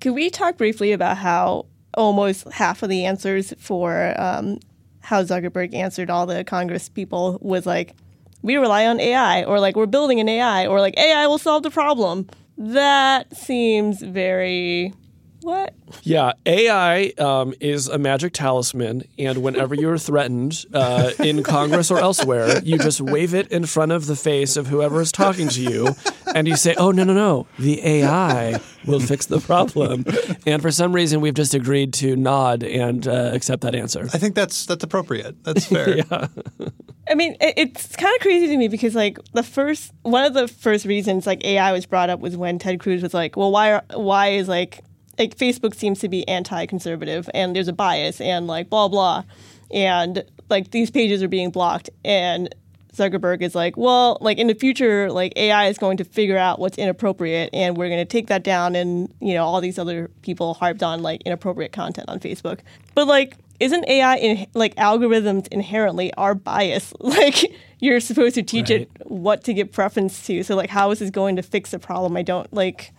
Could 0.00 0.12
we 0.12 0.30
talk 0.30 0.56
briefly 0.56 0.92
about 0.92 1.16
how 1.18 1.66
almost 1.94 2.48
half 2.52 2.82
of 2.82 2.88
the 2.88 3.04
answers 3.04 3.52
for 3.58 4.14
um, 4.18 4.58
how 5.00 5.22
Zuckerberg 5.22 5.74
answered 5.74 6.10
all 6.10 6.26
the 6.26 6.44
Congress 6.44 6.88
people 6.88 7.38
was 7.40 7.66
like, 7.66 7.94
we 8.42 8.56
rely 8.56 8.86
on 8.86 9.00
AI, 9.00 9.44
or 9.44 9.60
like, 9.60 9.76
we're 9.76 9.86
building 9.86 10.20
an 10.20 10.28
AI, 10.28 10.66
or 10.66 10.80
like, 10.80 10.96
AI 10.96 11.26
will 11.26 11.38
solve 11.38 11.62
the 11.62 11.70
problem. 11.70 12.26
That 12.56 13.36
seems 13.36 14.02
very. 14.02 14.94
What? 15.42 15.74
Yeah, 16.02 16.32
AI 16.44 17.12
um, 17.18 17.54
is 17.60 17.88
a 17.88 17.98
magic 17.98 18.32
talisman, 18.34 19.04
and 19.18 19.42
whenever 19.42 19.74
you're 19.74 19.98
threatened 19.98 20.64
uh, 20.74 21.12
in 21.18 21.42
Congress 21.42 21.90
or 21.90 21.98
elsewhere, 21.98 22.60
you 22.62 22.78
just 22.78 23.00
wave 23.00 23.34
it 23.34 23.48
in 23.48 23.64
front 23.64 23.92
of 23.92 24.06
the 24.06 24.16
face 24.16 24.56
of 24.56 24.66
whoever 24.66 25.00
is 25.00 25.12
talking 25.12 25.48
to 25.48 25.62
you, 25.62 25.94
and 26.34 26.46
you 26.46 26.56
say, 26.56 26.74
"Oh 26.76 26.90
no, 26.90 27.04
no, 27.04 27.14
no! 27.14 27.46
The 27.58 27.84
AI 27.86 28.60
will 28.86 29.00
fix 29.00 29.26
the 29.26 29.40
problem." 29.40 30.04
And 30.46 30.60
for 30.60 30.70
some 30.70 30.92
reason, 30.92 31.20
we've 31.20 31.34
just 31.34 31.54
agreed 31.54 31.94
to 31.94 32.16
nod 32.16 32.62
and 32.62 33.06
uh, 33.06 33.30
accept 33.32 33.62
that 33.62 33.74
answer. 33.74 34.08
I 34.12 34.18
think 34.18 34.34
that's 34.34 34.66
that's 34.66 34.84
appropriate. 34.84 35.42
That's 35.44 35.66
fair. 35.66 36.04
I 37.10 37.14
mean, 37.14 37.36
it's 37.40 37.96
kind 37.96 38.14
of 38.14 38.22
crazy 38.22 38.46
to 38.46 38.56
me 38.56 38.68
because 38.68 38.94
like 38.94 39.18
the 39.32 39.42
first 39.42 39.92
one 40.02 40.24
of 40.24 40.34
the 40.34 40.46
first 40.46 40.84
reasons 40.84 41.26
like 41.26 41.44
AI 41.44 41.72
was 41.72 41.84
brought 41.84 42.08
up 42.08 42.20
was 42.20 42.36
when 42.36 42.58
Ted 42.58 42.78
Cruz 42.78 43.02
was 43.02 43.12
like, 43.12 43.36
well, 43.36 43.50
why 43.50 43.72
are, 43.72 43.84
why 43.94 44.28
is 44.28 44.46
like 44.46 44.84
like 45.20 45.36
Facebook 45.36 45.74
seems 45.74 46.00
to 46.00 46.08
be 46.08 46.26
anti-conservative 46.26 47.30
and 47.32 47.54
there's 47.54 47.68
a 47.68 47.72
bias 47.72 48.20
and 48.20 48.46
like 48.46 48.68
blah 48.68 48.88
blah, 48.88 49.22
and 49.70 50.24
like 50.48 50.72
these 50.72 50.90
pages 50.90 51.22
are 51.22 51.28
being 51.28 51.50
blocked 51.50 51.90
and 52.04 52.52
Zuckerberg 52.92 53.40
is 53.40 53.54
like, 53.54 53.76
well, 53.76 54.18
like 54.20 54.38
in 54.38 54.46
the 54.46 54.54
future, 54.54 55.10
like 55.10 55.32
AI 55.36 55.66
is 55.66 55.78
going 55.78 55.96
to 55.98 56.04
figure 56.04 56.36
out 56.36 56.58
what's 56.58 56.76
inappropriate, 56.76 57.50
and 57.52 57.76
we're 57.76 57.88
going 57.88 58.00
to 58.00 58.04
take 58.04 58.26
that 58.28 58.42
down. 58.42 58.74
And 58.74 59.12
you 59.20 59.34
know, 59.34 59.44
all 59.44 59.60
these 59.60 59.78
other 59.78 60.10
people 60.22 60.54
harped 60.54 60.82
on 60.82 61.02
like 61.02 61.22
inappropriate 61.22 61.72
content 61.72 62.08
on 62.08 62.20
Facebook, 62.20 62.60
but 62.94 63.06
like, 63.06 63.36
isn't 63.60 63.86
AI 63.88 64.16
in, 64.16 64.46
like 64.54 64.74
algorithms 64.76 65.46
inherently 65.48 66.12
are 66.14 66.34
biased? 66.34 66.94
Like 67.00 67.44
you're 67.78 68.00
supposed 68.00 68.34
to 68.34 68.42
teach 68.42 68.70
it 68.70 68.90
what 69.04 69.42
to 69.44 69.54
give 69.54 69.72
preference 69.72 70.26
to. 70.26 70.42
So 70.42 70.54
like, 70.54 70.70
how 70.70 70.90
is 70.90 70.98
this 70.98 71.10
going 71.10 71.36
to 71.36 71.42
fix 71.42 71.70
the 71.70 71.78
problem? 71.78 72.16
I 72.16 72.22
don't 72.22 72.52
like. 72.52 72.92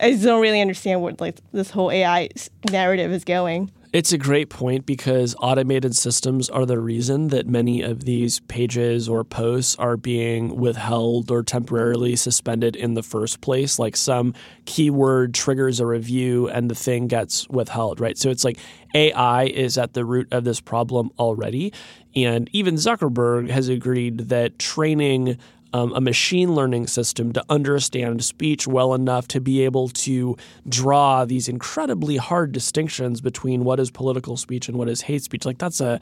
I 0.00 0.12
just 0.12 0.24
don't 0.24 0.40
really 0.40 0.60
understand 0.60 1.02
where 1.02 1.14
like 1.18 1.36
this 1.52 1.70
whole 1.70 1.90
AI 1.90 2.28
narrative 2.70 3.12
is 3.12 3.24
going. 3.24 3.70
It's 3.92 4.12
a 4.12 4.18
great 4.18 4.50
point 4.50 4.86
because 4.86 5.34
automated 5.40 5.96
systems 5.96 6.48
are 6.48 6.64
the 6.64 6.78
reason 6.78 7.26
that 7.28 7.48
many 7.48 7.82
of 7.82 8.04
these 8.04 8.38
pages 8.38 9.08
or 9.08 9.24
posts 9.24 9.74
are 9.80 9.96
being 9.96 10.54
withheld 10.54 11.28
or 11.28 11.42
temporarily 11.42 12.14
suspended 12.14 12.76
in 12.76 12.94
the 12.94 13.02
first 13.02 13.40
place. 13.40 13.80
Like 13.80 13.96
some 13.96 14.32
keyword 14.64 15.34
triggers 15.34 15.80
a 15.80 15.86
review 15.86 16.48
and 16.48 16.70
the 16.70 16.76
thing 16.76 17.08
gets 17.08 17.48
withheld, 17.48 17.98
right? 17.98 18.16
So 18.16 18.30
it's 18.30 18.44
like 18.44 18.58
AI 18.94 19.46
is 19.46 19.76
at 19.76 19.94
the 19.94 20.04
root 20.04 20.32
of 20.32 20.44
this 20.44 20.60
problem 20.60 21.10
already. 21.18 21.72
And 22.14 22.48
even 22.52 22.76
Zuckerberg 22.76 23.50
has 23.50 23.68
agreed 23.68 24.28
that 24.28 24.60
training 24.60 25.36
um, 25.72 25.92
a 25.94 26.00
machine 26.00 26.54
learning 26.54 26.86
system 26.86 27.32
to 27.32 27.44
understand 27.48 28.24
speech 28.24 28.66
well 28.66 28.94
enough 28.94 29.28
to 29.28 29.40
be 29.40 29.64
able 29.64 29.88
to 29.88 30.36
draw 30.68 31.24
these 31.24 31.48
incredibly 31.48 32.16
hard 32.16 32.52
distinctions 32.52 33.20
between 33.20 33.64
what 33.64 33.78
is 33.80 33.90
political 33.90 34.36
speech 34.36 34.68
and 34.68 34.78
what 34.78 34.88
is 34.88 35.02
hate 35.02 35.22
speech. 35.22 35.44
Like 35.44 35.58
that's 35.58 35.80
a 35.80 36.00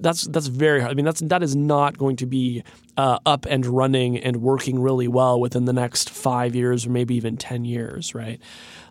that's 0.00 0.22
that's 0.22 0.46
very 0.46 0.80
hard. 0.80 0.92
I 0.92 0.94
mean, 0.94 1.04
that's 1.04 1.20
that 1.20 1.42
is 1.42 1.54
not 1.56 1.98
going 1.98 2.16
to 2.16 2.26
be 2.26 2.62
uh, 2.96 3.18
up 3.24 3.46
and 3.46 3.64
running 3.64 4.18
and 4.18 4.36
working 4.38 4.80
really 4.80 5.08
well 5.08 5.40
within 5.40 5.64
the 5.64 5.72
next 5.72 6.10
five 6.10 6.54
years 6.54 6.86
or 6.86 6.90
maybe 6.90 7.14
even 7.14 7.36
ten 7.36 7.64
years, 7.64 8.14
right? 8.14 8.40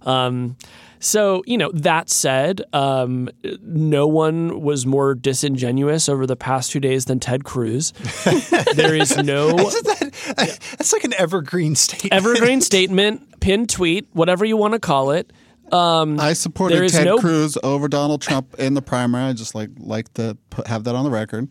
Um, 0.03 0.55
so 0.99 1.43
you 1.47 1.57
know 1.57 1.71
that 1.73 2.09
said, 2.09 2.61
um, 2.73 3.29
no 3.61 4.07
one 4.07 4.61
was 4.61 4.85
more 4.85 5.15
disingenuous 5.15 6.07
over 6.07 6.27
the 6.27 6.35
past 6.35 6.71
two 6.71 6.79
days 6.79 7.05
than 7.05 7.19
Ted 7.19 7.43
Cruz. 7.43 7.91
there 8.75 8.95
is 8.95 9.17
no 9.17 9.47
that, 9.57 10.59
that's 10.77 10.93
like 10.93 11.03
an 11.03 11.13
evergreen 11.17 11.75
statement. 11.75 12.13
evergreen 12.13 12.61
statement, 12.61 13.39
pinned 13.39 13.69
tweet, 13.69 14.07
whatever 14.13 14.45
you 14.45 14.57
want 14.57 14.73
to 14.73 14.79
call 14.79 15.11
it. 15.11 15.33
Um, 15.71 16.19
I 16.19 16.33
supported 16.33 16.81
is 16.83 16.91
Ted 16.91 17.05
no- 17.05 17.17
Cruz 17.17 17.57
over 17.63 17.87
Donald 17.87 18.21
Trump 18.21 18.55
in 18.59 18.73
the 18.73 18.81
primary. 18.81 19.25
I 19.25 19.33
just 19.33 19.55
like 19.55 19.69
like 19.77 20.13
to 20.15 20.37
put, 20.49 20.67
have 20.67 20.83
that 20.85 20.95
on 20.95 21.05
the 21.05 21.11
record. 21.11 21.49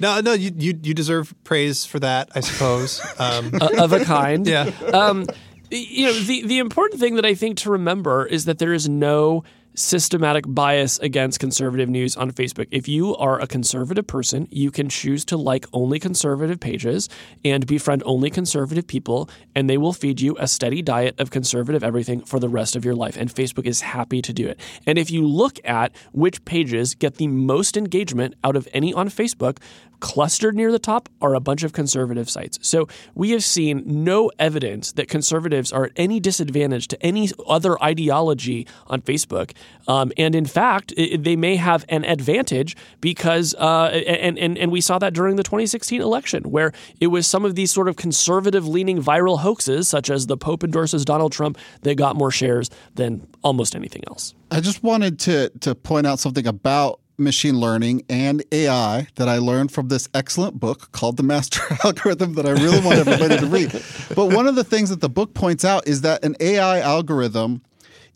No, 0.00 0.20
no, 0.20 0.32
you, 0.32 0.50
you 0.56 0.78
you 0.82 0.94
deserve 0.94 1.34
praise 1.44 1.84
for 1.84 2.00
that, 2.00 2.30
I 2.34 2.40
suppose. 2.40 3.00
Um, 3.18 3.52
uh, 3.60 3.68
of 3.78 3.92
a 3.92 4.04
kind. 4.04 4.46
Yeah. 4.46 4.70
Um, 4.92 5.26
you 5.70 6.06
know, 6.06 6.12
the 6.12 6.46
the 6.46 6.58
important 6.58 7.00
thing 7.00 7.14
that 7.16 7.24
I 7.24 7.34
think 7.34 7.58
to 7.58 7.70
remember 7.70 8.26
is 8.26 8.44
that 8.46 8.58
there 8.58 8.72
is 8.72 8.88
no 8.88 9.44
systematic 9.74 10.44
bias 10.46 10.98
against 10.98 11.40
conservative 11.40 11.88
news 11.88 12.16
on 12.16 12.30
Facebook. 12.30 12.68
If 12.70 12.88
you 12.88 13.16
are 13.16 13.40
a 13.40 13.46
conservative 13.46 14.06
person, 14.06 14.48
you 14.50 14.70
can 14.70 14.88
choose 14.88 15.24
to 15.26 15.36
like 15.36 15.66
only 15.72 15.98
conservative 15.98 16.60
pages 16.60 17.08
and 17.44 17.66
befriend 17.66 18.02
only 18.04 18.30
conservative 18.30 18.86
people, 18.86 19.30
and 19.54 19.68
they 19.68 19.78
will 19.78 19.92
feed 19.92 20.20
you 20.20 20.36
a 20.38 20.46
steady 20.46 20.82
diet 20.82 21.18
of 21.18 21.30
conservative 21.30 21.82
everything 21.82 22.20
for 22.20 22.38
the 22.38 22.48
rest 22.48 22.76
of 22.76 22.84
your 22.84 22.94
life. 22.94 23.16
And 23.16 23.32
Facebook 23.32 23.66
is 23.66 23.80
happy 23.80 24.20
to 24.22 24.32
do 24.32 24.46
it. 24.46 24.60
And 24.86 24.98
if 24.98 25.10
you 25.10 25.26
look 25.26 25.58
at 25.64 25.94
which 26.12 26.44
pages 26.44 26.94
get 26.94 27.16
the 27.16 27.28
most 27.28 27.76
engagement 27.76 28.34
out 28.44 28.56
of 28.56 28.68
any 28.72 28.92
on 28.92 29.08
Facebook, 29.08 29.58
clustered 30.02 30.56
near 30.56 30.72
the 30.72 30.80
top 30.80 31.08
are 31.22 31.32
a 31.32 31.40
bunch 31.40 31.62
of 31.62 31.72
conservative 31.72 32.28
sites. 32.28 32.58
So 32.60 32.88
we 33.14 33.30
have 33.30 33.44
seen 33.44 33.84
no 33.86 34.32
evidence 34.36 34.90
that 34.92 35.08
conservatives 35.08 35.72
are 35.72 35.84
at 35.84 35.92
any 35.94 36.18
disadvantage 36.18 36.88
to 36.88 37.00
any 37.06 37.30
other 37.46 37.80
ideology 37.80 38.66
on 38.88 39.00
Facebook. 39.00 39.52
Um, 39.86 40.12
and 40.18 40.34
in 40.34 40.44
fact, 40.44 40.92
i 40.98 41.16
they 41.22 41.36
may 41.36 41.54
have 41.54 41.84
an 41.88 42.04
advantage 42.04 42.76
because, 43.00 43.54
uh, 43.54 43.84
and, 43.84 44.36
and, 44.38 44.58
and 44.58 44.72
we 44.72 44.80
saw 44.80 44.98
that 44.98 45.14
during 45.14 45.36
the 45.36 45.44
2016 45.44 46.00
election, 46.00 46.42
where 46.50 46.72
it 46.98 47.06
was 47.06 47.28
some 47.28 47.44
of 47.44 47.54
these 47.54 47.70
sort 47.70 47.88
of 47.88 47.94
conservative 47.94 48.66
leaning 48.66 49.00
viral 49.00 49.38
hoaxes, 49.38 49.86
such 49.86 50.10
as 50.10 50.26
the 50.26 50.36
Pope 50.36 50.64
endorses 50.64 51.04
Donald 51.04 51.30
Trump, 51.30 51.56
that 51.82 51.94
got 51.94 52.16
more 52.16 52.32
shares 52.32 52.70
than 52.96 53.24
almost 53.44 53.76
anything 53.76 54.02
else. 54.08 54.34
I 54.50 54.60
just 54.60 54.82
wanted 54.82 55.20
to 55.20 55.50
to 55.60 55.74
point 55.76 56.06
out 56.06 56.18
something 56.18 56.46
about 56.46 57.00
machine 57.22 57.58
learning 57.58 58.04
and 58.08 58.42
AI 58.52 59.06
that 59.16 59.28
I 59.28 59.38
learned 59.38 59.72
from 59.72 59.88
this 59.88 60.08
excellent 60.14 60.60
book 60.60 60.92
called 60.92 61.16
The 61.16 61.22
Master 61.22 61.60
Algorithm 61.84 62.34
that 62.34 62.46
I 62.46 62.50
really 62.50 62.80
want 62.80 62.98
everybody 62.98 63.38
to 63.38 63.46
read. 63.46 63.72
But 64.14 64.26
one 64.34 64.46
of 64.46 64.54
the 64.54 64.64
things 64.64 64.90
that 64.90 65.00
the 65.00 65.08
book 65.08 65.34
points 65.34 65.64
out 65.64 65.86
is 65.86 66.02
that 66.02 66.24
an 66.24 66.36
AI 66.40 66.80
algorithm 66.80 67.62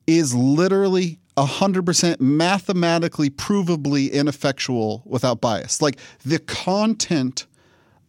is 0.06 0.34
literally 0.34 1.18
100% 1.36 2.20
mathematically 2.20 3.30
provably 3.30 4.10
ineffectual 4.10 5.02
without 5.04 5.40
bias. 5.40 5.82
Like 5.82 5.98
the 6.24 6.38
content 6.38 7.46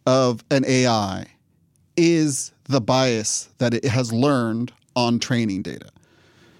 of 0.06 0.42
an 0.50 0.64
AI 0.66 1.26
is 1.96 2.52
the 2.64 2.80
bias 2.80 3.50
that 3.58 3.74
it 3.74 3.84
has 3.84 4.12
learned 4.12 4.72
on 4.96 5.18
training 5.18 5.62
data. 5.62 5.90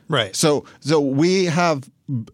Right. 0.09 0.35
So, 0.35 0.65
so 0.81 1.01
we 1.01 1.47
have 1.47 1.89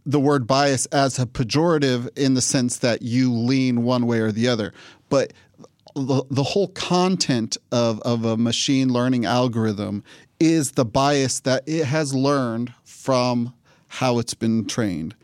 the 0.07 0.21
word 0.21 0.47
bias 0.47 0.87
as 0.87 1.19
a 1.19 1.27
pejorative 1.27 2.09
in 2.17 2.35
the 2.35 2.43
sense 2.43 2.79
that 2.79 3.03
you 3.03 3.33
lean 3.33 3.83
one 3.83 4.07
way 4.07 4.21
or 4.21 4.31
the 4.31 4.49
other, 4.49 4.73
but 5.09 5.33
the, 5.95 6.25
the 6.31 6.43
whole 6.43 6.69
content 6.69 7.57
of, 7.73 8.01
of 8.01 8.25
a 8.25 8.37
machine 8.37 8.93
learning 8.93 9.25
algorithm 9.25 10.03
is 10.41 10.73
the 10.73 10.85
bias 10.85 11.41
that 11.41 11.63
it 11.67 11.85
has 11.85 12.15
learned 12.15 12.73
from 12.85 13.55
how 13.89 14.19
it's 14.19 14.35
been 14.35 14.67
trained. 14.67 15.15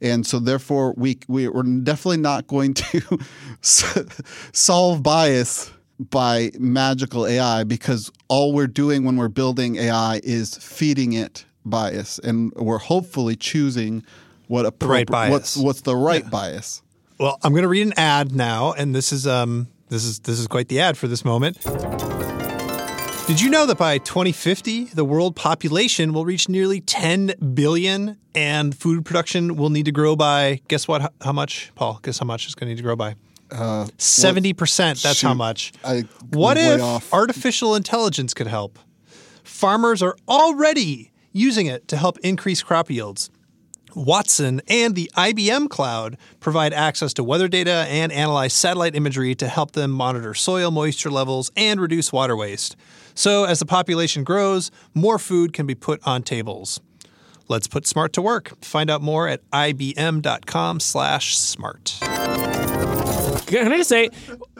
And 0.00 0.26
so, 0.26 0.38
therefore, 0.38 0.92
we, 0.96 1.18
we 1.26 1.48
we're 1.48 1.62
definitely 1.62 2.18
not 2.18 2.46
going 2.48 2.74
to 2.74 3.18
solve 3.62 5.02
bias 5.02 5.72
by 5.98 6.50
magical 6.58 7.26
AI 7.26 7.64
because 7.64 8.12
all 8.28 8.52
we're 8.52 8.66
doing 8.66 9.04
when 9.04 9.16
we're 9.16 9.28
building 9.28 9.76
AI 9.76 10.20
is 10.22 10.56
feeding 10.58 11.14
it 11.14 11.46
bias, 11.68 12.18
and 12.20 12.52
we're 12.54 12.78
hopefully 12.78 13.36
choosing 13.36 14.04
what 14.48 14.66
a 14.66 14.86
right 14.86 15.06
bias. 15.06 15.32
What's 15.32 15.56
what's 15.56 15.80
the 15.82 15.96
right 15.96 16.28
bias? 16.30 16.82
Well, 17.18 17.38
I'm 17.42 17.52
going 17.52 17.62
to 17.62 17.68
read 17.68 17.86
an 17.86 17.94
ad 17.96 18.34
now, 18.34 18.72
and 18.72 18.94
this 18.94 19.12
is 19.12 19.26
um 19.26 19.68
this 19.88 20.04
is 20.04 20.20
this 20.20 20.38
is 20.38 20.46
quite 20.46 20.68
the 20.68 20.80
ad 20.80 20.96
for 20.96 21.08
this 21.08 21.24
moment. 21.24 21.58
Did 23.26 23.40
you 23.40 23.50
know 23.50 23.66
that 23.66 23.76
by 23.76 23.98
2050, 23.98 24.84
the 24.84 25.04
world 25.04 25.34
population 25.34 26.12
will 26.12 26.24
reach 26.24 26.48
nearly 26.48 26.80
10 26.80 27.34
billion, 27.54 28.18
and 28.36 28.72
food 28.72 29.04
production 29.04 29.56
will 29.56 29.70
need 29.70 29.86
to 29.86 29.92
grow 29.92 30.14
by 30.14 30.60
guess 30.68 30.86
what? 30.86 31.12
How- 31.20 31.32
much, 31.32 31.72
Paul? 31.74 31.98
Guess 32.02 32.20
how 32.20 32.24
much 32.26 32.46
it's 32.46 32.54
going 32.54 32.68
to 32.68 32.74
need 32.74 32.76
to 32.76 32.84
grow 32.84 32.94
by? 32.94 33.16
Seventy 33.98 34.52
percent. 34.52 35.02
That's 35.02 35.20
how 35.22 35.34
much. 35.34 35.72
I- 35.84 36.04
what 36.30 36.56
if 36.56 36.80
off. 36.80 37.12
artificial 37.12 37.74
intelligence 37.74 38.32
could 38.32 38.46
help? 38.46 38.78
Farmers 39.42 40.02
are 40.02 40.16
already 40.28 41.10
using 41.36 41.66
it 41.66 41.86
to 41.88 41.96
help 41.96 42.18
increase 42.20 42.62
crop 42.62 42.88
yields. 42.90 43.30
Watson 43.94 44.60
and 44.68 44.94
the 44.94 45.10
IBM 45.16 45.70
cloud 45.70 46.18
provide 46.38 46.74
access 46.74 47.14
to 47.14 47.24
weather 47.24 47.48
data 47.48 47.86
and 47.88 48.12
analyze 48.12 48.52
satellite 48.52 48.94
imagery 48.94 49.34
to 49.36 49.48
help 49.48 49.72
them 49.72 49.90
monitor 49.90 50.34
soil 50.34 50.70
moisture 50.70 51.10
levels 51.10 51.50
and 51.56 51.80
reduce 51.80 52.12
water 52.12 52.36
waste. 52.36 52.76
So, 53.14 53.44
as 53.44 53.58
the 53.58 53.66
population 53.66 54.22
grows, 54.22 54.70
more 54.92 55.18
food 55.18 55.54
can 55.54 55.66
be 55.66 55.74
put 55.74 56.06
on 56.06 56.22
tables. 56.22 56.78
Let's 57.48 57.68
put 57.68 57.86
smart 57.86 58.12
to 58.14 58.22
work. 58.22 58.52
Find 58.62 58.90
out 58.90 59.00
more 59.00 59.28
at 59.28 59.48
ibm.com/smart. 59.50 60.26
Can 63.46 63.72
I 63.72 63.76
just 63.76 63.88
say, 63.88 64.10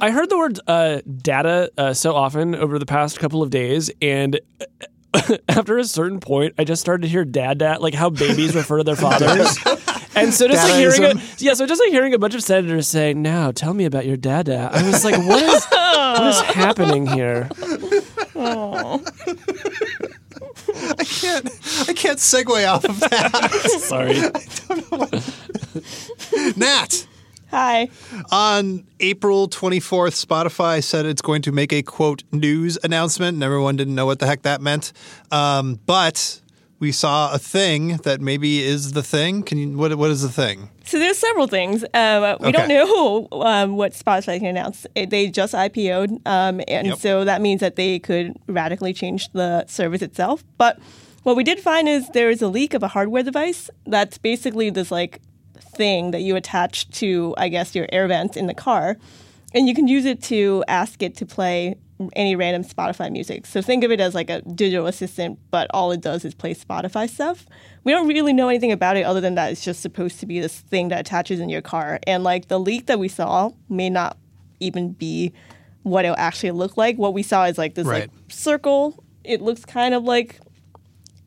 I 0.00 0.12
heard 0.12 0.30
the 0.30 0.38
word 0.38 0.60
uh, 0.66 1.00
data 1.20 1.70
uh, 1.76 1.92
so 1.92 2.14
often 2.14 2.54
over 2.54 2.78
the 2.78 2.86
past 2.86 3.18
couple 3.18 3.42
of 3.42 3.50
days, 3.50 3.90
and 4.00 4.40
after 5.48 5.78
a 5.78 5.84
certain 5.84 6.20
point, 6.20 6.54
I 6.58 6.64
just 6.64 6.80
started 6.80 7.02
to 7.02 7.08
hear 7.08 7.24
dad 7.24 7.58
dad, 7.58 7.80
like 7.80 7.94
how 7.94 8.10
babies 8.10 8.54
refer 8.54 8.78
to 8.78 8.84
their 8.84 8.96
fathers. 8.96 9.58
And 10.16 10.32
so 10.32 10.48
just 10.48 10.66
like 10.66 10.78
hearing 10.78 11.04
a, 11.04 11.20
yeah, 11.36 11.52
so 11.52 11.66
just 11.66 11.78
like 11.78 11.90
hearing 11.90 12.14
a 12.14 12.18
bunch 12.18 12.34
of 12.34 12.42
senators 12.42 12.88
saying, 12.88 13.20
"Now, 13.20 13.52
tell 13.52 13.74
me 13.74 13.84
about 13.84 14.06
your 14.06 14.16
dad 14.16 14.46
dad." 14.46 14.72
I 14.72 14.82
was 14.90 15.04
like, 15.04 15.18
"What 15.18 15.42
is 15.42 15.62
what 15.66 16.26
is 16.28 16.40
happening 16.40 17.06
here?" 17.06 17.50
I 18.34 18.98
can't. 21.04 21.46
I 21.86 21.92
can't 21.92 22.18
segue 22.18 22.66
off 22.66 22.86
of 22.86 22.98
that. 23.00 23.52
Sorry. 23.80 24.14
Natt. 26.54 27.06
Hi. 27.50 27.88
On 28.32 28.84
April 29.00 29.48
24th, 29.48 30.24
Spotify 30.26 30.82
said 30.82 31.06
it's 31.06 31.22
going 31.22 31.42
to 31.42 31.52
make 31.52 31.72
a 31.72 31.82
quote 31.82 32.24
news 32.32 32.78
announcement, 32.82 33.34
and 33.34 33.42
everyone 33.42 33.76
didn't 33.76 33.94
know 33.94 34.06
what 34.06 34.18
the 34.18 34.26
heck 34.26 34.42
that 34.42 34.60
meant. 34.60 34.92
Um, 35.30 35.78
but 35.86 36.40
we 36.78 36.92
saw 36.92 37.32
a 37.32 37.38
thing 37.38 37.96
that 37.98 38.20
maybe 38.20 38.62
is 38.62 38.92
the 38.92 39.02
thing. 39.02 39.42
Can 39.42 39.58
you? 39.58 39.76
What? 39.76 39.94
What 39.96 40.10
is 40.10 40.22
the 40.22 40.28
thing? 40.28 40.70
So 40.84 40.98
there's 40.98 41.18
several 41.18 41.46
things. 41.46 41.84
Um, 41.94 42.36
we 42.40 42.52
don't 42.52 42.68
know 42.68 43.28
um, 43.32 43.76
what 43.76 43.92
Spotify 43.92 44.38
can 44.38 44.48
announce. 44.48 44.86
They 44.94 45.28
just 45.28 45.54
IPO'd, 45.54 46.10
um, 46.26 46.60
and 46.68 46.88
Yep. 46.88 46.98
so 46.98 47.24
that 47.24 47.40
means 47.40 47.60
that 47.60 47.76
they 47.76 47.98
could 47.98 48.36
radically 48.46 48.92
change 48.92 49.28
the 49.32 49.64
service 49.66 50.02
itself. 50.02 50.44
But 50.58 50.78
what 51.22 51.34
we 51.36 51.42
did 51.44 51.58
find 51.60 51.88
is 51.88 52.08
there 52.10 52.30
is 52.30 52.40
a 52.42 52.48
leak 52.48 52.72
of 52.74 52.82
a 52.82 52.88
hardware 52.88 53.22
device 53.24 53.68
that's 53.86 54.16
basically 54.18 54.70
this 54.70 54.90
like 54.92 55.20
thing 55.76 56.10
that 56.10 56.22
you 56.22 56.36
attach 56.36 56.88
to, 57.00 57.34
I 57.38 57.48
guess, 57.48 57.74
your 57.74 57.86
air 57.92 58.08
vent 58.08 58.36
in 58.36 58.46
the 58.46 58.54
car, 58.54 58.96
and 59.54 59.68
you 59.68 59.74
can 59.74 59.86
use 59.88 60.04
it 60.04 60.22
to 60.24 60.64
ask 60.68 61.02
it 61.02 61.16
to 61.16 61.26
play 61.26 61.76
any 62.14 62.36
random 62.36 62.62
Spotify 62.62 63.10
music. 63.10 63.46
So 63.46 63.62
think 63.62 63.82
of 63.82 63.90
it 63.90 64.00
as 64.00 64.14
like 64.14 64.28
a 64.28 64.42
digital 64.42 64.86
assistant, 64.86 65.38
but 65.50 65.66
all 65.72 65.92
it 65.92 66.02
does 66.02 66.26
is 66.26 66.34
play 66.34 66.54
Spotify 66.54 67.08
stuff. 67.08 67.46
We 67.84 67.92
don't 67.92 68.06
really 68.06 68.34
know 68.34 68.48
anything 68.48 68.70
about 68.72 68.98
it 68.98 69.04
other 69.06 69.20
than 69.22 69.34
that 69.36 69.50
it's 69.52 69.64
just 69.64 69.80
supposed 69.80 70.20
to 70.20 70.26
be 70.26 70.38
this 70.38 70.58
thing 70.60 70.88
that 70.88 71.00
attaches 71.00 71.40
in 71.40 71.48
your 71.48 71.62
car. 71.62 71.98
And 72.06 72.22
like 72.22 72.48
the 72.48 72.60
leak 72.60 72.86
that 72.86 72.98
we 72.98 73.08
saw 73.08 73.50
may 73.70 73.88
not 73.88 74.18
even 74.60 74.92
be 74.92 75.32
what 75.84 76.04
it'll 76.04 76.18
actually 76.18 76.50
look 76.50 76.76
like. 76.76 76.98
What 76.98 77.14
we 77.14 77.22
saw 77.22 77.44
is 77.44 77.56
like 77.56 77.74
this 77.76 77.86
Right. 77.86 78.02
like 78.02 78.10
circle. 78.28 79.02
It 79.24 79.40
looks 79.40 79.64
kind 79.64 79.94
of 79.94 80.04
like 80.04 80.40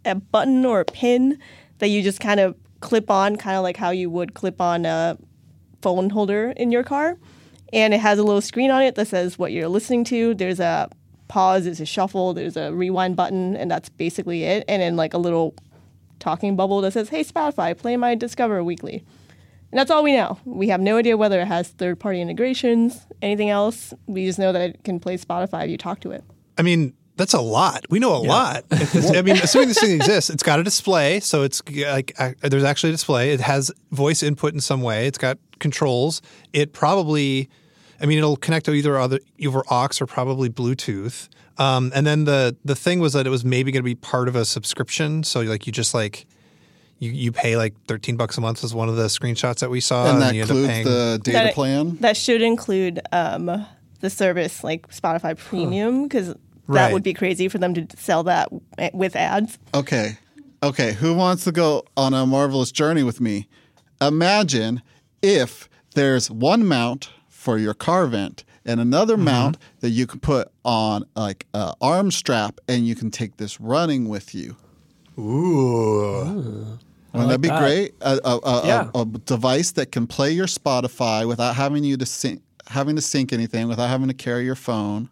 a 0.06 0.16
button 0.16 0.66
or 0.66 0.82
a 0.82 0.86
pin 0.86 1.40
that 1.80 1.88
you 1.88 2.04
just 2.04 2.20
kind 2.20 2.40
of 2.40 2.56
clip 2.80 3.10
on, 3.10 3.36
kind 3.36 3.58
of 3.58 3.64
like 3.64 3.78
how 3.78 3.90
you 3.90 4.10
would 4.10 4.34
clip 4.34 4.62
on 4.62 4.86
a 4.86 5.18
phone 5.82 6.10
holder 6.10 6.54
in 6.58 6.72
your 6.72 6.84
car. 6.84 7.18
And 7.72 7.94
it 7.94 8.00
has 8.00 8.18
a 8.18 8.24
little 8.24 8.42
screen 8.42 8.72
on 8.72 8.82
it 8.82 8.96
that 8.96 9.08
says 9.08 9.38
what 9.38 9.52
you're 9.52 9.68
listening 9.68 10.04
to. 10.06 10.34
There's 10.34 10.60
a 10.60 10.90
pause, 11.28 11.66
there's 11.66 11.80
a 11.80 11.86
shuffle, 11.86 12.34
there's 12.34 12.58
a 12.58 12.74
rewind 12.74 13.16
button, 13.16 13.56
and 13.56 13.70
that's 13.70 13.90
basically 13.90 14.44
it. 14.44 14.66
And 14.68 14.82
then 14.82 14.96
like 14.96 15.14
a 15.14 15.18
little 15.18 15.54
talking 16.20 16.56
bubble 16.56 16.82
that 16.82 16.94
says, 16.94 17.10
"Hey 17.10 17.24
Spotify, 17.24 17.78
play 17.78 17.96
my 17.96 18.16
Discover 18.16 18.64
Weekly." 18.64 19.04
And 19.72 19.78
that's 19.78 19.92
all 19.92 20.04
we 20.04 20.14
know. 20.14 20.40
We 20.46 20.70
have 20.70 20.82
no 20.82 20.98
idea 20.98 21.16
whether 21.16 21.40
it 21.40 21.48
has 21.48 21.70
third 21.70 22.00
party 22.00 22.22
integrations, 22.22 23.06
anything 23.22 23.50
else. 23.52 23.94
We 24.08 24.26
just 24.26 24.40
know 24.40 24.52
that 24.52 24.62
it 24.62 24.84
can 24.84 25.00
play 25.00 25.18
Spotify 25.18 25.66
if 25.66 25.70
you 25.70 25.78
talk 25.78 26.00
to 26.02 26.12
it. 26.12 26.24
I 26.58 26.64
mean, 26.64 26.94
that's 27.20 27.34
a 27.34 27.42
lot. 27.42 27.86
We 27.90 28.00
know 28.00 28.16
a 28.16 28.24
lot. 28.24 28.64
I 28.72 29.22
mean, 29.22 29.36
assuming 29.36 29.68
this 29.68 29.80
thing 29.80 29.92
exists, 29.92 30.30
it's 30.30 30.42
got 30.42 30.58
a 30.58 30.64
display, 30.64 31.20
so 31.20 31.44
it's 31.44 31.62
like 31.70 32.14
uh, 32.18 32.32
there's 32.42 32.64
actually 32.64 32.92
a 32.92 32.94
display. 32.94 33.32
It 33.34 33.42
has 33.42 33.72
voice 33.92 34.24
input 34.24 34.54
in 34.54 34.62
some 34.62 34.82
way. 34.82 35.06
It's 35.06 35.18
got 35.18 35.38
controls. 35.60 36.22
It 36.54 36.72
probably, 36.72 37.50
I 38.02 38.06
mean, 38.06 38.20
it'll 38.20 38.38
connect 38.38 38.68
to 38.68 38.74
either 38.74 38.98
other 38.98 39.20
over 39.46 39.64
aux 39.70 39.90
or 40.00 40.08
probably 40.08 40.50
Bluetooth. 40.50 41.28
Um, 41.58 41.92
and 41.94 42.08
then 42.08 42.24
the 42.24 42.56
the 42.64 42.76
thing 42.76 43.02
was 43.02 43.12
that 43.14 43.28
it 43.28 43.30
was 43.30 43.44
maybe 43.44 43.74
going 43.74 43.84
to 43.84 43.92
be 43.92 43.96
part 43.96 44.30
of 44.30 44.38
a 44.38 44.46
subscription. 44.46 45.24
So 45.24 45.42
like 45.42 45.68
you 45.68 45.74
just 45.74 45.94
like. 45.94 46.26
You, 47.02 47.12
you 47.12 47.32
pay 47.32 47.56
like 47.56 47.76
13 47.88 48.18
bucks 48.18 48.38
a 48.38 48.42
month 48.42 48.62
was 48.62 48.76
one 48.76 48.90
of 48.90 48.98
the 48.98 49.06
screenshots 49.06 49.60
that 49.60 49.70
we 49.70 49.80
saw 49.80 50.12
and 50.12 50.22
that 50.22 50.36
you 50.36 50.42
end 50.42 50.52
up 50.52 50.58
includes 50.58 50.74
paying 50.74 50.86
the 50.86 51.20
data 51.24 51.38
That- 51.38 51.54
plan. 51.54 51.96
That 52.02 52.18
should 52.18 52.42
include 52.42 53.00
um, 53.14 53.66
the 54.02 54.10
service 54.10 54.66
like 54.66 54.90
Spotify 54.90 55.38
Premium 55.38 56.04
because 56.04 56.36
Right. 56.70 56.82
that 56.88 56.94
would 56.94 57.04
be 57.04 57.14
crazy 57.14 57.48
for 57.50 57.58
them 57.58 57.74
to 57.74 57.88
sell 57.98 58.24
that 58.24 58.50
with 58.94 59.16
ads. 59.16 59.58
Okay. 59.74 60.18
Okay. 60.64 60.94
Who 60.94 61.14
wants 61.14 61.44
to 61.46 61.52
go 61.52 61.84
on 61.98 62.14
a 62.14 62.26
marvelous 62.26 62.72
journey 62.72 63.04
with 63.04 63.20
me? 63.20 63.48
Imagine 64.02 64.82
if 65.22 65.68
there's 65.96 66.30
one 66.32 66.66
mount 66.66 67.10
for 67.28 67.58
your 67.58 67.74
car 67.74 68.06
vent 68.08 68.44
and 68.66 68.80
another 68.80 69.16
Mm-hmm. 69.16 69.24
mount 69.26 69.58
that 69.80 69.90
you 69.90 70.06
can 70.06 70.20
put 70.20 70.52
on 70.64 71.04
like 71.16 71.48
a 71.54 71.74
arm 71.82 72.12
strap 72.12 72.60
and 72.68 72.88
you 72.88 72.96
can 72.96 73.10
take 73.10 73.38
this 73.38 73.60
running 73.60 74.08
with 74.08 74.36
you. 74.36 74.56
Ooh. 75.18 76.78
Wouldn't 77.14 77.30
that 77.32 77.42
be 77.42 77.48
that. 77.48 77.60
great? 77.60 77.96
A, 78.02 78.20
a, 78.24 78.38
a, 78.38 78.68
Yeah. 78.68 78.90
a, 78.94 79.00
a 79.02 79.06
device 79.06 79.72
that 79.72 79.92
can 79.92 80.06
play 80.08 80.32
your 80.32 80.46
Spotify 80.46 81.28
without 81.28 81.56
having 81.56 81.84
you 81.84 81.98
to 81.98 82.06
sync, 82.06 82.42
having 82.68 82.96
to 82.96 83.02
sync 83.02 83.34
anything, 83.34 83.68
without 83.68 83.88
having 83.90 84.08
to 84.10 84.14
carry 84.14 84.46
your 84.46 84.56
phone. 84.56 85.10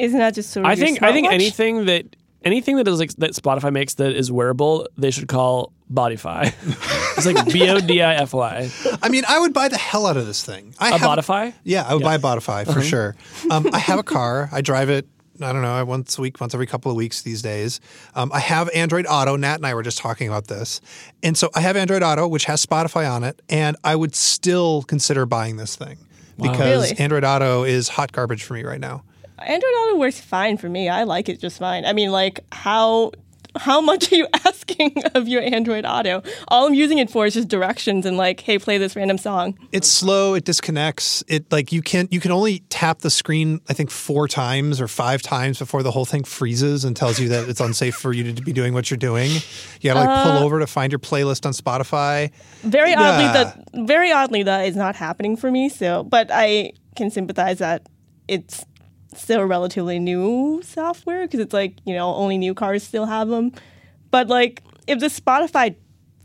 Isn't 0.00 0.18
that 0.18 0.34
just 0.34 0.50
sort 0.50 0.66
of 0.66 0.70
I 0.70 0.74
your 0.74 0.86
think 0.86 1.02
I 1.02 1.12
think 1.12 1.26
smartwatch? 1.28 1.32
anything 1.34 1.84
that 1.86 2.16
anything 2.44 2.76
that 2.76 2.88
is 2.88 2.98
like 2.98 3.12
that 3.16 3.32
Spotify 3.32 3.72
makes 3.72 3.94
that 3.94 4.14
is 4.16 4.30
wearable, 4.32 4.88
they 4.96 5.10
should 5.10 5.28
call 5.28 5.72
Bodify. 5.92 6.46
it's 7.16 7.26
like 7.26 7.52
B 7.52 7.68
O 7.68 7.80
D 7.80 8.00
I 8.02 8.14
F 8.16 8.32
Y. 8.32 8.70
I 9.02 9.08
mean, 9.08 9.24
I 9.28 9.38
would 9.40 9.52
buy 9.52 9.68
the 9.68 9.76
hell 9.78 10.06
out 10.06 10.16
of 10.16 10.26
this 10.26 10.44
thing. 10.44 10.74
I 10.78 10.90
A 10.90 10.98
have- 10.98 11.00
Bodify? 11.18 11.52
Yeah, 11.64 11.84
I 11.86 11.94
would 11.94 12.02
buy 12.02 12.14
a 12.14 12.18
Bodify 12.18 12.62
Uh-huh. 12.62 12.72
for 12.72 12.80
sure. 12.82 13.16
Um, 13.50 13.68
I 13.72 13.78
have 13.78 13.98
a 13.98 14.02
car. 14.04 14.48
I 14.52 14.60
drive 14.60 14.88
it. 14.90 15.06
I 15.42 15.54
don't 15.54 15.62
know, 15.62 15.82
once 15.86 16.18
a 16.18 16.20
week, 16.20 16.38
once 16.38 16.52
every 16.52 16.66
couple 16.66 16.90
of 16.90 16.98
weeks 16.98 17.22
these 17.22 17.40
days. 17.40 17.80
Um, 18.14 18.30
I 18.30 18.40
have 18.40 18.68
Android 18.74 19.06
Auto. 19.08 19.38
Natt 19.38 19.54
and 19.56 19.66
I 19.66 19.72
were 19.72 19.82
just 19.82 19.96
talking 19.96 20.28
about 20.28 20.48
this, 20.48 20.82
and 21.22 21.34
so 21.34 21.48
I 21.54 21.60
have 21.62 21.76
Android 21.78 22.02
Auto, 22.02 22.28
which 22.28 22.44
has 22.44 22.64
Spotify 22.64 23.10
on 23.10 23.24
it, 23.24 23.40
and 23.48 23.74
I 23.82 23.96
would 23.96 24.14
still 24.14 24.82
consider 24.82 25.24
buying 25.24 25.56
this 25.56 25.76
thing 25.76 25.96
because 26.36 26.90
Really? 26.90 26.98
Android 26.98 27.24
Auto 27.24 27.64
is 27.64 27.88
hot 27.88 28.12
garbage 28.12 28.42
for 28.42 28.52
me 28.52 28.64
right 28.64 28.80
now. 28.80 29.02
Android 29.46 29.72
Auto 29.72 29.96
works 29.98 30.20
fine 30.20 30.56
for 30.56 30.68
me. 30.68 30.88
I 30.88 31.04
like 31.04 31.28
it 31.28 31.40
just 31.40 31.58
fine. 31.58 31.84
I 31.84 31.92
mean, 31.92 32.10
like 32.12 32.40
how 32.52 33.12
how 33.56 33.80
much 33.80 34.12
are 34.12 34.14
you 34.14 34.28
asking 34.46 35.02
of 35.16 35.26
your 35.26 35.42
Android 35.42 35.84
Auto? 35.84 36.22
All 36.48 36.68
I'm 36.68 36.74
using 36.74 36.98
it 36.98 37.10
for 37.10 37.26
is 37.26 37.34
just 37.34 37.48
directions 37.48 38.06
and 38.06 38.16
like, 38.16 38.38
hey, 38.38 38.60
play 38.60 38.78
this 38.78 38.94
random 38.94 39.18
song. 39.18 39.58
It's 39.72 39.88
slow. 39.88 40.34
It 40.34 40.44
disconnects. 40.44 41.24
It 41.26 41.50
like 41.50 41.72
you 41.72 41.82
can 41.82 42.06
you 42.12 42.20
can 42.20 42.30
only 42.30 42.60
tap 42.68 43.00
the 43.00 43.10
screen 43.10 43.60
I 43.68 43.72
think 43.72 43.90
four 43.90 44.28
times 44.28 44.80
or 44.80 44.86
five 44.86 45.20
times 45.22 45.58
before 45.58 45.82
the 45.82 45.90
whole 45.90 46.04
thing 46.04 46.22
freezes 46.22 46.84
and 46.84 46.94
tells 46.96 47.18
you 47.18 47.28
that 47.30 47.48
it's 47.48 47.60
unsafe 47.60 47.96
for 47.96 48.12
you 48.12 48.32
to 48.32 48.42
be 48.42 48.52
doing 48.52 48.72
what 48.72 48.88
you're 48.90 48.98
doing. 48.98 49.30
You 49.32 49.40
gotta 49.90 50.00
like 50.00 50.08
Uh, 50.08 50.22
pull 50.22 50.44
over 50.44 50.60
to 50.60 50.66
find 50.68 50.92
your 50.92 51.00
playlist 51.00 51.44
on 51.44 51.52
Spotify. 51.52 52.30
Very 52.62 52.94
oddly, 52.94 53.24
that 53.24 53.64
very 53.86 54.12
oddly 54.12 54.44
that 54.44 54.66
is 54.68 54.76
not 54.76 54.94
happening 54.94 55.36
for 55.36 55.50
me. 55.50 55.68
So, 55.68 56.04
but 56.04 56.30
I 56.32 56.72
can 56.94 57.10
sympathize 57.10 57.58
that 57.58 57.88
it's 58.28 58.64
still 59.14 59.44
relatively 59.44 59.98
new 59.98 60.60
software 60.64 61.26
because 61.26 61.40
it's 61.40 61.52
like 61.52 61.76
you 61.84 61.94
know 61.94 62.14
only 62.14 62.38
new 62.38 62.54
cars 62.54 62.82
still 62.82 63.06
have 63.06 63.28
them. 63.28 63.52
But 64.10 64.28
like 64.28 64.62
if 64.86 65.00
the 65.00 65.06
Spotify 65.06 65.74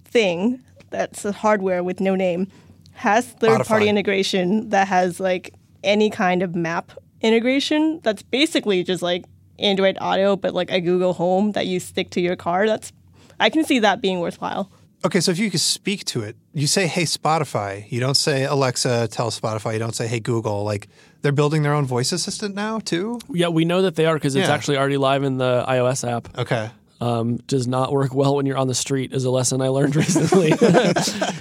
thing 0.05 0.61
that's 0.89 1.25
a 1.25 1.31
hardware 1.31 1.83
with 1.83 1.99
no 1.99 2.15
name 2.15 2.47
has 2.93 3.27
third 3.27 3.65
party 3.65 3.89
integration 3.89 4.69
that 4.69 4.87
has 4.87 5.19
like 5.19 5.53
any 5.83 6.09
kind 6.09 6.41
of 6.41 6.55
map 6.55 6.91
integration 7.21 7.99
that's 8.03 8.21
basically 8.21 8.83
just 8.83 9.01
like 9.01 9.25
Android 9.59 9.97
Auto 9.99 10.35
but 10.35 10.53
like 10.53 10.71
a 10.71 10.79
Google 10.79 11.13
Home 11.13 11.51
that 11.51 11.67
you 11.67 11.79
stick 11.79 12.09
to 12.11 12.21
your 12.21 12.35
car 12.35 12.67
that's 12.67 12.91
I 13.39 13.49
can 13.49 13.65
see 13.65 13.79
that 13.79 14.01
being 14.01 14.19
worthwhile. 14.19 14.71
Okay, 15.03 15.19
so 15.19 15.31
if 15.31 15.37
you 15.37 15.51
could 15.51 15.59
speak 15.59 16.03
to 16.05 16.21
it, 16.21 16.35
you 16.53 16.67
say, 16.67 16.87
"Hey 16.87 17.03
Spotify." 17.03 17.85
You 17.91 17.99
don't 17.99 18.15
say, 18.17 18.43
"Alexa, 18.45 19.07
tell 19.09 19.29
Spotify." 19.29 19.73
You 19.73 19.79
don't 19.79 19.95
say, 19.95 20.07
"Hey 20.07 20.19
Google." 20.19 20.63
Like 20.63 20.87
they're 21.21 21.31
building 21.31 21.63
their 21.63 21.73
own 21.73 21.85
voice 21.85 22.11
assistant 22.11 22.55
now 22.55 22.79
too. 22.79 23.19
Yeah, 23.31 23.49
we 23.49 23.65
know 23.65 23.81
that 23.83 23.95
they 23.95 24.05
are 24.05 24.15
because 24.15 24.35
it's 24.35 24.47
Yeah. 24.47 24.53
actually 24.53 24.77
already 24.77 24.97
live 24.97 25.23
in 25.23 25.37
the 25.37 25.63
iOS 25.67 26.07
app. 26.09 26.35
Okay. 26.37 26.69
Um, 27.01 27.37
does 27.47 27.67
not 27.67 27.91
work 27.91 28.15
well 28.15 28.37
when 28.37 28.45
you're 28.45 28.57
on 28.57 28.67
the 28.67 28.73
street 28.73 29.11
is 29.11 29.25
a 29.25 29.29
lesson 29.29 29.61
I 29.61 29.67
learned 29.67 29.95
recently. 30.05 30.51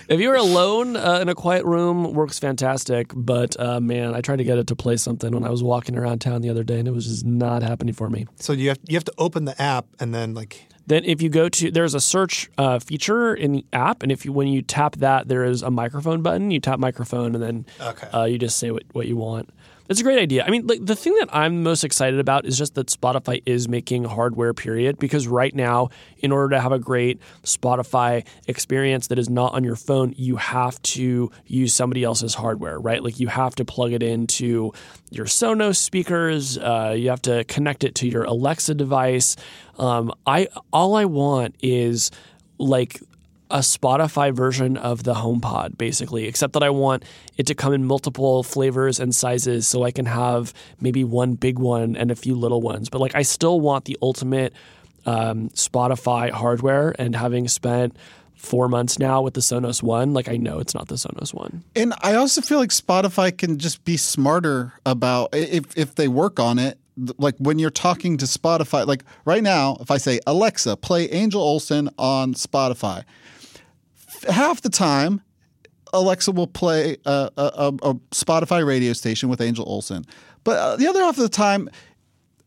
if 0.09 0.21
you're 0.21 0.35
alone 0.35 0.97
uh, 0.97 1.21
in 1.23 1.29
a 1.29 1.35
quiet 1.35 1.65
room, 1.65 2.13
works 2.13 2.39
fantastic. 2.41 3.13
But 3.15 3.59
uh, 3.59 3.79
man, 3.81 4.15
I 4.15 4.21
tried 4.21 4.37
to 4.39 4.45
get 4.45 4.59
it 4.59 4.67
to 4.67 4.77
play 4.77 4.97
something 4.97 5.33
when 5.33 5.45
I 5.45 5.51
was 5.51 5.63
walking 5.63 5.97
around 5.97 6.19
town 6.19 6.43
the 6.43 6.51
other 6.51 6.65
day, 6.65 6.81
and 6.81 6.89
it 6.89 6.91
was 6.91 7.07
just 7.07 7.25
not 7.25 7.63
happening 7.63 7.95
for 7.95 8.11
me. 8.11 8.27
So 8.41 8.53
you 8.53 8.69
have 8.71 8.79
you 8.89 8.97
have 8.97 9.05
to 9.05 9.15
open 9.17 9.45
the 9.45 9.61
app 9.63 9.87
and 10.01 10.13
then 10.15 10.35
like 10.35 10.67
Then 10.87 11.05
if 11.05 11.23
you 11.23 11.29
go 11.31 11.49
to 11.49 11.71
there's 11.71 11.95
a 11.95 12.01
search 12.01 12.51
uh, 12.59 12.79
feature 12.79 13.35
in 13.35 13.53
the 13.53 13.65
app, 13.73 14.03
and 14.03 14.13
if 14.13 14.25
you 14.25 14.33
when 14.33 14.49
you 14.49 14.61
tap 14.63 14.97
that, 14.97 15.29
there 15.29 15.45
is 15.45 15.63
a 15.63 15.71
microphone 15.71 16.21
button. 16.23 16.51
You 16.51 16.61
tap 16.61 16.79
microphone, 16.79 17.35
and 17.35 17.43
then 17.43 17.67
Okay. 17.81 18.09
uh, 18.13 18.25
you 18.25 18.39
just 18.39 18.59
say 18.59 18.71
what, 18.71 18.83
what 18.93 19.07
you 19.07 19.17
want. 19.17 19.49
It's 19.89 20.01
a 20.01 20.03
great 20.03 20.19
idea. 20.19 20.45
I 20.45 20.51
mean, 20.51 20.67
like 20.67 20.85
the 20.85 20.97
thing 20.97 21.15
that 21.19 21.29
I'm 21.31 21.63
most 21.63 21.85
excited 21.85 22.19
about 22.19 22.47
is 22.47 22.57
just 22.57 22.75
that 22.75 22.87
Spotify 22.87 23.43
is 23.45 23.69
making 23.69 24.05
hardware. 24.05 24.55
Period. 24.55 24.99
Because 24.99 25.29
right 25.29 25.55
now, 25.55 25.91
in 26.19 26.33
order 26.33 26.57
to 26.57 26.61
have 26.61 26.73
a 26.73 26.79
great 26.79 27.21
Spotify 27.43 28.27
experience 28.47 29.09
that 29.09 29.19
is 29.19 29.29
not 29.29 29.53
on 29.53 29.63
your 29.63 29.77
phone, 29.77 30.15
you 30.17 30.37
have 30.37 30.81
to 30.83 31.31
use 31.47 31.75
somebody 31.75 32.03
else's 32.03 32.35
hardware, 32.35 32.79
right? 32.79 33.03
Like 33.03 33.21
you 33.21 33.29
have 33.29 33.55
to 33.57 33.65
plug 33.65 33.93
it 33.93 34.03
into 34.03 34.73
your 35.11 35.27
Sonos 35.27 35.77
speakers. 35.77 36.57
Uh, 36.57 36.95
you 36.97 37.11
have 37.11 37.23
to 37.23 37.45
connect 37.45 37.85
it 37.85 37.95
to 37.97 38.09
your 38.09 38.25
Alexa 38.25 38.75
device. 38.75 39.37
Um, 39.79 40.13
I 40.27 40.49
all 40.73 40.97
I 40.97 41.05
want 41.05 41.57
is 41.63 42.11
like 42.59 43.01
a 43.55 43.59
Spotify 43.59 44.35
version 44.35 44.77
of 44.77 45.05
the 45.05 45.15
HomePod, 45.15 45.79
basically, 45.79 46.27
except 46.27 46.55
that 46.55 46.65
I 46.65 46.71
want 46.71 47.05
it 47.37 47.47
to 47.47 47.55
come 47.55 47.73
in 47.73 47.85
multiple 47.85 48.43
flavors 48.43 48.99
and 48.99 49.15
sizes 49.15 49.69
so 49.69 49.85
I 49.85 49.93
can 49.93 50.07
have 50.07 50.53
maybe 50.81 51.05
one 51.05 51.35
big 51.35 51.61
one 51.61 51.95
and 51.95 52.11
a 52.11 52.17
few 52.17 52.35
little 52.35 52.61
ones. 52.61 52.89
But 52.89 53.01
like, 53.01 53.15
I 53.15 53.23
still 53.23 53.61
want 53.61 53.85
the 53.85 53.97
ultimate 54.03 54.53
um, 55.07 55.51
Spotify 55.51 56.33
hardware. 56.33 56.97
And 56.99 57.15
having 57.15 57.47
spent 57.47 57.97
four 58.35 58.69
months 58.69 58.99
now 58.99 59.23
with 59.23 59.35
the 59.35 59.41
Sonos 59.41 59.85
One, 59.85 60.15
like, 60.15 60.29
I 60.29 60.37
know 60.37 60.59
it's 60.59 60.75
not 60.75 60.89
the 60.89 60.97
Sonos 60.97 61.33
One. 61.33 61.63
And 61.77 61.95
I 62.03 62.17
also 62.17 62.41
feel 62.41 62.59
like 62.59 62.71
Spotify 62.71 63.39
can 63.39 63.59
just 63.59 63.85
be 63.85 63.97
smarter 63.97 64.73
about 64.85 65.29
if 65.33 65.79
if 65.79 65.95
they 65.95 66.09
work 66.09 66.41
on 66.41 66.59
it. 66.59 66.77
Like 67.19 67.37
when 67.39 67.61
you're 67.61 67.71
talking 67.71 68.17
to 68.19 68.25
Spotify, 68.25 68.85
like 68.85 69.05
right 69.25 69.43
now, 69.45 69.77
if 69.81 69.93
I 69.93 69.99
say 69.99 70.19
Alexa, 70.27 70.77
play 70.77 71.09
Angel 71.11 71.41
Olsen 71.41 71.89
on 71.99 72.35
Spotify, 72.35 73.05
half 74.29 74.61
the 74.61 74.71
time 74.71 75.23
Alexa 75.93 76.33
will 76.33 76.47
play 76.47 76.97
a, 77.07 77.31
a, 77.37 77.73
a, 77.83 77.95
Spotify 78.11 78.67
radio 78.67 78.93
station 78.93 79.29
with 79.29 79.41
Angel 79.41 79.65
Olsen, 79.67 80.05
but 80.43 80.59
uh, 80.59 80.77
the 80.77 80.87
other 80.87 81.01
half 81.01 81.17
of 81.17 81.23
the 81.23 81.29
time. 81.29 81.69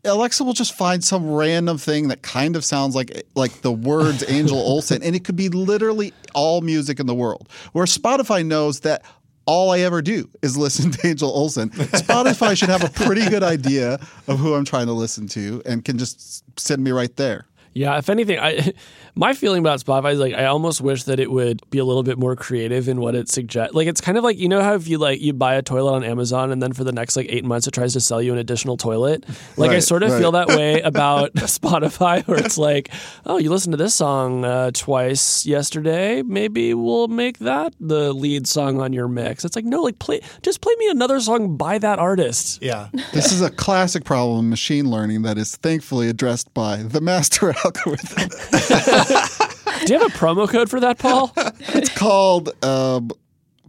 Alexa 0.06 0.42
will 0.46 0.54
just 0.54 0.74
find 0.74 1.04
some 1.04 1.30
random 1.30 1.78
thing 1.78 2.08
that 2.10 2.22
kind 2.22 2.56
of 2.56 2.64
sounds 2.64 2.96
like 2.96 3.24
like 3.36 3.62
the 3.62 3.72
words 3.72 4.24
Angel 4.30 4.58
Olsen, 4.58 5.04
and 5.04 5.16
it 5.16 5.26
could 5.26 5.36
be 5.36 5.50
literally 5.50 6.14
all 6.34 6.62
music 6.62 7.02
in 7.02 7.08
the 7.08 7.16
world. 7.16 7.50
Where 7.74 7.84
Spotify 7.86 8.46
knows 8.46 8.82
that 8.82 9.04
all 9.48 9.72
I 9.72 9.80
ever 9.80 10.02
do 10.02 10.30
is 10.42 10.56
listen 10.56 10.92
to 10.94 11.08
Angel 11.08 11.30
Olsen. 11.30 11.72
Spotify 11.72 12.56
should 12.56 12.70
have 12.70 12.84
a 12.84 12.90
pretty 12.90 13.28
good 13.28 13.44
idea 13.44 14.00
of 14.28 14.40
who 14.40 14.54
I'm 14.54 14.66
trying 14.66 14.86
to 14.86 14.94
listen 14.94 15.28
to 15.30 15.62
and 15.66 15.84
can 15.84 15.98
just 15.98 16.44
send 16.60 16.84
me 16.84 16.92
right 16.92 17.14
there. 17.16 17.48
Yeah, 17.78 17.98
if 18.00 18.10
anything, 18.10 18.40
I 18.40 18.74
my 19.16 19.34
feeling 19.34 19.60
about 19.60 19.80
Spotify 19.80 20.14
is 20.14 20.20
like 20.20 20.34
I 20.34 20.46
almost 20.46 20.82
wish 20.82 21.04
that 21.04 21.20
it 21.20 21.30
would 21.30 21.62
be 21.70 21.78
a 21.78 21.86
little 21.86 22.04
bit 22.04 22.18
more 22.18 22.36
creative 22.36 22.90
in 22.90 23.00
what 23.00 23.14
it 23.14 23.30
suggests. 23.30 23.76
Like 23.76 23.88
it's 23.88 24.02
kind 24.02 24.18
of 24.18 24.24
like 24.24 24.38
you 24.38 24.50
know 24.50 24.62
how 24.62 24.74
if 24.74 24.88
you 24.88 24.98
like 24.98 25.22
you 25.22 25.34
buy 25.34 25.56
a 25.56 25.62
toilet 25.62 25.94
on 25.94 26.04
Amazon 26.04 26.52
and 26.52 26.62
then 26.62 26.74
for 26.74 26.84
the 26.84 26.92
next 26.92 27.16
like 27.16 27.28
eight 27.30 27.46
months 27.46 27.68
it 27.68 27.74
tries 27.74 27.94
to 27.94 28.00
sell 28.00 28.22
you 28.22 28.34
an 28.34 28.40
additional 28.40 28.78
toilet. 28.78 29.26
Like 29.58 29.72
I 29.72 29.80
sort 29.80 30.02
of 30.02 30.12
right. 30.12 30.20
feel 30.20 30.32
that 30.32 30.48
way 30.48 30.82
about 30.88 31.34
Spotify, 31.36 32.28
where 32.28 32.40
it's 32.40 32.58
like, 32.58 32.90
oh, 33.26 33.38
you 33.38 33.52
listened 33.52 33.74
to 33.74 33.78
this 33.78 33.94
song 33.94 34.44
uh, 34.44 34.72
twice 34.74 35.46
yesterday, 35.46 36.24
maybe 36.24 36.74
we'll 36.74 37.08
make 37.08 37.38
that 37.40 37.76
the 37.80 38.12
lead 38.14 38.48
song 38.48 38.82
on 38.82 38.92
your 38.92 39.08
mix. 39.08 39.46
It's 39.46 39.56
like 39.56 39.66
no, 39.66 39.84
like 39.84 40.00
play 40.00 40.22
just 40.42 40.62
play 40.62 40.74
me 40.80 40.90
another 40.90 41.20
song 41.20 41.58
by 41.58 41.78
that 41.78 42.00
artist. 42.00 42.62
Yeah. 42.62 42.90
This 43.14 43.32
is 43.32 43.42
a 43.42 43.52
classic 43.52 44.04
problem 44.04 44.40
in 44.40 44.50
machine 44.50 44.90
learning 44.90 45.22
that 45.24 45.38
is 45.38 45.56
thankfully 45.56 46.10
addressed 46.10 46.54
by 46.54 46.78
the 46.78 47.02
master 47.02 47.54
algorithm. 47.68 48.30
Do 49.86 49.94
you 49.94 50.00
have 50.00 50.10
a 50.14 50.18
promo 50.18 50.50
code 50.50 50.70
for 50.70 50.80
that, 50.80 50.98
Paul? 51.00 51.34
It's 51.60 51.96
called 51.96 52.50
um, 52.64 53.12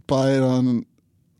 buy 0.07 0.31
it 0.31 0.41
on 0.41 0.85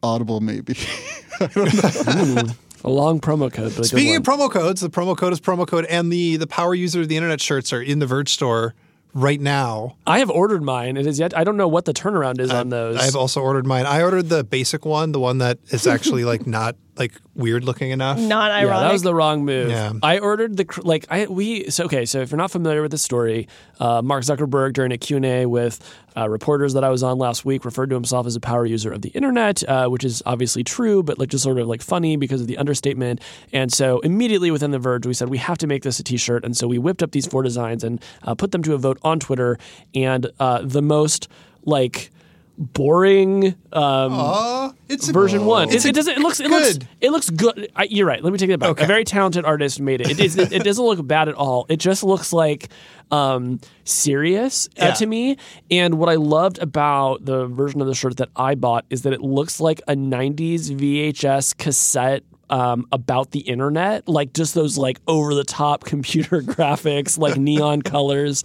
Audible, 0.03 0.39
maybe. 0.39 0.75
a 1.39 2.89
long 2.89 3.19
promo 3.19 3.51
code. 3.51 3.73
But 3.75 3.85
Speaking 3.85 4.15
of 4.15 4.23
promo 4.23 4.51
codes, 4.51 4.81
the 4.81 4.89
promo 4.89 5.17
code 5.17 5.33
is 5.33 5.39
promo 5.39 5.67
code, 5.67 5.85
and 5.85 6.11
the 6.11 6.37
the 6.37 6.47
power 6.47 6.75
user 6.75 7.01
of 7.01 7.07
the 7.07 7.17
internet 7.17 7.41
shirts 7.41 7.73
are 7.73 7.81
in 7.81 7.99
the 7.99 8.05
Verge 8.05 8.29
store 8.29 8.75
right 9.13 9.41
now. 9.41 9.97
I 10.05 10.19
have 10.19 10.29
ordered 10.29 10.63
mine. 10.63 10.97
It 10.97 11.07
is 11.07 11.19
yet. 11.19 11.35
I 11.35 11.43
don't 11.43 11.57
know 11.57 11.67
what 11.67 11.85
the 11.85 11.93
turnaround 11.93 12.39
is 12.39 12.51
on 12.51 12.69
those. 12.69 12.97
I've 12.97 13.15
also 13.15 13.41
ordered 13.41 13.65
mine. 13.65 13.85
I 13.85 14.03
ordered 14.03 14.29
the 14.29 14.43
basic 14.43 14.85
one, 14.85 15.11
the 15.11 15.19
one 15.19 15.39
that 15.39 15.59
is 15.69 15.87
actually 15.87 16.23
like 16.23 16.45
not 16.45 16.75
like 16.99 17.13
weird 17.33 17.63
looking 17.63 17.91
enough. 17.91 18.19
Not 18.19 18.51
ironic. 18.51 18.69
Yeah, 18.69 18.79
that 18.81 18.93
was 18.93 19.01
the 19.01 19.15
wrong 19.15 19.45
move. 19.45 19.69
Yeah. 19.69 19.93
I 20.03 20.19
ordered 20.19 20.57
the 20.57 20.65
cr- 20.65 20.81
like 20.81 21.05
I 21.09 21.25
we 21.27 21.69
so 21.69 21.85
okay. 21.85 22.05
So 22.05 22.19
if 22.19 22.31
you're 22.31 22.37
not 22.37 22.51
familiar 22.51 22.81
with 22.81 22.91
the 22.91 22.97
story, 22.97 23.47
uh, 23.79 24.01
Mark 24.01 24.23
Zuckerberg 24.23 24.73
during 24.73 24.91
a 24.91 24.97
Q 24.97 25.17
and 25.17 25.25
A 25.25 25.45
with 25.45 25.79
uh, 26.17 26.29
reporters 26.29 26.73
that 26.73 26.83
I 26.83 26.89
was 26.89 27.01
on 27.01 27.17
last 27.17 27.45
week 27.45 27.63
referred 27.63 27.89
to 27.91 27.95
himself 27.95 28.27
as 28.27 28.35
a 28.35 28.39
power 28.39 28.65
user 28.65 28.91
of 28.91 29.01
the 29.01 29.09
internet, 29.09 29.63
uh, 29.67 29.87
which 29.87 30.03
is 30.03 30.21
obviously 30.25 30.63
true, 30.63 31.01
but 31.01 31.17
like 31.17 31.29
just 31.29 31.43
sort 31.43 31.57
of 31.57 31.67
like 31.67 31.81
funny 31.81 32.17
because 32.17 32.41
of 32.41 32.47
the 32.47 32.57
understatement. 32.57 33.21
And 33.53 33.71
so 33.71 33.99
immediately 33.99 34.51
within 34.51 34.71
the 34.71 34.79
Verge, 34.79 35.05
we 35.05 35.13
said 35.13 35.29
we 35.29 35.37
have 35.37 35.57
to 35.59 35.67
make 35.67 35.83
this 35.83 35.99
a 35.99 36.03
T-shirt, 36.03 36.43
and 36.43 36.57
so 36.57 36.67
we 36.67 36.77
whipped 36.77 37.01
up 37.01 37.11
these 37.11 37.25
four 37.25 37.43
designs 37.43 37.83
and 37.83 38.03
uh, 38.23 38.35
put 38.35 38.51
them 38.51 38.63
to 38.63 38.73
a 38.73 38.77
vote 38.77 38.99
on 39.03 39.19
Twitter. 39.19 39.57
And 39.95 40.29
uh, 40.39 40.61
the 40.63 40.81
most 40.81 41.29
like 41.63 42.11
boring 42.59 43.55
um, 43.71 44.13
Uh, 44.13 44.71
it's 44.89 45.07
a- 45.07 45.13
version 45.13 45.45
one. 45.45 45.69
It's 45.69 45.85
It, 45.85 45.89
it 45.89 45.95
doesn't. 45.95 46.17
It 46.17 46.19
looks. 46.19 46.39
It 46.39 46.49
looks. 46.49 46.73
good. 46.77 46.87
It 47.01 47.11
looks 47.11 47.29
good. 47.29 47.71
I, 47.75 47.83
you're 47.85 48.05
right. 48.05 48.23
Let 48.23 48.31
me 48.33 48.37
take 48.37 48.49
that 48.49 48.57
back. 48.59 48.69
Okay. 48.71 48.83
A 48.83 48.87
very 48.87 49.05
talented 49.05 49.45
artist 49.45 49.79
made 49.79 50.01
it. 50.01 50.11
It, 50.11 50.19
is, 50.19 50.37
it, 50.37 50.63
doesn't 50.63 50.83
look 50.83 51.05
bad 51.07 51.29
at 51.29 51.35
all. 51.35 51.65
It 51.69 51.77
just 51.77 52.03
looks 52.03 52.33
like 52.33 52.69
um, 53.11 53.59
serious 53.85 54.67
uh, 54.77 54.93
to 54.95 55.05
me. 55.05 55.37
And 55.71 55.97
what 55.97 56.09
I 56.09 56.15
loved 56.15 56.59
about 56.59 57.23
the 57.25 57.47
version 57.47 57.79
of 57.81 57.87
the 57.87 57.95
shirt 57.95 58.17
that 58.17 58.29
I 58.35 58.55
bought 58.55 58.85
is 58.89 59.03
that 59.03 59.13
it 59.13 59.21
looks 59.21 59.59
like 59.59 59.79
a 59.87 59.95
'90s 59.95 60.69
VHS 60.69 61.57
cassette. 61.57 62.23
Um, 62.51 62.87
about 62.91 63.29
the 63.29 63.41
internet, 63.41 64.07
like 64.09 64.33
just 64.33 64.55
those 64.55 64.75
like 64.75 64.99
over 65.07 65.35
the 65.35 65.43
top 65.43 65.83
computer 65.85 66.41
graphics, 66.41 67.15
like 67.15 67.37
neon 67.37 67.83
colors, 67.83 68.43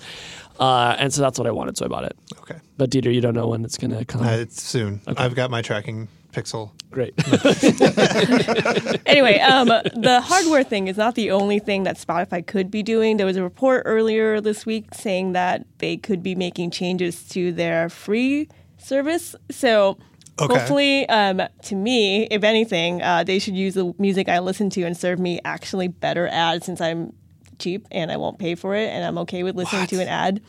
uh, 0.59 0.97
and 0.99 1.13
so 1.13 1.21
that's 1.23 1.39
what 1.39 1.47
I 1.47 1.51
wanted. 1.51 1.77
So 1.77 1.85
I 1.87 1.89
bought 1.89 2.05
it. 2.05 2.17
Okay. 2.41 2.57
But 2.77 2.91
Dieter, 2.91 3.13
you 3.13 3.21
don't 3.21 3.35
know 3.35 3.49
when 3.49 3.65
it's 3.65 3.79
gonna 3.79 4.05
come. 4.05 4.23
Uh, 4.23 4.31
it's 4.33 4.63
soon. 4.63 5.01
I've 5.07 5.35
got 5.35 5.51
my 5.51 5.63
tracking 5.63 6.09
pixel. 6.33 6.71
Great. 6.91 7.15
anyway, 9.07 9.39
um, 9.41 9.69
the 9.69 10.21
hardware 10.25 10.65
thing 10.65 10.89
is 10.89 10.97
not 10.97 11.15
the 11.15 11.31
only 11.31 11.59
thing 11.59 11.85
that 11.85 11.97
Spotify 11.97 12.45
could 12.47 12.71
be 12.71 12.83
doing. 12.83 13.17
There 13.17 13.27
was 13.27 13.37
a 13.37 13.43
report 13.43 13.83
earlier 13.85 14.41
this 14.41 14.65
week 14.67 14.95
saying 14.95 15.33
that 15.33 15.67
they 15.79 15.97
could 15.97 16.23
be 16.23 16.35
making 16.35 16.71
changes 16.71 17.23
to 17.31 17.53
their 17.53 17.89
free 17.89 18.49
service. 18.79 19.35
So 19.51 19.99
Okay. 20.41 20.53
hopefully, 20.59 21.09
um, 21.11 21.41
to 21.63 21.77
me, 21.77 22.25
if 22.29 22.43
anything, 22.43 23.01
uh, 23.03 23.23
they 23.23 23.39
should 23.39 23.55
use 23.55 23.75
the 23.75 23.95
music 23.99 24.29
I 24.29 24.41
listen 24.41 24.69
to 24.71 24.83
and 24.83 24.97
serve 24.97 25.21
me 25.21 25.39
actually 25.45 25.87
better 25.87 26.27
ads 26.27 26.67
since 26.67 26.81
I'm 26.81 27.13
cheap 27.59 27.87
and 27.91 28.11
I 28.13 28.17
won't 28.17 28.39
pay 28.39 28.55
for 28.55 28.75
it 28.75 28.89
and 28.89 29.05
I'm 29.05 29.19
okay 29.19 29.43
with 29.43 29.57
listening 29.57 29.87
to 29.89 30.01
an 30.01 30.09
ad 30.09 30.41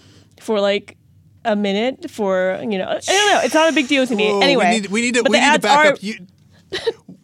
for 0.42 0.60
like 0.60 0.98
a 1.44 1.56
minute 1.56 2.10
for 2.10 2.60
you 2.62 2.78
know 2.78 2.86
I 2.90 3.00
don't 3.00 3.32
know 3.34 3.42
it's 3.44 3.54
not 3.54 3.70
a 3.70 3.74
big 3.74 3.88
deal 3.88 4.06
to 4.08 4.16
me 4.16 4.32
Whoa, 4.32 4.40
anyway 4.42 4.66
we 4.66 4.72
need, 4.80 4.92
we 4.92 5.02
need 5.02 5.14
to 5.16 5.24
we 5.24 5.40
need 5.40 5.54
to 5.54 5.60
back 5.60 5.86
are, 5.86 5.92
up. 5.94 6.04
You, 6.04 6.16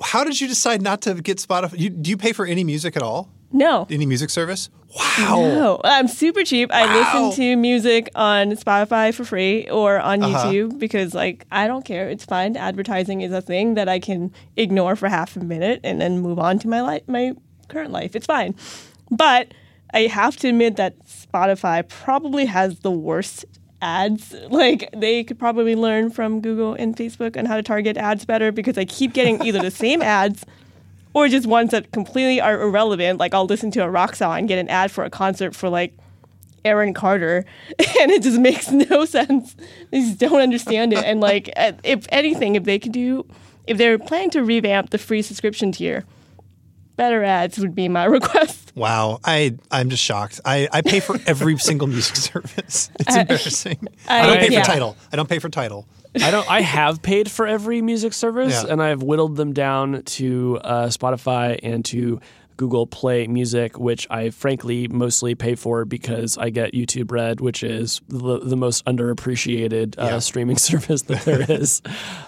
how 0.03 0.23
did 0.23 0.39
you 0.39 0.47
decide 0.47 0.81
not 0.81 1.01
to 1.03 1.15
get 1.15 1.37
Spotify? 1.37 1.77
You, 1.79 1.89
do 1.89 2.09
you 2.09 2.17
pay 2.17 2.31
for 2.31 2.45
any 2.45 2.63
music 2.63 2.95
at 2.95 3.03
all? 3.03 3.29
no 3.51 3.85
Any 3.89 4.05
music 4.05 4.29
service? 4.29 4.69
Wow. 4.97 5.37
No, 5.39 5.81
I'm 5.85 6.09
super 6.09 6.43
cheap. 6.43 6.69
I 6.73 6.83
listen 6.93 7.31
to 7.37 7.55
music 7.55 8.09
on 8.13 8.51
Spotify 8.51 9.13
for 9.13 9.23
free 9.23 9.69
or 9.69 9.99
on 9.99 10.21
Uh-huh. 10.21 10.47
YouTube 10.51 10.79
because, 10.79 11.13
like, 11.13 11.45
I 11.49 11.65
don't 11.67 11.85
care. 11.85 12.09
It's 12.09 12.25
fine. 12.25 12.57
Advertising 12.57 13.21
is 13.21 13.31
a 13.31 13.41
thing 13.41 13.75
that 13.75 13.87
I 13.87 13.99
can 13.99 14.33
ignore 14.57 14.97
for 14.97 15.07
half 15.07 15.37
a 15.37 15.39
minute 15.39 15.79
and 15.85 16.01
then 16.01 16.19
move 16.19 16.39
on 16.39 16.59
to 16.59 16.67
my 16.67 16.81
life, 16.81 17.03
my 17.07 17.31
current 17.69 17.91
life. 17.93 18.17
It's 18.17 18.25
fine. 18.25 18.53
But 19.09 19.53
I 19.93 20.01
have 20.01 20.37
to 20.37 20.49
admit 20.49 20.75
that 20.77 20.97
Spotify 21.05 21.87
probably 21.87 22.45
has 22.45 22.79
the 22.79 22.91
worst 22.91 23.45
ads. 23.81 24.35
Like, 24.49 24.89
they 24.95 25.23
could 25.23 25.39
probably 25.39 25.75
learn 25.75 26.11
from 26.11 26.41
Google 26.41 26.73
and 26.73 26.95
Facebook 26.95 27.37
on 27.37 27.45
how 27.45 27.55
to 27.55 27.63
target 27.63 27.97
ads 27.97 28.25
better 28.25 28.51
because 28.51 28.77
I 28.77 28.85
keep 28.85 29.13
getting 29.13 29.41
either 29.43 29.59
the 29.61 29.71
same 29.85 30.01
ads 30.01 30.45
or 31.13 31.27
just 31.27 31.47
ones 31.47 31.71
that 31.71 31.91
completely 31.91 32.39
are 32.39 32.61
irrelevant. 32.61 33.19
Like 33.19 33.33
I'll 33.33 33.45
listen 33.45 33.71
to 33.71 33.83
a 33.83 33.89
rock 33.89 34.15
song 34.15 34.39
and 34.39 34.47
get 34.47 34.59
an 34.59 34.69
ad 34.69 34.91
for 34.91 35.03
a 35.03 35.09
concert 35.09 35.55
for 35.55 35.69
like 35.69 35.93
Aaron 36.63 36.93
Carter, 36.93 37.45
and 37.79 38.11
it 38.11 38.23
just 38.23 38.39
makes 38.39 38.71
no 38.71 39.05
sense. 39.05 39.55
They 39.89 40.01
just 40.01 40.19
don't 40.19 40.41
understand 40.41 40.93
it. 40.93 41.03
And 41.03 41.19
like, 41.19 41.51
if 41.83 42.05
anything, 42.09 42.55
if 42.55 42.63
they 42.63 42.79
could 42.79 42.91
do, 42.91 43.25
if 43.67 43.77
they're 43.77 43.97
planning 43.99 44.29
to 44.31 44.43
revamp 44.43 44.91
the 44.91 44.97
free 44.97 45.21
subscription 45.21 45.71
tier, 45.71 46.05
better 46.95 47.23
ads 47.23 47.57
would 47.59 47.75
be 47.75 47.87
my 47.89 48.05
request. 48.17 48.71
Wow. 48.75 49.19
I 49.23 49.57
I'm 49.71 49.89
just 49.89 50.03
shocked. 50.03 50.39
I, 50.45 50.67
I 50.71 50.81
pay 50.81 50.99
for 50.99 51.17
every 51.27 51.57
single 51.69 51.87
music 51.87 52.15
service. 52.15 52.89
It's 52.99 53.15
embarrassing. 53.15 53.87
I, 54.07 54.21
I- 54.21 54.25
don't 54.27 54.39
pay 54.39 54.49
yeah. 54.53 54.61
for 54.63 54.67
Tidal. 54.67 54.97
I 55.11 55.15
don't 55.15 55.29
pay 55.29 55.39
for 55.39 55.49
Tidal. 55.49 55.87
I 56.21 56.29
don't. 56.29 56.49
I 56.51 56.59
have 56.61 57.01
paid 57.01 57.31
for 57.31 57.47
every 57.47 57.81
music 57.81 58.11
service, 58.11 58.63
Yeah. 58.65 58.71
and 58.73 58.83
I've 58.83 59.01
whittled 59.01 59.37
them 59.37 59.53
down 59.53 60.03
to 60.03 60.59
uh, 60.61 60.87
Spotify 60.87 61.57
and 61.63 61.85
to 61.85 62.19
Google 62.57 62.85
Play 62.85 63.27
Music, 63.27 63.79
which 63.79 64.07
I 64.09 64.29
frankly 64.29 64.89
mostly 64.89 65.35
pay 65.35 65.55
for 65.55 65.85
because 65.85 66.37
I 66.37 66.49
get 66.49 66.73
YouTube 66.73 67.11
Red, 67.13 67.39
which 67.39 67.63
is 67.63 68.01
the, 68.09 68.39
the 68.39 68.57
most 68.57 68.83
underappreciated 68.85 69.97
uh, 69.97 70.03
Yeah. 70.03 70.19
streaming 70.19 70.57
service 70.69 71.03
that 71.03 71.21
there 71.21 71.49
is. 71.49 71.81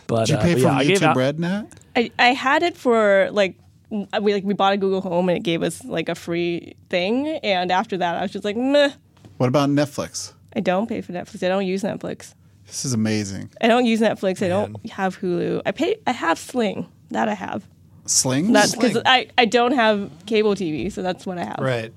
But 0.08 0.28
Did 0.28 0.30
you 0.30 0.38
uh, 0.38 0.42
pay 0.42 0.54
but 0.54 0.62
for 0.62 0.84
yeah, 0.84 0.96
YouTube 0.98 1.16
Red, 1.16 1.38
Natt? 1.40 1.68
I, 1.96 2.12
I 2.18 2.28
had 2.34 2.64
it 2.64 2.78
for 2.78 3.30
like 3.32 3.56
Uh, 3.94 4.20
we 4.22 4.34
like 4.34 4.44
we 4.44 4.54
bought 4.54 4.74
a 4.74 4.78
Google 4.78 5.02
Home 5.02 5.30
and 5.30 5.38
it 5.38 5.44
gave 5.44 5.62
us 5.62 5.84
like 5.86 6.10
a 6.10 6.16
free 6.16 6.76
thing, 6.90 7.28
and 7.28 7.72
after 7.72 7.98
that 7.98 8.16
I 8.16 8.22
was 8.22 8.32
just 8.32 8.44
like, 8.44 8.58
meh. 8.58 8.92
What 9.38 9.48
about 9.48 9.70
Netflix? 9.70 10.34
I 10.56 10.60
don't 10.60 10.88
pay 10.88 11.02
for 11.02 11.14
Netflix. 11.14 11.44
I 11.44 11.50
don't 11.50 11.66
use 11.66 11.84
Netflix. 11.84 12.34
This 12.66 12.86
is 12.86 12.94
amazing. 12.94 13.50
I 13.62 13.68
don't 13.68 13.86
use 13.86 14.00
Netflix. 14.00 14.44
I 14.44 14.48
don't 14.48 14.90
have 14.90 15.20
Hulu. 15.20 15.62
I 15.66 15.72
pay. 15.72 15.98
I 16.08 16.12
have 16.12 16.40
Sling. 16.40 16.88
That 17.12 17.30
I 17.30 17.34
have. 17.34 17.68
Sling? 18.06 18.52
That's 18.52 18.74
because 18.76 19.02
I, 19.06 19.28
I 19.38 19.46
don't 19.46 19.74
have 19.74 20.12
cable 20.26 20.56
TV, 20.56 20.92
so 20.92 21.02
that's 21.02 21.26
what 21.26 21.38
I 21.38 21.46
have. 21.46 21.60
Right. 21.60 21.94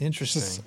Interesting. 0.00 0.64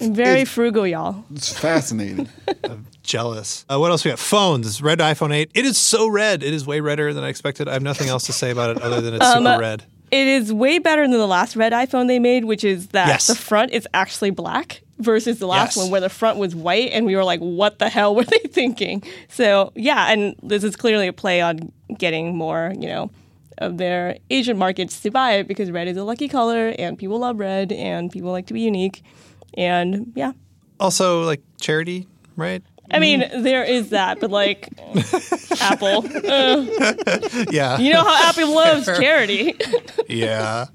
I'm 0.00 0.14
very 0.14 0.40
It's- 0.42 0.48
frugal, 0.48 0.86
y'all. 0.86 1.24
It's 1.34 1.52
fascinating. 1.52 2.28
I'm 2.64 2.86
Jealous. 3.02 3.64
Uh, 3.68 3.78
what 3.78 3.90
else 3.92 4.04
we 4.04 4.10
got? 4.10 4.18
Phones. 4.18 4.82
Red 4.82 4.98
iPhone 4.98 5.32
8. 5.32 5.52
It 5.54 5.64
is 5.64 5.78
so 5.78 6.08
red. 6.08 6.42
It 6.42 6.52
is 6.52 6.66
way 6.66 6.80
redder 6.80 7.14
than 7.14 7.22
I 7.22 7.28
expected. 7.28 7.68
I 7.68 7.72
have 7.72 7.82
nothing 7.82 8.08
else 8.08 8.24
to 8.26 8.32
say 8.32 8.50
about 8.50 8.76
it 8.76 8.82
other 8.82 9.00
than 9.00 9.14
it's 9.14 9.24
Um, 9.24 9.44
super 9.44 9.60
red. 9.60 9.84
It 10.10 10.26
is 10.26 10.52
way 10.52 10.78
better 10.80 11.02
than 11.02 11.12
the 11.12 11.26
last 11.26 11.54
red 11.56 11.72
iPhone 11.72 12.08
they 12.08 12.18
made, 12.18 12.44
which 12.44 12.64
is 12.64 12.88
that 12.88 13.06
Yes. 13.08 13.26
the 13.28 13.34
front 13.36 13.72
is 13.72 13.86
actually 13.94 14.30
black 14.30 14.82
versus 14.98 15.38
the 15.38 15.46
last 15.46 15.76
Yes. 15.76 15.84
one 15.84 15.90
where 15.92 16.00
the 16.00 16.08
front 16.08 16.38
was 16.38 16.54
white, 16.56 16.90
and 16.92 17.06
we 17.06 17.14
were 17.16 17.24
like, 17.24 17.40
"What 17.40 17.78
the 17.78 17.88
hell 17.88 18.14
were 18.14 18.24
they 18.32 18.38
thinking?" 18.50 19.02
So 19.28 19.72
yeah, 19.76 20.10
and 20.12 20.34
this 20.42 20.64
is 20.64 20.74
clearly 20.76 21.06
a 21.06 21.12
play 21.12 21.40
on 21.40 21.70
getting 21.98 22.36
more, 22.36 22.72
you 22.78 22.88
know, 22.88 23.10
of 23.58 23.78
their 23.78 24.18
Asian 24.30 24.56
markets 24.58 25.00
to 25.00 25.10
buy 25.10 25.32
it 25.34 25.48
because 25.48 25.70
red 25.70 25.86
is 25.88 25.96
a 25.96 26.04
lucky 26.04 26.28
color, 26.28 26.74
and 26.78 26.98
people 26.98 27.18
love 27.18 27.38
red, 27.40 27.72
and 27.72 28.10
people 28.10 28.30
like 28.32 28.46
to 28.46 28.54
be 28.54 28.60
unique, 28.60 29.02
and 29.56 30.12
yeah. 30.14 30.32
Also, 30.80 31.22
like 31.24 31.42
charity, 31.60 32.06
right? 32.36 32.62
I 32.90 32.98
mean, 33.00 33.20
there 33.42 33.64
is 33.64 33.90
that, 33.90 34.20
but 34.20 34.30
like 34.30 34.68
Apple, 35.60 36.04
uh, 36.06 36.64
Yeah. 37.50 37.78
you 37.78 37.92
know 37.92 38.04
how 38.04 38.28
Apple 38.28 38.54
loves 38.54 38.86
charity. 38.86 39.54
yeah. 40.08 40.66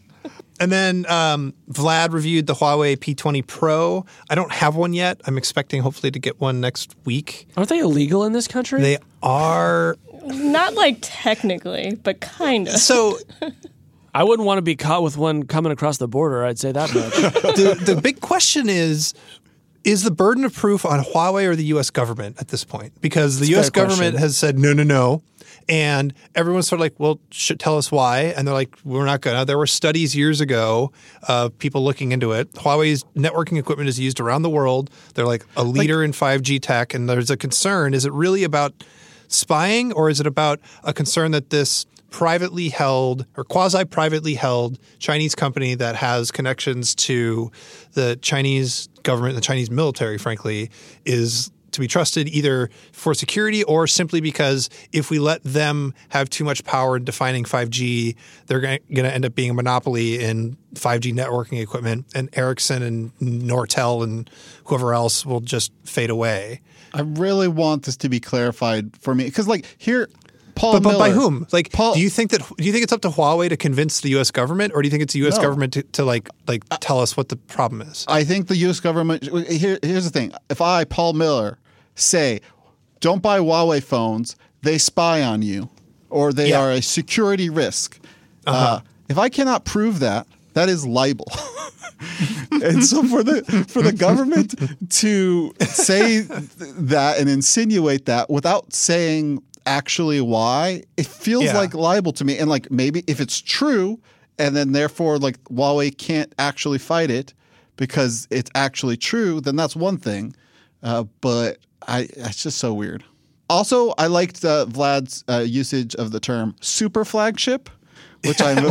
And 0.59 0.71
then 0.71 1.05
um, 1.09 1.53
Vlad 1.71 2.11
reviewed 2.13 2.45
the 2.47 2.53
Huawei 2.53 2.95
P20 2.97 3.47
Pro. 3.47 4.05
I 4.29 4.35
don't 4.35 4.51
have 4.51 4.75
one 4.75 4.93
yet. 4.93 5.19
I'm 5.25 5.37
expecting 5.37 5.81
hopefully 5.81 6.11
to 6.11 6.19
get 6.19 6.39
one 6.41 6.59
next 6.61 6.95
week. 7.05 7.47
Aren't 7.57 7.69
they 7.69 7.79
illegal 7.79 8.25
in 8.25 8.33
this 8.33 8.47
country? 8.47 8.81
They 8.81 8.97
are 9.23 9.95
Not 10.25 10.73
like 10.75 10.97
technically, 11.01 11.95
but 12.03 12.19
kind 12.19 12.67
of. 12.67 12.75
so 12.77 13.17
I 14.13 14.23
wouldn't 14.23 14.45
want 14.45 14.57
to 14.57 14.61
be 14.61 14.75
caught 14.75 15.03
with 15.03 15.17
one 15.17 15.43
coming 15.43 15.71
across 15.71 15.97
the 15.97 16.07
border. 16.07 16.43
I'd 16.43 16.59
say 16.59 16.71
that 16.71 16.93
much. 16.93 17.13
the, 17.55 17.93
the 17.93 18.01
big 18.01 18.21
question 18.21 18.69
is 18.69 19.13
is 19.83 20.03
the 20.03 20.11
burden 20.11 20.43
of 20.45 20.53
proof 20.53 20.85
on 20.85 21.03
Huawei 21.03 21.45
or 21.45 21.55
the 21.55 21.65
US 21.65 21.89
government 21.89 22.37
at 22.39 22.49
this 22.49 22.63
point? 22.63 22.93
Because 23.01 23.39
the 23.39 23.53
a 23.53 23.59
US 23.59 23.69
government 23.69 23.99
question. 23.99 24.17
has 24.17 24.37
said 24.37 24.59
no, 24.59 24.73
no, 24.73 24.83
no. 24.83 25.23
And 25.69 26.13
everyone's 26.35 26.67
sort 26.67 26.79
of 26.79 26.81
like, 26.81 26.99
well, 26.99 27.19
should 27.29 27.59
tell 27.59 27.77
us 27.77 27.91
why. 27.91 28.33
And 28.35 28.47
they're 28.47 28.53
like, 28.53 28.75
we're 28.83 29.05
not 29.05 29.21
going 29.21 29.39
to. 29.39 29.45
There 29.45 29.57
were 29.57 29.67
studies 29.67 30.15
years 30.15 30.41
ago 30.41 30.91
of 31.27 31.57
people 31.59 31.83
looking 31.83 32.11
into 32.11 32.31
it. 32.31 32.51
Huawei's 32.53 33.03
networking 33.15 33.57
equipment 33.57 33.87
is 33.87 33.99
used 33.99 34.19
around 34.19 34.41
the 34.41 34.49
world. 34.49 34.89
They're 35.13 35.25
like 35.25 35.45
a 35.55 35.63
leader 35.63 36.03
in 36.03 36.11
5G 36.11 36.61
tech. 36.61 36.93
And 36.93 37.07
there's 37.07 37.29
a 37.29 37.37
concern. 37.37 37.93
Is 37.93 38.05
it 38.05 38.11
really 38.11 38.43
about 38.43 38.83
spying 39.27 39.93
or 39.93 40.09
is 40.09 40.19
it 40.19 40.27
about 40.27 40.59
a 40.83 40.93
concern 40.93 41.31
that 41.31 41.51
this 41.51 41.85
privately 42.11 42.69
held 42.69 43.25
or 43.35 43.43
quasi 43.43 43.83
privately 43.85 44.35
held 44.35 44.77
Chinese 44.99 45.33
company 45.33 45.73
that 45.73 45.95
has 45.95 46.29
connections 46.29 46.93
to 46.93 47.51
the 47.93 48.17
Chinese 48.21 48.87
government, 49.01 49.33
the 49.35 49.41
Chinese 49.41 49.71
military, 49.71 50.19
frankly, 50.19 50.69
is 51.05 51.49
to 51.71 51.79
be 51.79 51.87
trusted 51.87 52.27
either 52.27 52.69
for 52.91 53.13
security 53.13 53.63
or 53.63 53.87
simply 53.87 54.19
because 54.19 54.69
if 54.91 55.09
we 55.09 55.19
let 55.19 55.41
them 55.43 55.93
have 56.09 56.29
too 56.29 56.43
much 56.43 56.63
power 56.65 56.97
in 56.97 57.05
defining 57.05 57.45
5G, 57.45 58.15
they're 58.47 58.59
going 58.59 58.79
to 58.89 59.13
end 59.13 59.25
up 59.25 59.33
being 59.33 59.49
a 59.49 59.53
monopoly 59.53 60.21
in 60.21 60.57
5G 60.75 61.13
networking 61.13 61.61
equipment, 61.61 62.05
and 62.13 62.29
Ericsson 62.33 62.83
and 62.83 63.17
Nortel 63.19 64.03
and 64.03 64.29
whoever 64.65 64.93
else 64.93 65.25
will 65.25 65.39
just 65.39 65.71
fade 65.85 66.09
away. 66.09 66.61
I 66.93 67.01
really 67.01 67.47
want 67.47 67.83
this 67.83 67.95
to 67.97 68.09
be 68.09 68.19
clarified 68.19 68.97
for 68.97 69.15
me 69.15 69.23
because, 69.23 69.47
like, 69.47 69.65
here, 69.77 70.09
Paul 70.61 70.73
But, 70.73 70.83
but 70.83 70.99
by 70.99 71.09
whom? 71.09 71.47
Like, 71.51 71.71
Paul- 71.71 71.95
do 71.95 71.99
you 71.99 72.09
think 72.11 72.29
that 72.31 72.41
do 72.57 72.63
you 72.63 72.71
think 72.71 72.83
it's 72.83 72.93
up 72.93 73.01
to 73.01 73.09
Huawei 73.09 73.49
to 73.49 73.57
convince 73.57 73.99
the 74.01 74.09
U.S. 74.11 74.29
government, 74.29 74.73
or 74.75 74.83
do 74.83 74.85
you 74.85 74.91
think 74.91 75.01
it's 75.01 75.13
the 75.13 75.19
U.S. 75.21 75.37
No. 75.37 75.41
government 75.41 75.73
to, 75.73 75.81
to 75.83 76.05
like 76.05 76.29
like 76.47 76.63
tell 76.81 76.99
us 76.99 77.17
what 77.17 77.29
the 77.29 77.35
problem 77.35 77.81
is? 77.81 78.05
I 78.07 78.23
think 78.23 78.47
the 78.47 78.55
U.S. 78.57 78.79
government. 78.79 79.23
Here, 79.49 79.79
here's 79.81 80.03
the 80.03 80.11
thing: 80.11 80.31
if 80.51 80.61
I, 80.61 80.83
Paul 80.85 81.13
Miller, 81.13 81.57
say, 81.95 82.41
"Don't 82.99 83.23
buy 83.23 83.39
Huawei 83.39 83.81
phones; 83.81 84.35
they 84.61 84.77
spy 84.77 85.23
on 85.23 85.41
you, 85.41 85.67
or 86.11 86.31
they 86.31 86.49
Yeah. 86.49 86.61
are 86.61 86.71
a 86.71 86.81
security 86.81 87.49
risk," 87.49 87.99
uh 88.45 88.81
if 89.09 89.17
I 89.17 89.29
cannot 89.29 89.65
prove 89.65 89.99
that, 90.01 90.27
that 90.53 90.69
is 90.69 90.85
libel. 90.85 91.25
and 92.51 92.83
so 92.83 93.01
for 93.03 93.23
the 93.23 93.43
for 93.67 93.81
the 93.81 93.93
government 93.93 94.53
to 94.91 95.53
say 95.61 96.19
that 96.19 97.17
and 97.19 97.29
insinuate 97.29 98.05
that 98.05 98.29
without 98.29 98.73
saying 98.73 99.41
actually 99.65 100.21
why, 100.21 100.83
it 100.97 101.05
feels 101.07 101.43
Yeah. 101.45 101.57
like 101.57 101.73
libel 101.73 102.11
to 102.13 102.23
me. 102.25 102.37
And 102.37 102.49
like 102.49 102.69
maybe 102.71 103.03
if 103.07 103.19
it's 103.19 103.39
true, 103.41 103.99
and 104.39 104.55
then 104.55 104.71
therefore 104.71 105.17
like 105.19 105.41
Huawei 105.45 105.95
can't 105.97 106.33
actually 106.39 106.77
fight 106.79 107.11
it 107.11 107.33
because 107.77 108.27
it's 108.31 108.49
actually 108.55 108.97
true, 108.97 109.41
then 109.41 109.55
that's 109.55 109.75
one 109.75 109.97
thing. 109.97 110.35
Uh, 110.83 111.03
but 111.21 111.57
I, 111.87 112.07
it's 112.15 112.43
just 112.43 112.57
so 112.57 112.73
weird. 112.73 113.03
Also, 113.49 113.93
I 113.97 114.07
liked 114.07 114.45
uh, 114.45 114.65
Vlad's 114.67 115.23
uh, 115.27 115.39
usage 115.39 115.93
of 115.95 116.11
the 116.11 116.19
term 116.19 116.55
super 116.61 117.03
flagship, 117.03 117.69
which 118.23 118.41
I'm, 118.41 118.57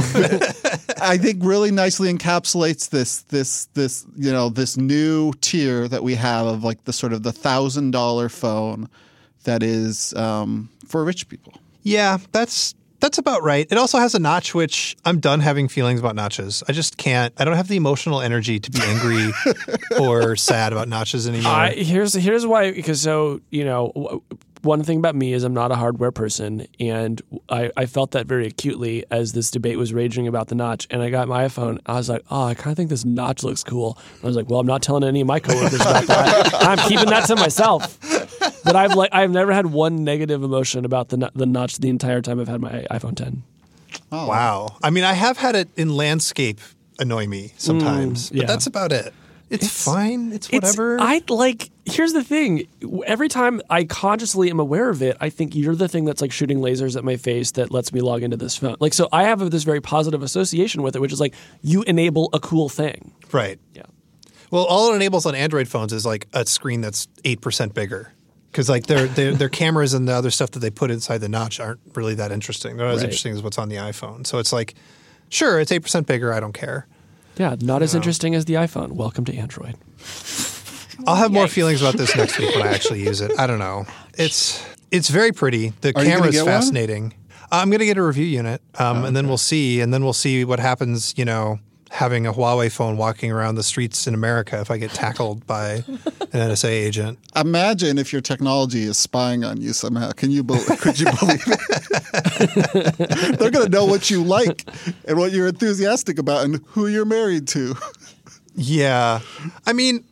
I 1.02 1.18
think 1.18 1.44
really 1.44 1.70
nicely 1.70 2.12
encapsulates 2.12 2.88
this 2.88 3.22
this 3.22 3.66
this 3.74 4.06
you 4.16 4.32
know 4.32 4.48
this 4.48 4.76
new 4.76 5.32
tier 5.40 5.86
that 5.88 6.02
we 6.02 6.14
have 6.14 6.46
of 6.46 6.64
like 6.64 6.84
the 6.84 6.92
sort 6.92 7.12
of 7.12 7.22
the 7.24 7.32
thousand 7.32 7.90
dollar 7.90 8.28
phone 8.28 8.88
that 9.44 9.62
is 9.62 10.14
um, 10.14 10.68
for 10.86 11.04
rich 11.04 11.28
people. 11.28 11.54
Yeah, 11.82 12.18
that's 12.32 12.74
that's 13.00 13.18
about 13.18 13.42
right. 13.42 13.66
It 13.70 13.78
also 13.78 13.98
has 13.98 14.14
a 14.14 14.18
notch, 14.18 14.54
which 14.54 14.96
I'm 15.04 15.20
done 15.20 15.40
having 15.40 15.68
feelings 15.68 16.00
about 16.00 16.14
notches. 16.14 16.62
I 16.68 16.72
just 16.72 16.98
can't. 16.98 17.32
I 17.38 17.44
don't 17.44 17.56
have 17.56 17.68
the 17.68 17.76
emotional 17.76 18.20
energy 18.20 18.60
to 18.60 18.70
be 18.70 18.80
angry 18.82 19.32
or 20.00 20.36
sad 20.36 20.72
about 20.72 20.88
notches 20.88 21.26
anymore. 21.26 21.52
I, 21.52 21.70
here's 21.70 22.12
here's 22.12 22.46
why 22.46 22.72
because 22.72 23.00
so 23.00 23.40
you 23.50 23.64
know 23.64 23.92
w- 23.94 24.22
one 24.62 24.82
thing 24.82 24.98
about 24.98 25.14
me 25.14 25.32
is 25.32 25.42
I'm 25.42 25.54
not 25.54 25.72
a 25.72 25.76
hardware 25.76 26.12
person 26.12 26.66
and 26.78 27.20
I, 27.48 27.70
I 27.78 27.86
felt 27.86 28.10
that 28.10 28.26
very 28.26 28.46
acutely 28.46 29.06
as 29.10 29.32
this 29.32 29.50
debate 29.50 29.78
was 29.78 29.94
raging 29.94 30.28
about 30.28 30.48
the 30.48 30.54
notch 30.54 30.86
and 30.90 31.00
I 31.00 31.08
got 31.08 31.28
my 31.28 31.46
iPhone 31.46 31.78
I 31.86 31.94
was 31.94 32.10
like 32.10 32.22
oh 32.30 32.44
I 32.44 32.52
kind 32.54 32.72
of 32.72 32.76
think 32.76 32.90
this 32.90 33.04
notch 33.04 33.42
looks 33.42 33.64
cool 33.64 33.96
I 34.22 34.26
was 34.26 34.36
like 34.36 34.50
well 34.50 34.60
I'm 34.60 34.66
not 34.66 34.82
telling 34.82 35.02
any 35.04 35.22
of 35.22 35.26
my 35.26 35.40
coworkers 35.40 35.80
about 35.80 36.06
that 36.08 36.54
I'm 36.60 36.76
keeping 36.88 37.08
that 37.08 37.24
to 37.28 37.36
myself 37.36 37.98
but 38.64 38.76
I've 38.76 38.94
like 38.94 39.10
I've 39.12 39.30
never 39.30 39.52
had 39.52 39.66
one 39.66 40.04
negative 40.04 40.42
emotion 40.42 40.84
about 40.84 41.08
the 41.08 41.30
the 41.34 41.46
notch 41.46 41.78
the 41.78 41.88
entire 41.88 42.20
time 42.20 42.40
I've 42.40 42.48
had 42.48 42.60
my 42.60 42.86
iPhone 42.90 43.16
10 43.16 43.42
wow. 44.10 44.76
I 44.82 44.90
mean, 44.90 45.04
I 45.04 45.12
have 45.12 45.38
had 45.38 45.56
it 45.56 45.68
in 45.76 45.94
landscape 45.96 46.60
annoy 46.98 47.26
me 47.26 47.52
sometimes, 47.56 48.30
mm, 48.30 48.36
yeah. 48.36 48.42
but 48.42 48.48
that's 48.48 48.66
about 48.66 48.92
it. 48.92 49.14
It's, 49.48 49.84
fine. 49.84 50.32
It's 50.32 50.46
It's- 50.48 50.62
whatever. 50.62 51.00
I 51.00 51.22
like. 51.28 51.70
Here's 51.84 52.12
the 52.12 52.22
thing. 52.22 52.68
Every 53.04 53.26
time 53.26 53.60
I 53.68 53.82
consciously 53.82 54.48
am 54.48 54.60
aware 54.60 54.88
of 54.90 55.02
it, 55.02 55.16
I 55.20 55.28
think 55.28 55.56
you're 55.56 55.74
the 55.74 55.88
thing 55.88 56.04
that's 56.04 56.20
like 56.20 56.30
shooting 56.30 56.60
lasers 56.60 56.96
at 56.96 57.02
my 57.02 57.16
face 57.16 57.50
that 57.52 57.72
lets 57.72 57.92
me 57.92 58.00
log 58.00 58.22
into 58.22 58.36
this 58.36 58.56
phone. 58.56 58.76
Like, 58.78 58.94
so 58.94 59.08
I 59.10 59.24
have 59.24 59.50
this 59.50 59.64
very 59.64 59.80
positive 59.80 60.22
association 60.22 60.82
with 60.82 60.94
it, 60.94 61.00
which 61.00 61.12
is 61.12 61.18
like 61.18 61.34
you 61.62 61.82
enable 61.82 62.30
a 62.32 62.38
cool 62.38 62.68
thing. 62.68 63.12
right. 63.32 63.58
Yeah. 63.74 63.82
Well, 64.52 64.64
all 64.64 64.92
it 64.92 64.96
enables 64.96 65.26
on 65.26 65.34
Android 65.34 65.66
phones 65.68 65.92
is 65.92 66.06
like 66.06 66.28
a 66.32 66.46
screen 66.46 66.80
that's 66.80 67.08
eight 67.24 67.40
percent 67.40 67.74
bigger. 67.74 68.12
Because 68.50 68.68
like 68.68 68.86
their, 68.86 69.06
their 69.06 69.32
their 69.32 69.48
cameras 69.48 69.94
and 69.94 70.08
the 70.08 70.12
other 70.12 70.30
stuff 70.30 70.50
that 70.52 70.58
they 70.60 70.70
put 70.70 70.90
inside 70.90 71.18
the 71.18 71.28
notch 71.28 71.60
aren't 71.60 71.80
really 71.94 72.14
that 72.16 72.32
interesting. 72.32 72.76
They're 72.76 72.86
not 72.86 72.94
as 72.94 72.98
Right. 73.00 73.04
interesting 73.04 73.32
as 73.34 73.42
what's 73.42 73.58
on 73.58 73.68
the 73.68 73.76
iPhone. 73.76 74.26
So 74.26 74.38
it's 74.38 74.52
like, 74.52 74.74
sure, 75.28 75.60
it's 75.60 75.70
eight 75.70 75.80
percent 75.82 76.06
bigger. 76.06 76.32
I 76.32 76.40
don't 76.40 76.52
care. 76.54 76.86
Yeah, 77.36 77.54
not 77.60 77.80
as 77.82 77.94
interesting 77.94 78.34
as 78.34 78.44
the 78.46 78.54
iPhone. 78.54 78.92
Welcome 78.92 79.24
to 79.26 79.34
Android. 79.36 79.76
I'll 81.06 81.16
have 81.16 81.32
more 81.32 81.48
feelings 81.48 81.80
about 81.80 81.96
this 81.96 82.14
next 82.14 82.38
week 82.38 82.54
when 82.54 82.66
I 82.66 82.72
actually 82.72 83.02
use 83.02 83.20
it. 83.20 83.32
I 83.38 83.46
don't 83.46 83.58
know. 83.60 83.86
It's 84.18 84.62
it's 84.90 85.08
very 85.08 85.32
pretty. 85.32 85.70
The 85.80 85.88
Are 85.88 85.88
you 85.88 85.94
gonna 85.94 86.10
camera 86.10 86.28
is 86.28 86.34
get 86.34 86.42
one? 86.44 86.52
fascinating. 86.52 87.14
I'm 87.52 87.68
going 87.70 87.80
to 87.80 87.86
get 87.86 87.96
a 87.98 88.02
review 88.02 88.26
unit, 88.26 88.62
um, 88.78 89.04
and 89.04 89.16
then 89.16 89.26
we'll 89.26 89.36
see, 89.36 89.80
and 89.80 89.92
then 89.92 90.04
we'll 90.04 90.12
see 90.12 90.44
what 90.44 90.60
happens. 90.60 91.14
You 91.16 91.24
know, 91.24 91.58
having 91.90 92.24
a 92.24 92.32
Huawei 92.32 92.70
phone 92.70 92.96
walking 92.96 93.32
around 93.32 93.56
the 93.56 93.64
streets 93.64 94.06
in 94.06 94.14
America 94.14 94.60
if 94.60 94.70
I 94.70 94.78
get 94.78 94.92
tackled 94.92 95.44
by 95.46 95.72
an 95.72 95.82
NSA 96.32 96.68
agent. 96.68 97.18
Imagine 97.34 97.98
if 97.98 98.12
your 98.12 98.22
technology 98.22 98.84
is 98.84 98.96
spying 98.96 99.44
on 99.44 99.60
you 99.60 99.72
somehow. 99.72 100.12
Can 100.12 100.30
you 100.30 100.44
bel 100.44 100.62
could 100.78 100.98
you 101.00 101.06
believe 101.18 101.42
it? 101.46 101.58
They're 103.38 103.50
going 103.50 103.66
to 103.66 103.70
know 103.70 103.84
what 103.84 104.08
you 104.08 104.22
like 104.22 104.64
and 105.06 105.18
what 105.18 105.32
you're 105.32 105.48
enthusiastic 105.48 106.18
about 106.18 106.44
and 106.44 106.64
who 106.68 106.86
you're 106.86 107.04
married 107.04 107.48
to. 107.48 107.74
Yeah, 108.54 109.20
I 109.66 109.72
mean, 109.72 110.04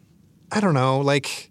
I 0.51 0.61
don't 0.61 0.75
know. 0.75 1.01
Like 1.01 1.51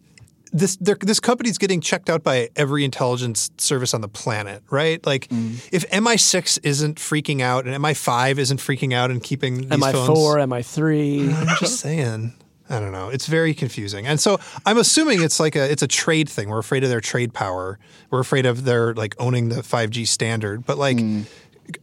this, 0.51 0.77
they're- 0.77 0.97
this 1.01 1.19
company's 1.19 1.57
getting 1.57 1.81
checked 1.81 2.09
out 2.09 2.23
by 2.23 2.49
every 2.55 2.83
intelligence 2.85 3.49
service 3.57 3.93
on 3.93 4.01
the 4.01 4.07
planet, 4.07 4.63
right? 4.69 5.05
Like, 5.05 5.27
if 5.71 5.89
MI6 5.91 6.59
isn't 6.63 6.97
freaking 6.99 7.41
out 7.41 7.65
and 7.65 7.75
MI5 7.83 8.37
isn't 8.37 8.59
freaking 8.59 8.93
out 8.93 9.11
and 9.11 9.21
keeping 9.21 9.67
these 9.69 9.79
MI4, 9.79 9.91
phones, 9.93 10.49
MI3. 10.49 11.33
I'm 11.33 11.57
just 11.59 11.79
saying. 11.79 12.33
I 12.69 12.81
don't 12.81 12.91
know. 12.91 13.07
It's 13.07 13.27
very 13.27 13.53
confusing, 13.53 14.05
and 14.05 14.19
so 14.19 14.39
I'm 14.65 14.77
assuming 14.77 15.23
it's 15.23 15.39
like 15.39 15.55
a 15.55 15.71
it's 15.71 15.83
a 15.83 15.87
trade 15.87 16.27
thing. 16.27 16.49
We're 16.49 16.59
afraid 16.59 16.83
of 16.83 16.89
their 16.89 16.99
trade 16.99 17.33
power. 17.33 17.79
We're 18.11 18.19
afraid 18.19 18.45
of 18.45 18.65
their 18.65 18.93
like 18.93 19.15
owning 19.19 19.47
the 19.47 19.61
5G 19.63 20.05
standard. 20.05 20.65
But 20.65 20.77
like 20.77 20.99
c- 20.99 21.25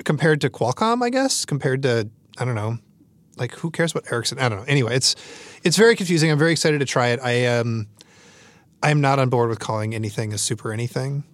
compared 0.04 0.42
to 0.42 0.50
Qualcomm, 0.50 1.02
I 1.02 1.08
guess 1.08 1.46
compared 1.46 1.82
to 1.84 2.10
I 2.36 2.44
don't 2.44 2.54
know, 2.54 2.76
like 3.38 3.52
who 3.54 3.70
cares 3.70 3.92
about 3.92 4.12
Ericsson? 4.12 4.38
I 4.38 4.50
don't 4.50 4.58
know. 4.58 4.64
Anyway, 4.68 4.94
it's 4.94 5.16
it's 5.62 5.78
very 5.78 5.96
confusing. 5.96 6.30
I'm 6.30 6.38
very 6.38 6.52
excited 6.52 6.80
to 6.80 6.84
try 6.84 7.08
it. 7.08 7.20
I 7.22 7.46
um 7.46 7.86
I 8.84 8.90
am 8.90 9.00
not 9.00 9.18
on 9.18 9.28
board 9.30 9.48
with 9.48 9.58
calling 9.60 9.94
anything 9.94 10.32
a 10.32 10.38
super 10.38 10.72
anything. 10.72 11.24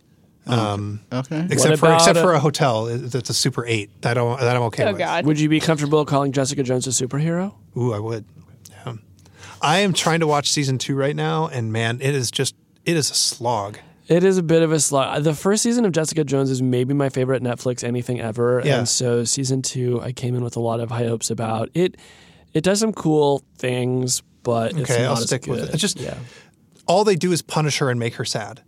Um, 0.47 1.01
Okay. 1.13 1.47
except 1.51 1.79
for 1.79 1.93
except 1.93 2.17
a- 2.19 2.23
for 2.23 2.33
a 2.33 2.41
hotel 2.41 2.87
that's 2.87 3.29
a 3.31 3.35
super 3.35 3.65
eight. 3.67 3.91
That 4.03 4.13
I 4.13 4.15
don't 4.15 4.41
that 4.41 4.57
I'm 4.57 4.63
okay 4.63 4.85
Oh 4.85 4.89
with. 4.93 4.99
God. 4.99 5.27
Would 5.27 5.39
you 5.39 5.49
be 5.49 5.61
comfortable 5.61 6.05
calling 6.05 6.33
Jessica 6.33 6.63
Jones 6.63 6.87
a 6.87 6.91
superhero? 6.91 7.53
Ooh, 7.77 7.93
I 7.93 7.99
would. 7.99 8.25
Yeah. 8.71 8.95
I 9.61 9.81
am 9.81 9.93
trying 9.93 10.21
to 10.21 10.27
watch 10.27 10.51
season 10.51 10.79
two 10.79 10.95
right 10.97 11.15
now, 11.15 11.47
and 11.49 11.73
man, 11.73 12.01
it 12.01 12.15
is 12.15 12.31
just 12.31 12.55
it 12.87 12.97
is 12.97 13.11
a 13.11 13.15
slog. 13.15 13.79
It 14.09 14.25
is 14.25 14.39
a 14.39 14.43
bit 14.43 14.63
of 14.63 14.73
a 14.73 14.81
slog. 14.81 15.23
The 15.23 15.35
first 15.35 15.63
season 15.63 15.85
of 15.85 15.93
Jessica 15.93 16.25
Jones 16.25 16.51
is 16.51 16.61
maybe 16.63 16.95
my 16.95 17.11
favorite 17.11 17.43
Netflix 17.45 17.85
anything 17.85 18.21
ever, 18.21 18.63
Yeah. 18.65 18.79
and 18.79 18.89
so 18.89 19.23
season 19.25 19.63
two, 19.63 20.01
I 20.03 20.11
came 20.13 20.35
in 20.35 20.43
with 20.43 20.57
a 20.57 20.61
lot 20.61 20.81
of 20.81 20.91
high 20.91 21.07
hopes 21.07 21.31
about 21.31 21.69
it. 21.75 21.97
It 22.55 22.65
does 22.65 22.81
some 22.81 22.93
cool 22.93 23.43
things, 23.59 24.23
but 24.43 24.73
it's 24.73 24.91
Okay, 24.91 25.03
not 25.03 25.11
I'll 25.13 25.19
as 25.19 25.25
stick 25.27 25.47
with 25.47 25.61
good. 25.61 25.69
it. 25.69 25.75
It's 25.75 25.81
just- 25.83 26.01
yeah. 26.01 26.15
All 26.91 27.05
they 27.05 27.15
do 27.17 27.31
is 27.33 27.41
punish 27.41 27.79
her 27.79 27.89
and 27.89 28.01
make 28.01 28.15
her 28.17 28.25
sad, 28.25 28.63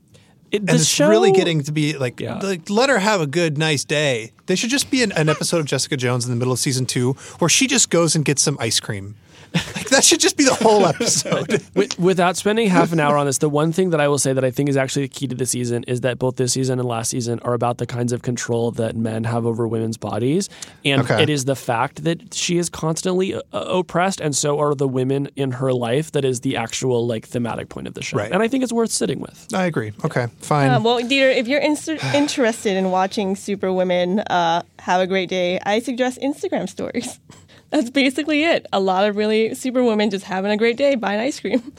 It, 0.53 0.61
and 0.63 0.71
it's 0.71 0.87
show, 0.87 1.09
really 1.09 1.33
getting 1.33 1.63
to 1.65 1.73
be 1.73 1.99
like, 1.99 2.21
Yeah. 2.21 2.39
like 2.39 2.71
let 2.71 2.89
her 2.89 2.99
have 3.01 3.21
a 3.21 3.27
good, 3.27 3.59
nice 3.59 3.85
day. 3.85 4.33
They 4.47 4.55
should 4.55 4.71
just 4.71 4.91
be 4.91 5.03
an, 5.03 5.11
an 5.13 5.29
episode 5.29 5.59
of 5.59 5.67
Jessica 5.67 5.97
Jones 5.97 6.25
in 6.25 6.31
the 6.31 6.37
middle 6.37 6.53
of 6.53 6.59
season 6.61 6.87
two 6.87 7.15
where 7.41 7.49
she 7.49 7.67
just 7.67 7.91
goes 7.91 8.15
and 8.15 8.25
gets 8.25 8.41
some 8.43 8.57
ice 8.61 8.79
cream. 8.81 9.17
Like 9.77 9.89
that 9.91 10.05
should 10.05 10.21
just 10.21 10.37
be 10.37 10.45
the 10.45 10.55
whole 10.55 10.87
episode. 10.87 11.63
With, 11.75 11.99
without 11.99 12.37
spending 12.37 12.69
half 12.69 12.93
an 12.93 13.01
hour 13.01 13.17
on 13.17 13.27
this, 13.27 13.39
the 13.39 13.49
one 13.49 13.73
thing 13.73 13.91
that 13.91 14.01
I 14.01 14.09
will 14.09 14.19
say 14.19 14.33
that 14.33 14.45
I 14.45 14.51
think 14.51 14.69
is 14.69 14.77
actually 14.77 15.03
the 15.03 15.09
key 15.09 15.27
to 15.29 15.35
the 15.35 15.45
season 15.47 15.85
is 15.87 16.01
that 16.03 16.19
both 16.19 16.37
this 16.37 16.53
season 16.53 16.79
and 16.79 16.87
last 16.89 17.11
season 17.11 17.41
are 17.41 17.53
about 17.55 17.79
the 17.79 17.87
kinds 17.87 18.13
of 18.13 18.23
control 18.23 18.71
that 18.73 18.97
men 18.97 19.25
have 19.25 19.45
over 19.47 19.67
women's 19.69 19.97
bodies, 19.99 20.49
and 20.85 21.03
Okay. 21.03 21.23
it 21.23 21.29
is 21.31 21.45
the 21.47 21.57
fact 21.57 22.05
that 22.05 22.33
she 22.35 22.59
is 22.59 22.69
constantly 22.71 23.35
uh, 23.35 23.41
oppressed, 23.53 24.21
and 24.21 24.35
so 24.37 24.59
are 24.61 24.75
the 24.75 24.89
women 24.89 25.29
in 25.37 25.51
her 25.53 25.73
life. 25.73 26.13
That 26.13 26.25
is 26.25 26.41
the 26.41 26.57
actual 26.57 27.07
like 27.07 27.27
thematic 27.27 27.69
point 27.69 27.87
of 27.87 27.95
the 27.95 28.03
show, 28.03 28.17
Right. 28.19 28.31
and 28.33 28.43
I 28.43 28.49
think 28.49 28.63
it's 28.63 28.73
worth 28.73 28.91
sitting 28.91 29.21
with. 29.21 29.49
I 29.55 29.65
agree. 29.67 29.93
Okay, 30.05 30.27
fine. 30.41 30.71
Uh, 30.71 30.81
well, 30.81 31.01
Dieter, 31.01 31.35
if 31.35 31.49
you're 31.49 31.61
inst- 31.61 31.89
interested 32.15 32.77
in 32.77 32.91
watching 32.91 33.37
Superwomen 33.37 34.21
uh, 34.21 34.63
have 34.79 35.01
a 35.01 35.07
great 35.07 35.29
day, 35.29 35.59
I 35.65 35.81
suggest 35.81 36.19
Instagram 36.21 36.69
stories. 36.69 37.19
That's 37.73 37.91
basically 37.91 38.45
it. 38.45 38.67
A 38.73 38.79
lot 38.81 39.09
of 39.09 39.17
really 39.17 39.55
super 39.55 39.83
women 39.83 40.11
just 40.11 40.25
having 40.25 40.53
a 40.53 40.57
great 40.57 40.77
day 40.77 40.95
buying 40.95 41.19
ice 41.21 41.41
cream. 41.41 41.73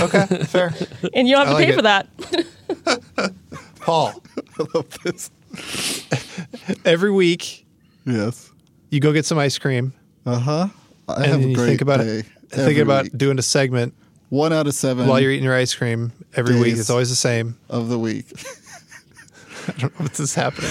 okay, 0.00 0.26
fair. 0.44 0.72
and 1.14 1.28
you 1.28 1.34
don't 1.34 1.46
have 1.46 1.56
I 1.56 1.64
to 1.66 1.66
like 1.66 1.66
pay 1.66 1.72
it. 1.72 1.76
for 1.76 1.82
that. 1.82 3.32
Paul, 3.80 4.22
I 4.58 4.64
love 4.74 4.88
this. 5.02 5.30
every 6.84 7.10
week 7.10 7.66
Yes. 8.06 8.50
you 8.90 9.00
go 9.00 9.12
get 9.12 9.24
some 9.26 9.38
ice 9.38 9.58
cream 9.58 9.92
Uh 10.26 10.38
huh. 10.38 10.68
I 11.08 11.14
and 11.16 11.26
have 11.26 11.40
a 11.40 11.48
you 11.48 11.54
great 11.54 11.66
think 11.66 11.80
about 11.82 11.98
day 12.00 12.18
it. 12.20 12.26
every 12.52 12.64
Think 12.74 12.78
about 12.78 13.04
week. 13.04 13.18
doing 13.18 13.38
a 13.38 13.42
segment 13.42 13.94
one 14.30 14.52
out 14.52 14.66
of 14.66 14.74
seven 14.74 15.06
while 15.06 15.20
you're 15.20 15.30
eating 15.30 15.44
your 15.44 15.54
ice 15.54 15.74
cream 15.74 16.12
every 16.34 16.58
week. 16.58 16.76
It's 16.76 16.90
always 16.90 17.08
the 17.10 17.14
same. 17.16 17.56
of 17.68 17.88
the 17.88 17.98
week. 17.98 18.26
I 19.68 19.72
don't 19.72 19.82
know 19.82 19.90
what's 20.04 20.18
this 20.18 20.34
happening? 20.34 20.70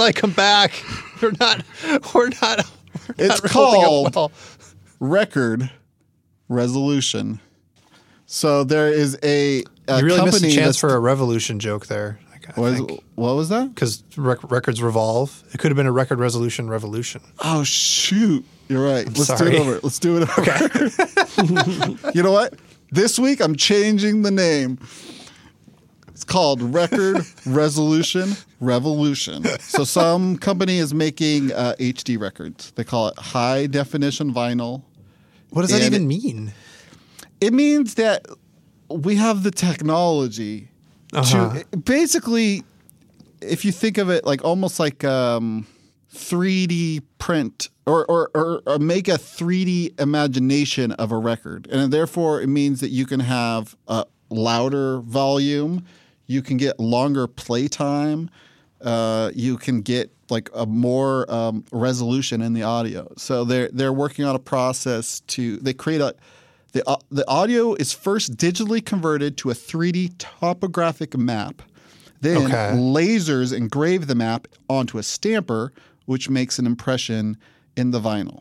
I 0.00 0.12
come 0.12 0.30
back. 0.32 0.72
We're 1.20 1.32
not. 1.38 1.62
We're 2.14 2.30
not. 2.40 2.60
We're 3.18 3.26
It's 3.26 3.42
not 3.42 3.50
holding 3.52 3.80
up 4.06 4.12
called- 4.12 4.14
well. 4.16 4.32
Record 5.00 5.70
resolution. 6.48 7.40
So 8.26 8.64
there 8.64 8.88
is 8.88 9.18
a, 9.22 9.62
a 9.88 9.98
You 9.98 10.04
really 10.04 10.16
company 10.18 10.46
missed 10.48 10.56
a 10.56 10.60
chance 10.60 10.76
for 10.78 10.94
a 10.94 11.00
revolution 11.00 11.58
joke 11.58 11.86
there. 11.86 12.18
I 12.56 12.60
What, 12.60 12.72
is- 12.72 12.80
what 13.14 13.34
was 13.36 13.48
that? 13.50 13.74
Because 13.74 14.02
rec- 14.16 14.50
records 14.50 14.82
revolve. 14.82 15.42
It 15.52 15.58
could 15.58 15.70
have 15.70 15.76
been 15.76 15.86
a 15.86 15.92
record 15.92 16.18
resolution 16.18 16.68
revolution. 16.68 17.20
Oh 17.40 17.62
shoot! 17.64 18.44
You're 18.68 18.84
right. 18.84 19.06
Let's 19.06 19.34
do 19.38 19.46
it 19.46 19.54
over. 19.60 19.80
Let's 19.82 19.98
do 19.98 20.18
it 20.20 20.28
over. 20.38 22.10
you 22.14 22.22
know 22.22 22.32
what? 22.32 22.54
This 22.90 23.18
week 23.18 23.40
I'm 23.40 23.54
changing 23.56 24.22
the 24.22 24.30
name. 24.30 24.78
It's 26.12 26.24
called 26.24 26.60
Record 26.62 27.24
Resolution 27.46 28.32
Revolution. 28.60 29.44
So 29.60 29.84
some 29.84 30.36
company 30.36 30.78
is 30.78 30.92
making 30.94 31.52
uh, 31.52 31.74
HD 31.78 32.18
records. 32.20 32.70
They 32.72 32.84
call 32.84 33.08
it 33.08 33.18
high 33.18 33.66
definition 33.66 34.32
vinyl. 34.32 34.82
What 35.50 35.62
does 35.62 35.70
that 35.70 35.82
even 35.82 36.06
mean? 36.06 36.52
It 37.40 37.52
means 37.52 37.94
that 37.94 38.26
we 38.88 39.16
have 39.16 39.42
the 39.42 39.50
technology 39.50 40.68
Uh-huh. 41.12 41.62
to 41.70 41.76
basically, 41.76 42.62
if 43.40 43.64
you 43.64 43.72
think 43.72 43.98
of 43.98 44.08
it 44.10 44.24
like 44.24 44.44
almost 44.44 44.78
like 44.78 45.02
um, 45.04 45.66
3D 46.14 47.02
print 47.18 47.68
or, 47.86 48.04
or, 48.06 48.30
or, 48.34 48.62
or 48.66 48.78
make 48.78 49.08
a 49.08 49.12
3D 49.18 49.98
imagination 50.00 50.92
of 50.92 51.10
a 51.10 51.16
record. 51.18 51.66
And 51.70 51.92
therefore, 51.92 52.40
it 52.40 52.48
means 52.48 52.80
that 52.80 52.90
you 52.90 53.06
can 53.06 53.20
have 53.20 53.76
a 53.88 54.04
louder 54.30 54.98
volume, 55.00 55.84
you 56.32 56.42
can 56.42 56.56
get 56.56 56.80
longer 56.80 57.26
playtime, 57.26 58.30
uh, 58.80 59.30
you 59.34 59.56
can 59.58 59.82
get 59.82 60.10
like 60.30 60.48
a 60.54 60.64
more 60.66 61.30
um, 61.30 61.64
resolution 61.72 62.40
in 62.42 62.52
the 62.54 62.62
audio. 62.62 63.06
So 63.16 63.44
they're 63.44 63.68
they're 63.72 63.92
working 63.92 64.24
on 64.24 64.34
a 64.34 64.38
process 64.40 65.20
to 65.34 65.58
they 65.58 65.74
create 65.74 66.00
a 66.00 66.14
the 66.72 66.82
au- 66.88 67.02
the 67.10 67.28
audio 67.28 67.74
is 67.74 67.92
first 67.92 68.36
digitally 68.36 68.84
converted 68.84 69.36
to 69.38 69.50
a 69.50 69.54
3D 69.54 70.14
topographic 70.18 71.16
map. 71.16 71.60
Then 72.22 72.46
Okay. 72.46 72.70
lasers 72.72 73.52
engrave 73.54 74.06
the 74.06 74.14
map 74.14 74.48
onto 74.68 74.96
a 74.96 75.02
stamper, 75.02 75.72
which 76.06 76.30
makes 76.30 76.58
an 76.58 76.66
impression 76.66 77.36
in 77.76 77.90
the 77.90 78.00
vinyl. 78.00 78.40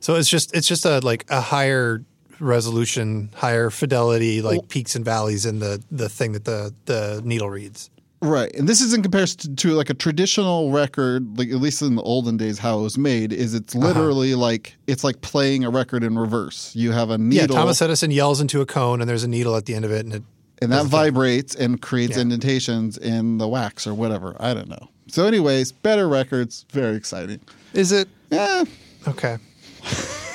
So 0.00 0.14
it's 0.14 0.28
just 0.30 0.54
it's 0.56 0.68
just 0.68 0.86
a 0.86 1.00
like 1.00 1.24
a 1.28 1.40
higher 1.40 2.04
resolution, 2.40 3.30
higher 3.34 3.70
fidelity, 3.70 4.42
like 4.42 4.68
peaks 4.68 4.94
and 4.96 5.04
valleys 5.04 5.46
in 5.46 5.58
the 5.58 5.82
the 5.90 6.08
thing 6.08 6.32
that 6.32 6.44
the 6.44 6.74
the 6.86 7.20
needle 7.24 7.50
reads. 7.50 7.90
Right, 8.22 8.50
and 8.56 8.66
this 8.66 8.80
is 8.80 8.94
in 8.94 9.02
comparison 9.02 9.54
to, 9.56 9.68
to 9.68 9.74
like 9.74 9.90
a 9.90 9.94
traditional 9.94 10.72
record, 10.72 11.38
like 11.38 11.48
at 11.50 11.56
least 11.56 11.82
in 11.82 11.96
the 11.96 12.02
olden 12.02 12.38
days, 12.38 12.58
how 12.58 12.78
it 12.78 12.82
was 12.82 12.96
made. 12.96 13.30
Is 13.32 13.52
it's 13.54 13.76
Uh-huh. 13.76 13.86
literally 13.88 14.34
like 14.34 14.74
it's 14.86 15.04
like 15.04 15.20
playing 15.20 15.64
a 15.64 15.70
record 15.70 16.02
in 16.02 16.18
reverse. 16.18 16.74
You 16.74 16.92
have 16.92 17.10
a 17.10 17.18
needle. 17.18 17.54
Yeah, 17.54 17.60
Thomas 17.60 17.82
Edison 17.82 18.10
yells 18.10 18.40
into 18.40 18.60
a 18.62 18.66
cone, 18.66 19.00
and 19.02 19.08
there's 19.08 19.22
a 19.24 19.28
needle 19.28 19.54
at 19.54 19.66
the 19.66 19.74
end 19.74 19.84
of 19.84 19.92
it, 19.92 20.04
and 20.06 20.14
it 20.14 20.22
and 20.62 20.72
that 20.72 20.86
vibrates 20.86 21.54
and 21.54 21.80
creates 21.82 22.16
Yeah. 22.16 22.22
indentations 22.22 22.96
in 22.96 23.36
the 23.36 23.46
wax 23.46 23.86
or 23.86 23.92
whatever. 23.92 24.34
I 24.40 24.54
don't 24.54 24.68
know. 24.70 24.88
So, 25.08 25.26
anyways, 25.26 25.72
better 25.72 26.08
records, 26.08 26.64
very 26.72 26.96
exciting. 26.96 27.40
is 27.74 27.92
it 27.92 28.08
Yeah. 28.30 28.64
okay. 29.06 29.36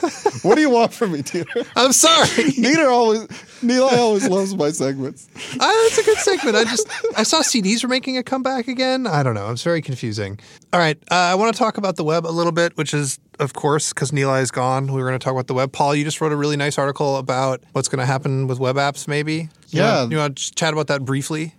what 0.42 0.54
do 0.54 0.60
you 0.60 0.70
want 0.70 0.92
from 0.94 1.12
me, 1.12 1.22
Peter? 1.22 1.64
I'm 1.76 1.92
sorry. 1.92 2.52
Neither 2.58 2.88
always, 2.88 3.26
Nilay 3.62 3.98
always 3.98 4.28
loves 4.28 4.54
my 4.56 4.70
segments. 4.70 5.28
Ah, 5.60 5.88
that's 5.88 5.98
a 5.98 6.04
good 6.04 6.18
segment. 6.18 6.56
I 6.56 6.64
just 6.64 6.88
I 7.18 7.22
saw 7.22 7.40
CDs 7.42 7.82
were 7.82 7.88
making 7.88 8.16
a 8.18 8.22
comeback 8.22 8.68
again. 8.68 9.06
I 9.06 9.22
don't 9.22 9.34
know. 9.34 9.50
It's 9.50 9.62
very 9.62 9.82
confusing. 9.82 10.38
All 10.72 10.78
right, 10.78 10.96
uh, 11.10 11.14
I 11.14 11.34
want 11.34 11.52
to 11.54 11.58
talk 11.58 11.78
about 11.78 11.96
the 11.96 12.04
web 12.04 12.26
a 12.26 12.28
little 12.28 12.52
bit, 12.52 12.76
which 12.76 12.92
is 12.94 13.18
of 13.40 13.54
course 13.54 13.92
because 13.92 14.10
Nilay 14.12 14.42
is 14.42 14.50
gone. 14.50 14.86
We 14.86 15.00
were 15.02 15.08
going 15.08 15.18
to 15.18 15.24
talk 15.24 15.32
about 15.32 15.46
the 15.48 15.54
web. 15.54 15.72
Paul, 15.72 15.94
you 15.94 16.04
just 16.04 16.20
wrote 16.20 16.32
a 16.32 16.36
really 16.36 16.56
nice 16.56 16.78
article 16.78 17.16
about 17.16 17.62
what's 17.72 17.88
going 17.88 17.98
to 18.00 18.06
happen 18.06 18.46
with 18.46 18.58
web 18.60 18.76
apps. 18.76 19.08
Maybe. 19.08 19.48
You 19.68 19.80
Yeah. 19.80 19.96
wanna- 20.02 20.10
you 20.10 20.16
want 20.18 20.36
to 20.38 20.54
chat 20.54 20.72
about 20.72 20.86
that 20.88 21.04
briefly? 21.04 21.54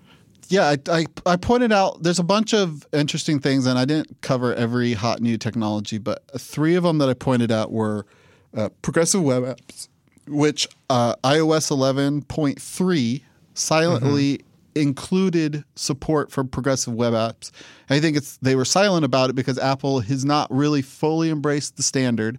Yeah, 0.50 0.64
I, 0.66 0.78
I, 0.92 1.06
I 1.28 1.36
pointed 1.36 1.72
out 1.72 2.02
there's 2.02 2.18
a 2.20 2.24
bunch 2.24 2.54
of 2.56 2.88
interesting 2.92 3.40
things, 3.40 3.66
and 3.68 3.78
I 3.78 3.86
didn't 3.86 4.22
cover 4.22 4.54
every 4.56 4.94
hot 4.94 5.22
new 5.22 5.38
technology, 5.38 6.00
but 6.00 6.24
three 6.40 6.74
of 6.76 6.84
them 6.84 6.98
that 7.00 7.10
I 7.10 7.14
pointed 7.14 7.52
out 7.52 7.72
were 7.72 8.06
uh, 8.56 8.70
progressive 8.82 9.22
web 9.24 9.44
apps, 9.44 9.88
which 10.28 10.68
uh, 10.90 11.16
iOS 11.24 11.70
11.3 11.72 13.22
silently 13.54 14.40
included 14.76 15.64
support 15.76 16.32
for 16.32 16.44
progressive 16.44 16.94
web 16.94 17.14
apps. 17.14 17.52
I 17.90 18.00
think 18.00 18.16
it's 18.16 18.38
they 18.38 18.56
were 18.56 18.66
silent 18.66 19.04
about 19.04 19.30
it 19.30 19.34
because 19.36 19.58
Apple 19.58 20.00
has 20.02 20.24
not 20.24 20.48
really 20.52 20.82
fully 20.82 21.30
embraced 21.30 21.76
the 21.78 21.84
standard, 21.84 22.38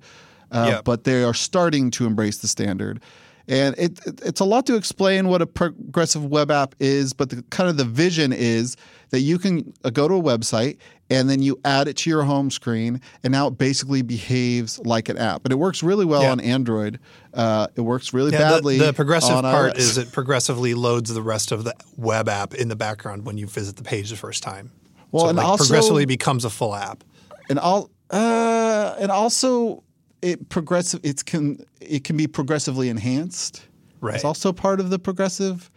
uh, 0.52 0.66
Yeah. 0.74 0.82
but 0.82 1.04
they 1.04 1.22
are 1.24 1.34
starting 1.34 1.90
to 1.92 2.06
embrace 2.06 2.38
the 2.38 2.48
standard. 2.48 3.00
And 3.48 3.74
it, 3.78 3.98
it- 4.06 4.20
it's 4.24 4.40
a 4.40 4.44
lot 4.44 4.64
to 4.66 4.76
explain 4.76 5.26
what 5.28 5.42
a 5.42 5.46
progressive 5.46 6.24
web 6.24 6.50
app 6.52 6.74
is, 6.78 7.12
but 7.12 7.30
the 7.30 7.42
kind 7.50 7.68
of 7.68 7.76
the 7.76 7.84
vision 7.84 8.32
is 8.32 8.76
that 9.10 9.20
you 9.20 9.38
can 9.38 9.72
uh, 9.84 9.90
go 9.90 10.06
to 10.06 10.14
a 10.14 10.22
website 10.22 10.78
and 11.10 11.28
then 11.28 11.42
you 11.42 11.58
add 11.64 11.88
it 11.88 11.96
to 11.98 12.10
your 12.10 12.22
home 12.22 12.50
screen, 12.50 13.00
and 13.24 13.32
now 13.32 13.48
it 13.48 13.58
basically 13.58 14.02
behaves 14.02 14.78
like 14.84 15.08
an 15.08 15.18
app. 15.18 15.42
But 15.42 15.52
it 15.52 15.56
works 15.56 15.82
really 15.82 16.04
well 16.04 16.22
Yeah. 16.22 16.30
on 16.32 16.40
Android. 16.40 16.98
Uh, 17.34 17.66
it 17.74 17.80
works 17.80 18.14
really 18.14 18.32
Yeah, 18.32 18.38
the- 18.38 18.44
badly. 18.56 18.78
The, 18.78 18.92
progressive 18.92 19.34
on 19.36 19.42
part 19.42 19.74
iOS. 19.74 19.78
is 19.78 19.98
it 19.98 20.12
progressively 20.12 20.74
loads 20.74 21.12
the 21.12 21.22
rest 21.22 21.52
of 21.52 21.64
the 21.64 21.74
web 21.96 22.28
app 22.28 22.54
in 22.54 22.68
the 22.68 22.76
background 22.76 23.26
when 23.26 23.36
you 23.38 23.46
visit 23.46 23.76
the 23.76 23.82
page 23.82 24.10
the 24.10 24.16
first 24.16 24.42
time. 24.42 24.70
Well, 25.12 25.22
so 25.24 25.26
it 25.26 25.30
and 25.30 25.38
like 25.38 25.46
also- 25.46 25.64
progressively 25.64 26.04
becomes 26.06 26.44
a 26.44 26.50
full 26.50 26.74
app. 26.74 27.02
and 27.48 27.58
all 27.58 27.90
uh, 28.10 28.94
and 28.98 29.10
also 29.10 29.82
it 30.22 30.48
progressive. 30.48 31.00
It 31.02 31.24
can 31.24 31.64
it 31.80 32.04
can 32.04 32.16
be 32.16 32.26
progressively 32.26 32.88
enhanced. 32.88 33.62
Right. 34.00 34.14
It's 34.14 34.24
also 34.24 34.52
part 34.52 34.78
of 34.80 34.90
the 34.90 34.98
progressive. 34.98 35.70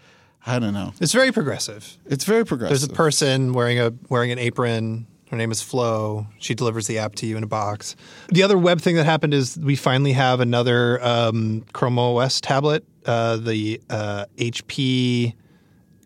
I 0.45 0.59
don't 0.59 0.73
know. 0.73 0.93
It's 0.99 1.13
very 1.13 1.31
progressive. 1.31 1.97
It's 2.05 2.25
very 2.25 2.45
progressive. 2.45 2.77
There's 2.79 2.83
a 2.91 2.93
person 2.93 3.53
wearing 3.53 3.79
a 3.79 3.93
wearing 4.09 4.31
an 4.31 4.39
apron. 4.39 5.07
Her 5.33 5.37
name 5.37 5.51
is 5.51 5.63
Flo. 5.63 6.27
She 6.37 6.53
delivers 6.53 6.85
the 6.85 6.99
app 6.99 7.15
to 7.15 7.25
you 7.25 7.37
in 7.37 7.43
a 7.43 7.47
box. 7.47 7.95
The 8.29 8.43
other 8.43 8.55
web 8.55 8.79
thing 8.79 8.97
that 8.97 9.05
happened 9.05 9.33
is 9.33 9.57
we 9.57 9.75
finally 9.75 10.11
have 10.13 10.41
another 10.41 11.03
um, 11.03 11.65
Chrome 11.73 11.97
OS 11.97 12.39
tablet, 12.39 12.85
uh, 13.07 13.37
the 13.37 13.81
uh, 13.89 14.25
HP 14.37 15.33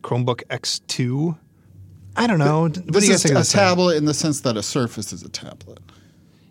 Chromebook 0.02 0.46
X2. 0.46 1.38
I 2.16 2.26
don't 2.26 2.40
know. 2.40 2.62
what 2.62 2.74
do 2.76 2.82
This 2.90 3.04
you 3.04 3.10
guys 3.10 3.16
is 3.16 3.24
think 3.24 3.32
of 3.34 3.36
a 3.36 3.40
this 3.42 3.52
tablet 3.52 3.98
in 3.98 4.06
the 4.06 4.14
sense 4.14 4.40
that 4.42 4.56
a 4.56 4.64
Surface 4.64 5.12
is 5.12 5.24
a 5.24 5.30
tablet. 5.30 5.80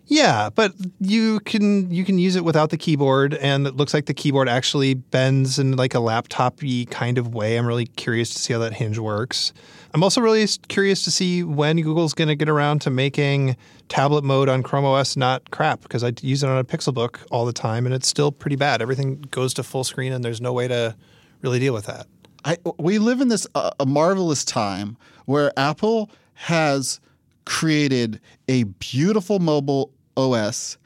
Yeah, 0.09 0.49
but 0.49 0.73
you 1.01 1.41
can 1.41 1.91
you 1.91 2.05
can 2.05 2.17
use 2.17 2.37
it 2.37 2.45
without 2.45 2.69
the 2.69 2.77
keyboard, 2.77 3.33
and 3.35 3.67
it 3.67 3.75
looks 3.75 3.93
like 3.93 4.05
the 4.05 4.13
keyboard 4.13 4.47
actually 4.47 4.93
bends 4.93 5.59
in 5.59 5.75
like 5.75 5.93
a 5.93 5.99
laptop-y 5.99 6.85
kind 6.89 7.17
of 7.17 7.33
way. 7.33 7.57
I'm 7.57 7.67
really 7.67 7.87
curious 7.87 8.33
to 8.33 8.39
see 8.39 8.53
how 8.53 8.59
that 8.59 8.73
hinge 8.73 8.97
works. 8.97 9.51
I'm 9.93 10.03
also 10.03 10.21
really 10.21 10.47
curious 10.69 11.03
to 11.03 11.11
see 11.11 11.43
when 11.43 11.81
Google's 11.81 12.13
going 12.13 12.29
to 12.29 12.35
get 12.35 12.47
around 12.47 12.79
to 12.83 12.89
making 12.89 13.57
tablet 13.89 14.23
mode 14.23 14.47
on 14.47 14.63
Chrome 14.63 14.85
OS 14.85 15.17
not 15.17 15.51
crap 15.51 15.81
because 15.81 16.05
I 16.05 16.13
use 16.21 16.41
it 16.41 16.49
on 16.49 16.57
a 16.57 16.63
Pixelbook 16.63 17.25
all 17.29 17.45
the 17.45 17.53
time, 17.53 17.85
and 17.85 17.93
it's 17.93 18.07
still 18.07 18.31
pretty 18.31 18.55
bad. 18.55 18.81
Everything 18.81 19.21
goes 19.31 19.53
to 19.55 19.63
full 19.63 19.83
screen, 19.83 20.13
and 20.13 20.23
there's 20.23 20.39
no 20.39 20.53
way 20.53 20.69
to 20.69 20.95
really 21.41 21.59
deal 21.59 21.73
with 21.73 21.85
that. 21.85 22.07
I, 22.45 22.57
we 22.79 22.97
live 22.97 23.19
in 23.19 23.27
this 23.27 23.45
uh, 23.55 23.71
a 23.77 23.85
marvelous 23.85 24.45
time 24.45 24.95
where 25.25 25.51
Apple 25.59 26.09
has 26.33 27.01
created 27.43 28.21
a 28.47 28.63
beautiful 28.63 29.39
mobile 29.39 29.91
OS 30.17 30.77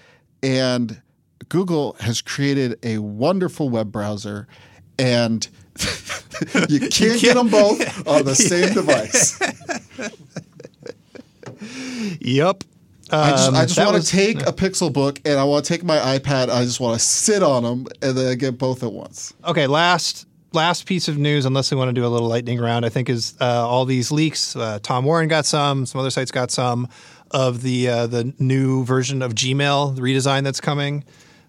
and 0.43 1.01
Google 1.49 1.95
has 1.99 2.21
created 2.21 2.77
a 2.83 2.97
wonderful 2.99 3.69
web 3.69 3.91
browser 3.91 4.47
and 4.99 5.47
you 6.69 6.79
can't 6.89 7.19
get 7.21 7.35
them 7.35 7.49
both 7.49 7.79
on 8.07 8.25
the 8.25 8.35
same 8.35 8.73
device. 8.73 9.39
Yep. 12.21 12.63
I 13.13 13.29
just, 13.31 13.43
I 13.43 13.47
Um, 13.47 13.53
just 13.65 13.75
that 13.75 13.85
want 13.85 13.95
was- 13.95 14.09
to 14.09 14.15
take 14.15 14.41
a 14.47 14.53
Pixel 14.53 14.91
book 14.91 15.19
and 15.25 15.37
I 15.39 15.43
want 15.43 15.65
to 15.65 15.69
take 15.73 15.83
my 15.83 15.97
iPad. 16.17 16.49
I 16.49 16.63
just 16.63 16.79
want 16.79 16.99
to 16.99 17.05
sit 17.05 17.43
on 17.43 17.63
them 17.63 17.85
and 18.01 18.17
then 18.17 18.27
I 18.27 18.35
get 18.35 18.57
both 18.57 18.83
at 18.83 18.91
once. 18.93 19.33
Okay, 19.45 19.67
last 19.67 20.25
last 20.53 20.85
piece 20.85 21.07
of 21.07 21.17
news, 21.17 21.45
unless 21.45 21.71
we 21.71 21.77
want 21.77 21.87
to 21.89 21.93
do 21.93 22.05
a 22.05 22.09
little 22.09 22.27
lightning 22.27 22.59
round, 22.59 22.85
I 22.85 22.89
think 22.89 23.09
is 23.09 23.35
uh, 23.39 23.45
all 23.67 23.85
these 23.85 24.11
leaks. 24.11 24.55
Uh, 24.55 24.79
Tom 24.83 25.05
Warren 25.05 25.27
got 25.29 25.45
some, 25.45 25.85
some 25.85 25.99
other 26.01 26.09
sites 26.09 26.31
got 26.31 26.51
some 26.51 26.87
of 27.31 27.61
the 27.61 27.89
uh, 27.89 28.07
the 28.07 28.33
new 28.39 28.85
version 28.85 29.21
of 29.21 29.33
Gmail, 29.33 29.95
the 29.95 30.01
redesign 30.01 30.43
that's 30.43 30.61
coming. 30.61 31.03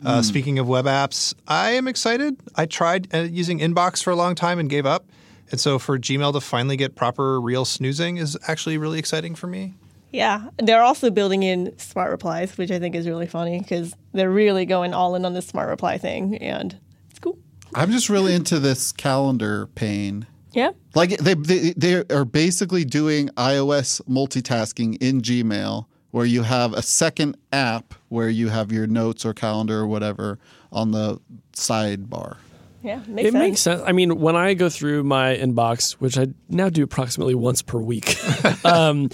Uh, 0.04 0.20
Speaking 0.20 0.58
of 0.58 0.66
web 0.66 0.86
apps, 0.86 1.32
I 1.46 1.70
am 1.72 1.86
excited. 1.86 2.36
I 2.56 2.66
tried 2.66 3.14
uh, 3.14 3.18
using 3.18 3.60
Inbox 3.60 4.02
for 4.02 4.10
a 4.10 4.16
long 4.16 4.34
time 4.34 4.58
and 4.58 4.68
gave 4.68 4.84
up, 4.84 5.04
and 5.52 5.60
so 5.60 5.78
for 5.78 5.96
Gmail 5.96 6.32
to 6.32 6.40
finally 6.40 6.76
get 6.76 6.96
proper 6.96 7.40
real 7.40 7.64
snoozing 7.64 8.16
is 8.16 8.36
actually 8.48 8.78
really 8.78 8.98
exciting 8.98 9.36
for 9.36 9.46
me. 9.46 9.74
Yeah, 10.10 10.48
they're 10.58 10.82
also 10.82 11.10
building 11.10 11.42
in 11.42 11.78
smart 11.78 12.10
replies, 12.10 12.58
which 12.58 12.70
I 12.70 12.78
think 12.78 12.94
is 12.94 13.06
really 13.06 13.26
funny 13.26 13.60
because 13.60 13.94
they're 14.12 14.30
really 14.30 14.66
going 14.66 14.92
all 14.92 15.14
in 15.14 15.24
on 15.24 15.34
this 15.34 15.46
smart 15.46 15.68
reply 15.68 15.98
thing, 15.98 16.36
and 16.38 16.76
it's 17.10 17.20
cool. 17.20 17.38
I'm 17.74 17.92
just 17.92 18.10
really 18.10 18.34
into 18.34 18.58
this 18.58 18.90
calendar 18.92 19.68
pane. 19.68 20.26
Yeah, 20.52 20.70
Like 20.94 21.16
they, 21.18 21.34
they 21.34 21.72
they 21.76 21.94
are 22.14 22.24
basically 22.24 22.84
doing 22.84 23.28
iOS 23.30 24.00
multitasking 24.08 24.98
in 25.00 25.22
Gmail, 25.22 25.86
where 26.10 26.26
you 26.26 26.42
have 26.42 26.72
a 26.74 26.82
second 26.82 27.36
app 27.52 27.94
where 28.08 28.28
you 28.28 28.48
have 28.50 28.70
your 28.70 28.86
notes 28.86 29.24
or 29.24 29.32
calendar 29.32 29.78
or 29.80 29.86
whatever 29.86 30.38
on 30.70 30.90
the 30.92 31.18
sidebar. 31.54 32.36
yeah, 32.82 33.00
makes 33.06 33.28
It 33.28 33.32
sense. 33.32 33.42
makes 33.42 33.60
sense. 33.60 33.82
I 33.86 33.92
mean, 33.92 34.18
when 34.20 34.36
I 34.36 34.54
go 34.54 34.68
through 34.68 35.04
my 35.04 35.36
inbox, 35.36 35.92
which 35.92 36.18
I 36.18 36.26
now 36.48 36.68
do 36.68 36.82
approximately 36.82 37.34
once 37.34 37.62
per 37.62 37.78
week, 37.78 38.16
um, 38.64 39.08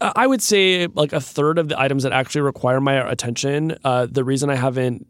I 0.00 0.26
would 0.26 0.42
say 0.42 0.86
like 0.88 1.12
a 1.12 1.20
third 1.20 1.58
of 1.58 1.68
the 1.68 1.80
items 1.80 2.02
that 2.04 2.12
actually 2.12 2.42
require 2.42 2.80
my 2.80 3.10
attention. 3.10 3.76
Uh, 3.84 4.06
the 4.10 4.22
reason 4.24 4.50
I 4.50 4.56
haven't 4.56 5.06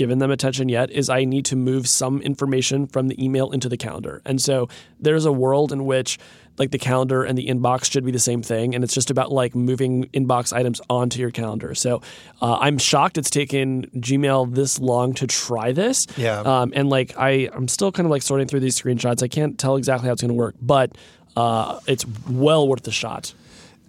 given 0.00 0.18
them 0.18 0.30
attention 0.30 0.70
yet 0.70 0.90
is 0.90 1.10
I 1.10 1.26
need 1.26 1.44
to 1.44 1.56
move 1.56 1.86
some 1.86 2.22
information 2.22 2.86
from 2.86 3.08
the 3.08 3.22
email 3.22 3.50
into 3.50 3.68
the 3.68 3.76
calendar. 3.76 4.22
And 4.24 4.40
so 4.40 4.66
there's 4.98 5.26
a 5.26 5.30
world 5.30 5.72
in 5.72 5.84
which 5.84 6.18
like 6.56 6.70
the 6.70 6.78
calendar 6.78 7.22
and 7.22 7.36
the 7.36 7.48
inbox 7.48 7.92
should 7.92 8.02
be 8.02 8.10
the 8.10 8.18
same 8.18 8.40
thing 8.42 8.74
and 8.74 8.82
it's 8.82 8.94
just 8.94 9.10
about 9.10 9.30
like 9.30 9.54
moving 9.54 10.04
inbox 10.14 10.54
items 10.54 10.80
onto 10.88 11.20
your 11.20 11.30
calendar. 11.30 11.74
So 11.74 12.00
uh, 12.40 12.56
I'm 12.60 12.78
shocked 12.78 13.18
it's 13.18 13.28
taken 13.28 13.90
Gmail 13.96 14.54
this 14.54 14.78
long 14.78 15.12
to 15.16 15.26
try 15.26 15.72
this. 15.72 16.06
Yeah. 16.16 16.40
Um, 16.40 16.72
and 16.74 16.88
like 16.88 17.12
I 17.18 17.50
I'm 17.52 17.68
still 17.68 17.92
kind 17.92 18.06
of 18.06 18.10
like 18.10 18.22
sorting 18.22 18.46
through 18.46 18.60
these 18.60 18.80
screenshots. 18.80 19.22
I 19.22 19.28
can't 19.28 19.58
tell 19.58 19.76
exactly 19.76 20.06
how 20.06 20.14
it's 20.14 20.22
going 20.22 20.30
to 20.30 20.34
work, 20.34 20.54
but 20.62 20.96
uh, 21.36 21.78
it's 21.86 22.06
well 22.26 22.66
worth 22.66 22.84
the 22.84 22.90
shot. 22.90 23.34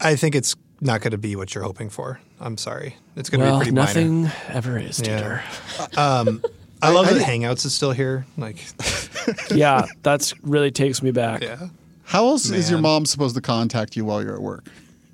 I 0.02 0.18
think 0.18 0.36
it's 0.36 0.58
not 0.82 1.02
going 1.02 1.12
to 1.12 1.18
be 1.18 1.36
what 1.36 1.54
you're 1.54 1.64
hoping 1.64 1.90
for. 1.90 2.20
I'm 2.40 2.58
sorry. 2.58 2.96
It's 3.16 3.30
going 3.30 3.42
to 3.42 3.46
Well, 3.48 3.60
be 3.60 3.66
pretty 3.66 3.76
minor. 3.76 3.88
nothing 3.88 4.32
ever 4.50 4.78
is, 4.80 5.00
Yeah. 5.00 5.18
Tutor. 5.18 5.44
I 6.84 6.90
love 6.90 7.08
I- 7.08 7.14
that 7.14 7.22
Hangouts 7.22 7.66
is 7.66 7.74
still 7.76 7.92
here. 7.92 8.26
Like, 8.38 8.58
Yeah. 9.52 9.86
that's 10.02 10.34
really 10.44 10.72
takes 10.72 11.02
me 11.04 11.12
back. 11.12 11.44
yeah. 11.44 11.68
How 12.04 12.26
else 12.26 12.50
is 12.50 12.70
your 12.70 12.80
mom 12.82 13.06
supposed 13.06 13.36
to 13.36 13.42
contact 13.42 13.96
you 13.96 14.04
while 14.04 14.22
you're 14.24 14.34
at 14.36 14.42
work? 14.42 14.66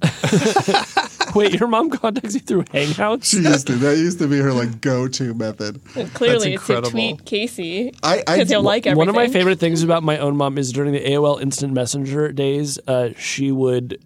Wait, 1.36 1.53
your 1.59 1.68
mom 1.68 1.89
contacts 1.91 2.34
you 2.34 2.39
through 2.39 2.63
Hangouts? 2.63 3.26
She 3.26 3.38
used 3.38 3.68
to. 3.68 3.74
That 3.76 3.97
used 3.97 4.18
to 4.20 4.28
be 4.28 4.39
her 4.39 4.51
like 4.53 4.82
go-to 4.82 5.34
method. 5.36 5.80
And 5.95 6.11
clearly, 6.13 6.53
it's 6.55 6.65
to 6.68 6.82
tweet 6.82 7.26
Casey 7.26 7.93
I- 8.01 8.24
I- 8.28 8.38
because 8.38 8.49
he'll 8.49 8.63
like 8.63 8.88
everything. 8.88 8.97
One 8.97 9.09
of 9.09 9.15
my 9.15 9.28
favorite 9.28 9.59
things 9.59 9.84
about 9.84 10.01
my 10.03 10.18
own 10.18 10.38
mom 10.38 10.57
is 10.57 10.72
during 10.72 10.93
the 10.93 11.01
AOL 11.01 11.39
Instant 11.41 11.74
Messenger 11.74 12.32
days, 12.32 12.80
uh, 12.88 13.09
she 13.18 13.51
would 13.51 13.99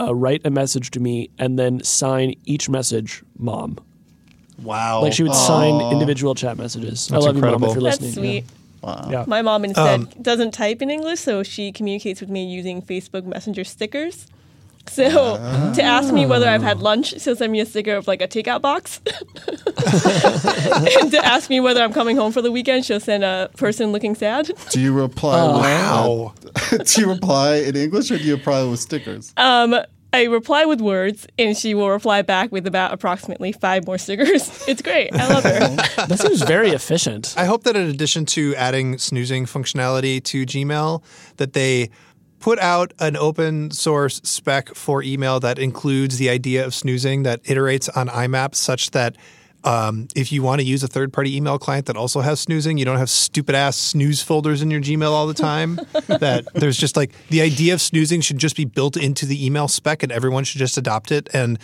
uh, 0.00 0.14
write 0.14 0.42
a 0.44 0.50
message 0.50 0.90
to 0.92 1.00
me 1.00 1.30
and 1.38 1.58
then 1.58 1.82
sign 1.84 2.34
each 2.44 2.68
message 2.68 3.22
"mom." 3.38 3.78
Wow. 4.62 5.02
Like 5.02 5.12
she 5.12 5.22
would 5.22 5.34
sign 5.34 5.80
individual 5.92 6.34
chat 6.34 6.56
messages. 6.58 7.08
I 7.10 7.14
That's 7.14 7.26
love 7.26 7.36
you, 7.36 7.42
mom, 7.42 7.54
incredible. 7.54 7.68
if 7.70 7.74
you're 7.74 7.90
That's 7.90 8.00
listening. 8.00 8.24
sweet. 8.42 8.44
Wow. 8.82 9.08
Yeah. 9.10 9.24
My 9.26 9.42
mom 9.42 9.64
instead 9.64 10.00
Um, 10.00 10.08
doesn't 10.22 10.52
type 10.52 10.82
in 10.82 10.90
English, 10.90 11.20
so 11.20 11.42
she 11.42 11.72
communicates 11.72 12.20
with 12.20 12.30
me 12.30 12.44
using 12.44 12.80
Facebook 12.82 13.24
Messenger 13.24 13.64
stickers. 13.64 14.26
So 14.86 15.36
to 15.74 15.82
ask 15.82 16.12
me 16.12 16.26
whether 16.26 16.48
I've 16.48 16.62
had 16.62 16.80
lunch, 16.80 17.20
she'll 17.20 17.36
send 17.36 17.52
me 17.52 17.60
a 17.60 17.66
sticker 17.66 17.94
of 17.94 18.06
like 18.06 18.22
a 18.22 18.28
takeout 18.28 18.62
box. 18.62 19.00
and 19.06 21.10
to 21.10 21.20
ask 21.22 21.50
me 21.50 21.60
whether 21.60 21.82
I'm 21.82 21.92
coming 21.92 22.16
home 22.16 22.32
for 22.32 22.42
the 22.42 22.50
weekend, 22.50 22.84
she'll 22.84 23.00
send 23.00 23.24
a 23.24 23.50
person 23.56 23.92
looking 23.92 24.14
sad. 24.14 24.50
Do 24.70 24.80
you 24.80 24.92
reply? 24.92 25.40
Oh, 25.40 25.58
wow. 25.58 26.34
do 26.84 27.00
you 27.00 27.08
reply 27.08 27.56
in 27.56 27.76
English 27.76 28.10
or 28.10 28.18
do 28.18 28.24
you 28.24 28.36
reply 28.36 28.64
with 28.64 28.80
stickers? 28.80 29.32
Um, 29.36 29.76
I 30.12 30.24
reply 30.24 30.64
with 30.64 30.80
words, 30.80 31.26
and 31.38 31.56
she 31.56 31.74
will 31.74 31.90
reply 31.90 32.22
back 32.22 32.50
with 32.50 32.66
about 32.66 32.94
approximately 32.94 33.52
five 33.52 33.86
more 33.86 33.98
stickers. 33.98 34.64
It's 34.68 34.82
great. 34.82 35.14
I 35.14 35.28
love 35.28 35.44
her. 35.44 36.06
That 36.06 36.18
seems 36.18 36.42
very 36.42 36.70
efficient. 36.70 37.34
I 37.36 37.44
hope 37.44 37.64
that 37.64 37.76
in 37.76 37.88
addition 37.88 38.26
to 38.26 38.54
adding 38.56 38.98
snoozing 38.98 39.46
functionality 39.46 40.22
to 40.24 40.44
Gmail, 40.44 41.02
that 41.36 41.54
they 41.54 41.90
put 42.40 42.58
out 42.58 42.92
an 42.98 43.16
open 43.16 43.70
source 43.70 44.20
spec 44.24 44.74
for 44.74 45.02
email 45.02 45.40
that 45.40 45.58
includes 45.58 46.18
the 46.18 46.28
idea 46.28 46.64
of 46.64 46.74
snoozing 46.74 47.22
that 47.24 47.42
iterates 47.44 47.88
on 47.96 48.08
IMAP 48.08 48.54
such 48.54 48.90
that 48.92 49.16
um, 49.64 50.08
if 50.14 50.30
you 50.30 50.42
want 50.42 50.60
to 50.60 50.66
use 50.66 50.82
a 50.82 50.88
third 50.88 51.12
party 51.12 51.36
email 51.36 51.58
client 51.58 51.86
that 51.86 51.96
also 51.96 52.20
has 52.20 52.40
snoozing, 52.40 52.78
you 52.78 52.84
don't 52.84 52.98
have 52.98 53.10
stupid 53.10 53.54
ass 53.54 53.76
snooze 53.76 54.22
folders 54.22 54.62
in 54.62 54.70
your 54.70 54.80
Gmail 54.80 55.10
all 55.10 55.26
the 55.26 55.34
time. 55.34 55.76
that 56.06 56.46
there's 56.54 56.76
just 56.76 56.96
like 56.96 57.12
the 57.28 57.40
idea 57.40 57.74
of 57.74 57.80
snoozing 57.80 58.20
should 58.20 58.38
just 58.38 58.56
be 58.56 58.64
built 58.64 58.96
into 58.96 59.26
the 59.26 59.44
email 59.44 59.68
spec 59.68 60.02
and 60.02 60.12
everyone 60.12 60.44
should 60.44 60.58
just 60.58 60.78
adopt 60.78 61.10
it. 61.10 61.28
And 61.34 61.58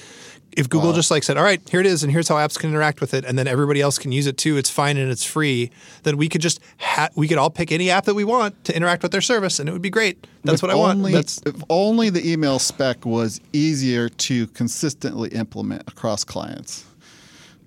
if 0.57 0.69
Google 0.69 0.93
just 0.93 1.11
like 1.11 1.23
said, 1.23 1.37
all 1.37 1.45
right, 1.45 1.61
here 1.69 1.81
it 1.81 1.87
is, 1.87 2.03
and 2.03 2.13
here's 2.13 2.29
how 2.29 2.37
apps 2.37 2.59
can 2.59 2.71
interact 2.71 3.01
with 3.01 3.13
it, 3.13 3.25
and 3.25 3.39
then 3.39 3.47
everybody 3.47 3.81
else 3.81 3.99
can 3.99 4.13
use 4.13 4.27
it 4.27 4.37
too, 4.37 4.57
it's 4.57 4.71
fine 4.71 4.97
and 4.97 5.11
it's 5.11 5.25
free, 5.25 5.71
then 6.05 6.17
we 6.17 6.29
could 6.29 6.41
just 6.41 6.61
ha- 6.79 7.09
we 7.17 7.27
could 7.27 7.39
all 7.39 7.51
pick 7.51 7.73
any 7.73 7.91
app 7.91 8.05
that 8.05 8.15
we 8.15 8.25
want 8.25 8.63
to 8.65 8.77
interact 8.77 9.03
with 9.03 9.13
their 9.13 9.21
service, 9.21 9.59
and 9.59 9.69
it 9.69 9.73
would 9.73 9.83
be 9.83 9.91
great. 9.91 10.27
That's 10.45 10.57
If 10.57 10.63
what 10.63 10.71
I 10.71 10.75
want. 10.75 11.03
That's 11.03 11.41
if 11.45 11.57
only 11.71 12.11
the 12.11 12.31
email 12.31 12.59
spec 12.59 13.05
was 13.05 13.41
easier 13.53 14.09
to 14.09 14.47
consistently 14.49 15.31
implement 15.31 15.89
across 15.89 16.23
clients. 16.23 16.85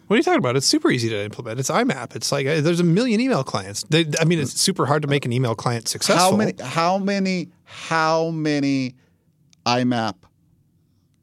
What 0.08 0.16
are 0.16 0.18
you 0.18 0.24
talking 0.24 0.40
about? 0.40 0.56
It's 0.56 0.66
super 0.66 0.90
easy 0.90 1.10
to 1.10 1.24
implement. 1.24 1.60
It's 1.60 1.70
IMAP. 1.70 2.16
It's 2.16 2.32
like 2.32 2.48
uh, 2.48 2.62
there's 2.62 2.80
a 2.80 2.84
million 2.86 3.20
email 3.22 3.44
clients. 3.44 3.84
They, 3.90 4.06
I 4.20 4.26
mean, 4.26 4.40
it's 4.40 4.60
super 4.60 4.86
hard 4.86 5.02
to 5.04 5.08
make 5.08 5.26
an 5.26 5.34
email 5.34 5.54
client 5.56 5.88
successful. 5.88 6.32
How 6.32 6.36
many? 6.36 6.54
How 6.62 6.98
many? 6.98 7.50
How 7.66 8.30
many 8.30 8.96
IMAP 9.66 10.16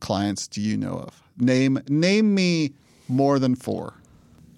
clients 0.01 0.47
do 0.49 0.61
you 0.61 0.77
know 0.77 0.95
of? 0.99 1.23
Name 1.39 1.79
name 1.89 2.35
me 2.35 2.73
more 3.09 3.39
than 3.39 3.55
four. 3.55 3.95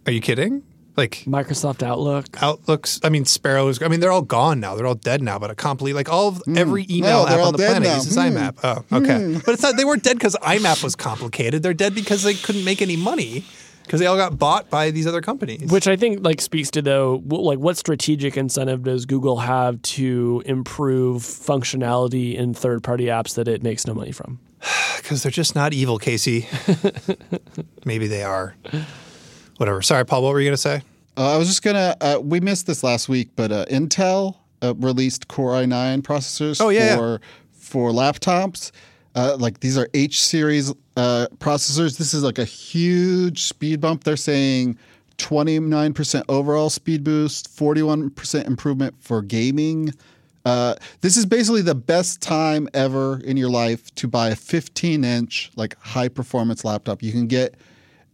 Are 0.07 0.13
you 0.13 0.21
kidding? 0.21 0.63
Like 0.97 1.25
Microsoft 1.27 1.83
Outlook. 1.83 2.43
Outlooks. 2.43 3.01
I 3.05 3.11
mean, 3.11 3.27
Sparrows. 3.27 3.83
I 3.83 3.89
mean, 3.89 4.01
they're 4.01 4.11
all 4.13 4.23
gone 4.23 4.61
now. 4.61 4.75
They're 4.77 4.87
all 4.87 4.95
dead 4.95 5.21
now. 5.21 5.39
But 5.39 5.51
a 5.51 5.55
complete 5.55 5.93
like 5.93 6.09
all 6.09 6.29
of 6.29 6.43
every 6.57 6.87
email 6.89 7.25
No, 7.25 7.29
app 7.29 7.39
all 7.39 7.47
on 7.49 7.53
the 7.53 7.59
dead 7.59 7.69
planet 7.83 7.89
now. 7.89 7.95
uses 7.97 8.15
Hmm. 8.15 8.21
IMAP. 8.21 8.59
Oh, 8.65 8.97
okay. 8.99 9.41
But 9.45 9.53
it's 9.55 9.63
not. 9.63 9.77
They 9.77 9.85
weren't 9.85 10.03
dead 10.03 10.17
because 10.17 10.37
IMAP 10.37 10.83
was 10.83 10.97
complicated. 10.97 11.63
They're 11.63 11.75
dead 11.75 11.95
because 11.95 12.23
they 12.23 12.33
couldn't 12.35 12.65
make 12.65 12.81
any 12.81 12.97
money 12.97 13.45
because 13.87 14.01
they 14.01 14.07
all 14.07 14.17
got 14.17 14.39
bought 14.39 14.69
by 14.69 14.91
these 14.91 15.07
other 15.07 15.21
companies. 15.21 15.71
Which 15.71 15.87
I 15.89 15.97
think 15.97 16.25
like 16.25 16.41
speaks 16.41 16.71
to 16.73 16.83
though, 16.83 17.19
wh- 17.19 17.33
like 17.41 17.59
what 17.59 17.77
strategic 17.77 18.37
incentive 18.37 18.83
does 18.83 19.07
Google 19.07 19.39
have 19.39 19.81
to 19.83 20.43
improve 20.45 21.23
functionality 21.23 22.35
in 22.35 22.53
third-party 22.53 23.07
apps 23.07 23.35
that 23.37 23.49
it 23.49 23.63
makes 23.63 23.87
no 23.87 23.95
money 23.95 24.13
from? 24.13 24.39
Because 24.97 25.23
they're 25.23 25.31
just 25.31 25.55
not 25.55 25.73
evil, 25.73 25.99
Casey. 25.99 26.49
Maybe 27.85 28.09
they 28.09 28.25
are. 28.25 28.57
Whatever. 29.59 29.81
Sorry, 29.83 30.05
Paul. 30.05 30.23
What 30.25 30.33
were 30.33 30.41
you 30.41 30.47
going 30.49 30.55
to 30.57 30.61
say? 30.61 30.83
Uh, 31.17 31.35
I 31.35 31.37
was 31.39 31.47
just 31.47 31.63
gonna. 31.63 31.97
Uh, 32.01 32.19
we 32.21 32.41
missed 32.41 32.67
this 32.67 32.83
last 32.83 33.09
week, 33.09 33.31
but 33.37 33.53
uh, 33.53 33.65
Intel 33.67 34.37
uh, 34.63 34.75
released 34.75 35.29
Core 35.29 35.53
i9 35.53 36.03
processors 36.03 36.61
Oh, 36.61 36.71
yeah, 36.71 36.97
for 36.97 37.21
for 37.53 37.91
laptops. 37.91 38.73
Uh, 39.15 39.37
like 39.39 39.61
these 39.61 39.79
are 39.79 39.89
H 39.95 40.21
series 40.21 40.73
uh, 40.97 41.27
processors. 41.39 41.99
This 41.99 42.15
is 42.15 42.23
like 42.23 42.39
a 42.39 42.45
huge 42.45 43.43
speed 43.43 43.81
bump. 43.81 44.05
They're 44.05 44.17
saying 44.17 44.79
29% 45.19 46.25
overall 46.29 46.71
speed 46.71 47.05
boost, 47.05 47.55
41% 47.57 48.47
improvement 48.47 48.95
for 49.01 49.23
gaming. 49.23 49.93
Uh, 50.45 50.77
this 51.01 51.17
is 51.17 51.27
basically 51.27 51.63
the 51.63 51.75
best 51.75 52.21
time 52.21 52.69
ever 52.73 53.21
in 53.25 53.37
your 53.37 53.51
life 53.51 53.93
to 53.97 54.07
buy 54.07 54.29
a 54.29 54.37
15 54.37 55.05
inch 55.05 55.51
like 55.57 55.77
high 55.81 56.09
performance 56.09 56.65
laptop. 56.65 57.03
You 57.03 57.11
can 57.11 57.27
get 57.27 57.57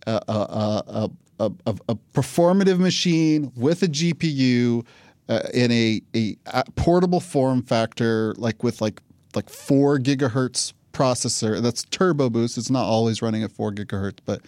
a, 0.07 0.20
a, 0.28 1.11
a, 1.39 1.51
a, 1.66 1.95
performative 2.14 2.78
machine 2.78 3.53
with 3.55 3.83
a 3.83 3.87
GPU 3.87 4.87
uh, 5.28 5.41
in 5.53 5.70
a 5.70 6.01
a 6.14 6.37
portable 6.76 7.20
form 7.20 7.62
factor, 7.62 8.35
like 8.39 8.62
with 8.62 8.80
like 8.80 9.03
like 9.35 9.51
four 9.51 9.99
gigahertz 9.99 10.72
processor 10.93 11.61
that's 11.61 11.84
turbo 11.84 12.30
boost. 12.30 12.59
It's 12.59 12.70
not 12.70 12.84
always 12.84 13.22
running 13.22 13.43
at 13.43 13.53
four 13.53 13.72
gigahertz, 13.72 14.18
but 14.24 14.43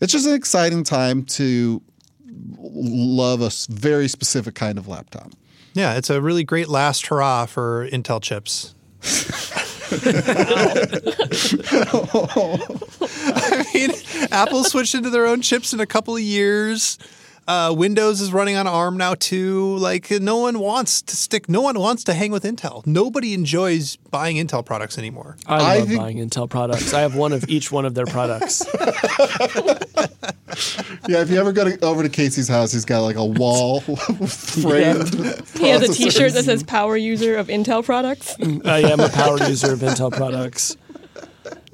it's 0.00 0.12
just 0.12 0.26
an 0.26 0.34
exciting 0.34 0.84
time 0.84 1.24
to 1.24 1.82
love 2.58 3.40
a 3.40 3.50
very 3.68 4.08
specific 4.08 4.54
kind 4.54 4.78
of 4.78 4.88
laptop. 4.88 5.32
Yeah, 5.74 5.94
it's 5.94 6.10
a 6.10 6.20
really 6.20 6.44
great 6.44 6.68
last 6.68 7.06
hurrah 7.06 7.46
for 7.46 7.88
Intel 7.88 8.20
chips. 8.22 8.74
I 13.04 13.64
mean, 13.74 13.90
Apple 14.30 14.64
switched 14.64 14.94
into 14.94 15.10
their 15.10 15.26
own 15.26 15.42
chips 15.42 15.72
in 15.72 15.80
a 15.80 15.86
couple 15.86 16.16
of 16.16 16.22
years. 16.22 16.98
Uh, 17.48 17.74
Windows 17.76 18.20
is 18.20 18.32
running 18.32 18.54
on 18.56 18.66
ARM 18.68 18.96
now 18.96 19.14
too. 19.14 19.76
Like 19.76 20.10
no 20.10 20.36
one 20.38 20.60
wants 20.60 21.02
to 21.02 21.16
stick. 21.16 21.48
No 21.48 21.60
one 21.60 21.78
wants 21.78 22.04
to 22.04 22.14
hang 22.14 22.30
with 22.30 22.44
Intel. 22.44 22.86
Nobody 22.86 23.34
enjoys 23.34 23.96
buying 23.96 24.36
Intel 24.36 24.64
products 24.64 24.96
anymore. 24.96 25.36
I 25.46 25.56
I 25.56 25.78
love 25.78 25.88
think- 25.88 26.00
buying 26.00 26.18
Intel 26.18 26.48
products. 26.48 26.94
I 26.94 27.00
have 27.00 27.16
one 27.16 27.32
of 27.32 27.48
each 27.48 27.72
one 27.72 27.84
of 27.84 27.94
their 27.94 28.06
products. 28.06 28.64
Yeah, 31.08 31.20
if 31.22 31.30
you 31.30 31.40
ever 31.40 31.50
go 31.50 31.64
to, 31.64 31.84
over 31.84 32.02
to 32.02 32.08
Casey's 32.08 32.46
house, 32.46 32.72
he's 32.72 32.84
got 32.84 33.00
like 33.00 33.16
a 33.16 33.24
wall 33.24 33.80
framed. 33.80 35.14
He 35.58 35.68
has 35.68 35.82
a 35.88 35.92
T-shirt 35.92 36.32
that 36.34 36.44
says 36.44 36.62
"Power 36.62 36.96
User 36.96 37.36
of 37.36 37.48
Intel 37.48 37.84
Products." 37.84 38.36
I 38.64 38.80
am 38.80 39.00
a 39.00 39.08
power 39.08 39.38
user 39.48 39.72
of 39.72 39.80
Intel 39.80 40.12
products. 40.12 40.76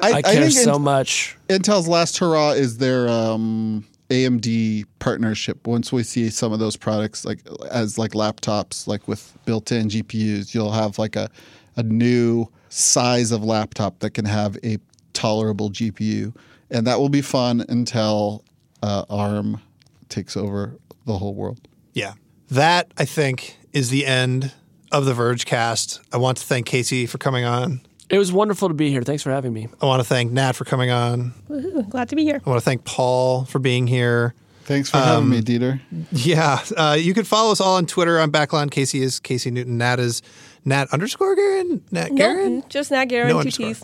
I, 0.01 0.23
care 0.23 0.43
think 0.49 0.53
so 0.53 0.75
Int- 0.77 0.83
much. 0.85 1.37
Intel's 1.49 1.89
last 1.89 2.19
hurrah 2.19 2.53
is 2.53 2.79
their 2.79 3.09
um, 3.09 3.85
AMD 4.11 4.85
partnership. 4.99 5.67
Once 5.67 5.93
we 5.93 6.03
see 6.03 6.31
some 6.31 6.53
of 6.53 6.59
those 6.59 6.77
products 6.77 7.25
like 7.25 7.41
as 7.71 7.99
like 7.99 8.13
laptops, 8.13 8.87
like 8.87 9.07
with 9.07 9.37
built-in 9.45 9.89
GPUs, 9.89 10.55
you'll 10.55 10.73
have 10.73 10.99
like 10.99 11.17
a 11.17 11.31
a 11.77 11.83
new 11.83 12.47
size 12.69 13.31
of 13.31 13.45
laptop 13.45 14.01
that 14.01 14.11
can 14.11 14.25
have 14.25 14.57
a 14.65 14.79
tolerable 15.13 15.71
GPU, 15.71 16.35
and 16.71 16.87
that 16.87 16.99
will 16.99 17.09
be 17.09 17.23
fun 17.23 17.65
until 17.69 18.45
uh, 18.83 19.05
ARM 19.09 19.61
takes 20.09 20.37
over 20.37 20.77
the 21.07 21.19
whole 21.19 21.35
world. 21.35 21.61
Yeah. 21.93 22.15
That, 22.51 22.93
I 22.97 23.05
think, 23.05 23.57
is 23.73 23.91
the 23.91 24.07
end 24.07 24.53
of 24.91 25.05
the 25.05 25.15
Verge 25.15 25.45
cast. 25.45 26.01
I 26.13 26.17
want 26.17 26.39
to 26.39 26.45
thank 26.45 26.67
Casey 26.67 27.07
for 27.07 27.19
coming 27.19 27.45
on. 27.45 27.81
It 28.11 28.19
was 28.19 28.33
wonderful 28.33 28.69
to 28.69 28.75
be 28.75 28.91
here. 28.91 29.03
Thanks 29.03 29.23
for 29.23 29.31
having 29.31 29.53
me. 29.53 29.69
I 29.83 29.87
want 29.87 30.01
to 30.01 30.05
thank 30.09 30.33
Natt 30.33 30.55
for 30.55 30.65
coming 30.65 30.91
on. 30.91 31.33
Woohoo, 31.49 31.89
Glad 31.91 32.09
to 32.09 32.17
be 32.17 32.25
here. 32.25 32.41
I 32.45 32.49
want 32.49 32.59
to 32.61 32.65
thank 32.65 32.85
Paul 32.85 33.45
for 33.45 33.59
being 33.59 33.87
here. 33.87 34.35
Thanks 34.65 34.91
for 34.91 34.99
having 34.99 35.31
me, 35.31 35.41
Dieter. 35.41 35.81
Yeah. 36.13 36.63
Uh, 36.77 36.97
you 36.99 37.15
can 37.15 37.25
follow 37.25 37.53
us 37.53 37.61
all 37.61 37.77
on 37.77 37.87
Twitter. 37.87 38.19
I'm 38.21 38.31
Backlon. 38.31 38.69
Casey 38.71 39.01
is 39.03 39.19
Casey 39.21 39.51
Newton. 39.51 39.79
Natt 39.79 39.99
is 39.99 40.23
Natt 40.67 40.91
underscore 40.93 41.35
Garun? 41.37 41.81
Natt 41.91 42.09
Garun? 42.11 42.51
No, 42.51 42.65
just 42.69 42.91
Natt 42.91 43.11
Garun, 43.11 43.31
two 43.31 43.39
underscore. 43.39 43.67
T's. 43.69 43.83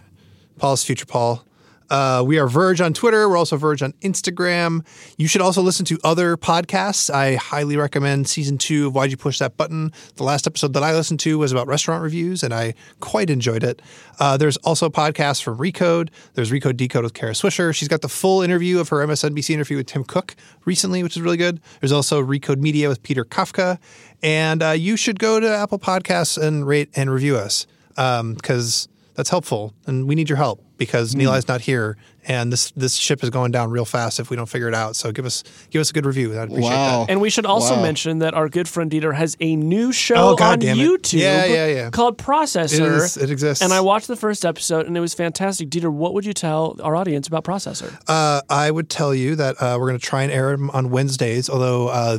Paul's 0.58 0.84
Future 0.84 1.06
Paul. 1.06 1.42
Uh, 1.90 2.22
we 2.26 2.38
are 2.38 2.46
Verge 2.46 2.80
on 2.80 2.94
Twitter. 2.94 3.28
We're 3.28 3.36
also 3.36 3.56
Verge 3.56 3.82
on 3.82 3.92
Instagram. 4.02 4.84
You 5.18 5.28
should 5.28 5.40
also 5.40 5.62
listen 5.62 5.84
to 5.86 5.98
other 6.02 6.36
podcasts. 6.36 7.12
I 7.12 7.36
highly 7.36 7.76
recommend 7.76 8.28
season 8.28 8.58
two 8.58 8.88
of 8.88 8.94
Why'd 8.94 9.10
You 9.10 9.16
Push 9.16 9.38
That 9.38 9.56
Button. 9.56 9.92
The 10.16 10.24
last 10.24 10.46
episode 10.46 10.72
that 10.72 10.82
I 10.82 10.92
listened 10.92 11.20
to 11.20 11.38
was 11.38 11.52
about 11.52 11.66
restaurant 11.66 12.02
reviews, 12.02 12.42
and 12.42 12.54
I 12.54 12.74
quite 13.00 13.30
enjoyed 13.30 13.62
it. 13.62 13.82
Uh, 14.18 14.36
there's 14.36 14.56
also 14.58 14.88
podcasts 14.88 15.42
from 15.42 15.58
Recode. 15.58 16.08
There's 16.34 16.50
Recode 16.50 16.76
Decode 16.76 17.04
with 17.04 17.14
Kara 17.14 17.32
Swisher. 17.32 17.74
She's 17.74 17.88
got 17.88 18.00
the 18.00 18.08
full 18.08 18.40
interview 18.42 18.78
of 18.78 18.88
her 18.88 19.06
MSNBC 19.06 19.50
interview 19.50 19.76
with 19.76 19.86
Tim 19.86 20.04
Cook 20.04 20.34
recently, 20.64 21.02
which 21.02 21.16
is 21.16 21.22
really 21.22 21.36
good. 21.36 21.60
There's 21.80 21.92
also 21.92 22.22
Recode 22.22 22.58
Media 22.58 22.88
with 22.88 23.02
Peter 23.02 23.24
Kafka. 23.24 23.78
And 24.22 24.62
uh, 24.62 24.70
you 24.70 24.96
should 24.96 25.18
go 25.18 25.38
to 25.38 25.54
Apple 25.54 25.78
Podcasts 25.78 26.40
and 26.42 26.66
rate 26.66 26.88
and 26.94 27.10
review 27.10 27.36
us 27.36 27.66
because 27.94 28.88
that's 29.14 29.28
helpful, 29.28 29.74
and 29.86 30.08
we 30.08 30.14
need 30.14 30.28
your 30.28 30.38
help 30.38 30.63
because 30.76 31.14
Nilay's 31.14 31.46
not 31.48 31.60
here, 31.60 31.96
and 32.26 32.52
this 32.52 32.70
this 32.72 32.94
ship 32.94 33.22
is 33.22 33.30
going 33.30 33.52
down 33.52 33.70
real 33.70 33.84
fast 33.84 34.18
if 34.18 34.30
we 34.30 34.36
don't 34.36 34.48
figure 34.48 34.66
it 34.68 34.74
out. 34.74 34.96
So 34.96 35.12
give 35.12 35.24
us 35.26 35.44
give 35.70 35.80
us 35.80 35.90
a 35.90 35.92
good 35.92 36.06
review. 36.06 36.32
I'd 36.38 36.48
appreciate 36.48 36.70
Wow. 36.70 37.00
that. 37.04 37.10
And 37.12 37.20
we 37.20 37.30
should 37.30 37.46
also 37.46 37.76
Wow. 37.76 37.82
mention 37.82 38.18
that 38.20 38.34
our 38.34 38.48
good 38.48 38.68
friend 38.68 38.90
Dieter 38.90 39.14
has 39.14 39.36
a 39.40 39.56
new 39.56 39.92
show 39.92 40.36
Oh, 40.38 40.44
on. 40.44 40.60
YouTube 40.60 41.20
Yeah, 41.20 41.44
yeah, 41.44 41.66
yeah. 41.66 41.90
called 41.90 42.18
Processor. 42.18 42.74
It 42.80 42.80
is- 43.04 43.16
it 43.16 43.30
exists. 43.30 43.62
And 43.62 43.72
I 43.72 43.80
watched 43.80 44.08
the 44.08 44.16
first 44.16 44.44
episode 44.44 44.86
and 44.86 44.96
it 44.96 45.00
was 45.00 45.14
fantastic. 45.14 45.70
Dieter, 45.70 45.90
what 45.92 46.14
would 46.14 46.24
you 46.24 46.32
tell 46.32 46.76
our 46.82 46.96
audience 46.96 47.28
about 47.28 47.44
Processor? 47.44 47.92
Uh, 48.08 48.40
I 48.48 48.70
would 48.70 48.88
tell 48.90 49.14
you 49.14 49.36
that 49.36 49.56
uh, 49.60 49.76
we're 49.78 49.88
going 49.88 49.98
to 50.00 50.04
try 50.06 50.22
and 50.22 50.32
air 50.32 50.50
them 50.56 50.70
on 50.70 50.90
Wednesdays, 50.90 51.48
although 51.50 51.88
uh, 51.88 52.18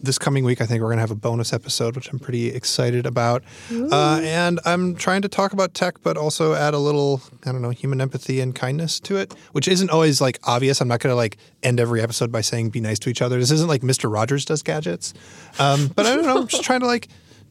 this 0.00 0.18
coming 0.18 0.44
week 0.44 0.60
I 0.60 0.66
think 0.66 0.80
we're 0.80 0.88
going 0.88 0.98
to 0.98 1.02
have 1.02 1.10
a 1.10 1.14
bonus 1.16 1.52
episode, 1.52 1.96
which 1.96 2.10
I'm 2.10 2.18
pretty 2.18 2.48
excited 2.48 3.06
about. 3.06 3.42
Uh, 3.72 4.20
and 4.22 4.60
I'm 4.64 4.94
trying 4.94 5.22
to 5.22 5.28
talk 5.28 5.52
about 5.52 5.74
tech, 5.74 6.02
but 6.02 6.16
also 6.16 6.54
add 6.54 6.74
a 6.74 6.78
little, 6.78 7.20
I 7.44 7.52
don't 7.52 7.62
know, 7.62 7.70
human 7.70 8.00
empathy 8.00 8.40
and 8.40 8.54
kindness 8.54 9.00
to 9.00 9.16
it, 9.16 9.34
which 9.52 9.68
isn't 9.68 9.90
always 9.90 10.20
like 10.20 10.38
obvious. 10.44 10.80
I'm 10.80 10.88
not 10.88 11.00
going 11.00 11.12
to 11.12 11.16
like 11.16 11.36
end 11.62 11.80
every 11.80 12.00
episode 12.00 12.30
by 12.30 12.40
saying 12.40 12.70
be 12.70 12.80
nice 12.80 12.98
to 13.00 13.10
each 13.10 13.22
other. 13.22 13.38
This 13.38 13.50
isn't 13.50 13.68
like 13.68 13.82
Mr. 13.82 14.12
Rogers 14.12 14.44
does 14.44 14.62
gadgets. 14.62 15.14
Um, 15.58 15.88
but 15.88 16.06
I 16.06 16.14
don't 16.14 16.24
know, 16.24 16.38
I'm 16.38 16.46
just 16.46 16.62
trying 16.64 16.80
to 16.80 16.86
like 16.86 17.08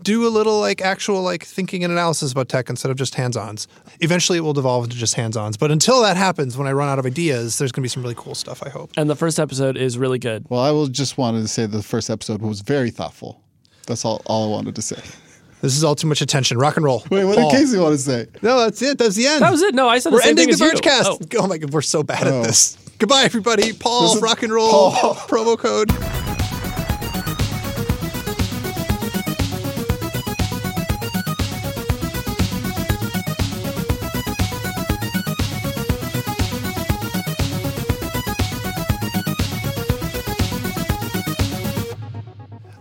do 0.08 0.26
a 0.26 0.30
little 0.30 0.62
like 0.62 0.82
actual 0.82 1.22
like 1.22 1.44
thinking 1.44 1.84
and 1.84 1.92
analysis 1.92 2.32
about 2.32 2.48
tech 2.48 2.70
instead 2.70 2.90
of 2.90 2.96
just 2.98 3.16
hands-ons. 3.16 3.68
Eventually 4.00 4.38
it 4.38 4.42
will 4.42 4.54
devolve 4.54 4.86
into 4.86 4.96
just 4.96 5.16
hands-ons. 5.16 5.58
But 5.58 5.70
until 5.70 6.02
that 6.04 6.16
happens, 6.16 6.58
when 6.58 6.66
I 6.66 6.72
run 6.72 6.88
out 6.88 6.98
of 6.98 7.06
ideas, 7.06 7.58
there's 7.58 7.74
going 7.74 7.82
to 7.82 7.86
be 7.86 7.90
some 7.90 8.04
really 8.04 8.16
cool 8.16 8.34
stuff, 8.34 8.64
I 8.66 8.70
hope. 8.70 8.92
And 8.96 9.10
the 9.10 9.18
first 9.18 9.38
episode 9.38 9.76
is 9.76 9.98
really 9.98 10.18
good. 10.18 10.46
Well, 10.48 10.62
I 10.62 10.72
will 10.72 10.88
just 10.88 11.18
wanted 11.18 11.42
to 11.42 11.50
say 11.50 11.66
the 11.66 11.84
first 11.84 12.10
episode 12.10 12.42
was 12.42 12.62
very 12.62 12.90
thoughtful. 12.90 13.42
That's 13.86 14.06
all, 14.06 14.22
all 14.26 14.48
I 14.48 14.52
wanted 14.52 14.76
to 14.76 14.82
say. 14.82 15.02
This 15.62 15.76
is 15.76 15.84
all 15.84 15.96
too 15.96 16.08
much 16.08 16.22
attention. 16.22 16.58
Rock 16.58 16.78
and 16.78 16.86
roll. 16.86 17.04
Wait, 17.12 17.26
what 17.26 17.38
Paul. 17.38 17.50
did 17.52 17.58
Casey 17.58 17.78
want 17.78 17.94
to 17.96 17.98
say? 18.02 18.28
No, 18.42 18.60
that's 18.60 18.82
it. 18.82 18.98
That's 18.98 19.16
the 19.16 19.28
end. 19.28 19.42
That 19.42 19.52
was 19.52 19.62
it. 19.62 19.76
No, 19.76 19.90
I 19.90 20.00
said 20.00 20.12
the 20.12 20.16
We're 20.16 20.22
same 20.22 20.30
ending 20.38 20.56
thing 20.56 20.58
the 20.60 20.66
as 20.66 20.72
you. 20.74 20.80
Vergecast. 20.80 21.28
Oh. 21.36 21.44
Oh. 21.44 21.48
my 21.48 21.58
god, 21.58 21.72
we're 21.74 21.82
so 21.82 22.02
bad 22.04 22.28
Oh. 22.28 22.40
at 22.42 22.46
this. 22.48 22.78
Goodbye, 22.98 23.24
everybody. 23.24 23.74
Paul, 23.74 24.20
rock 24.20 24.42
and 24.44 24.54
roll, 24.54 24.92
Paul. 24.92 25.16
promo 25.16 25.58
code. 25.58 25.90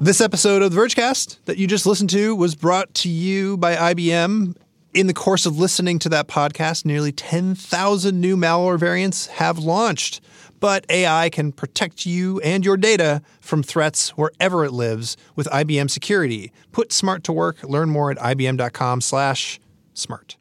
This 0.07 0.21
episode 0.21 0.63
of 0.63 0.71
the 0.71 0.81
Vergecast 0.81 1.39
that 1.47 1.59
you 1.59 1.67
just 1.67 1.85
listened 1.85 2.11
to 2.11 2.37
was 2.37 2.55
brought 2.55 2.95
to 2.95 3.09
you 3.09 3.57
by 3.57 3.75
IBM. 3.75 4.55
In 4.95 5.09
the 5.09 5.13
course 5.13 5.47
of 5.47 5.59
listening 5.59 5.99
to 5.99 6.09
that 6.11 6.29
podcast, 6.29 6.85
nearly 6.85 7.11
10,000 7.11 8.21
new 8.21 8.37
malware 8.37 8.79
variants 8.79 9.27
have 9.27 9.59
launched. 9.59 10.21
But 10.61 10.87
AI 10.89 11.29
can 11.31 11.51
protect 11.51 12.07
you 12.07 12.41
and 12.43 12.65
your 12.65 12.77
data 12.77 13.21
from 13.41 13.65
threats 13.65 14.11
wherever 14.11 14.65
it 14.65 14.71
lives 14.71 15.17
with 15.35 15.49
IBM 15.49 15.91
Security. 15.91 16.53
Put 16.71 16.93
smart 16.93 17.25
to 17.25 17.33
work. 17.33 17.65
Learn 17.65 17.91
more 17.91 18.13
at 18.13 18.19
ibm.com/smart. 18.19 20.37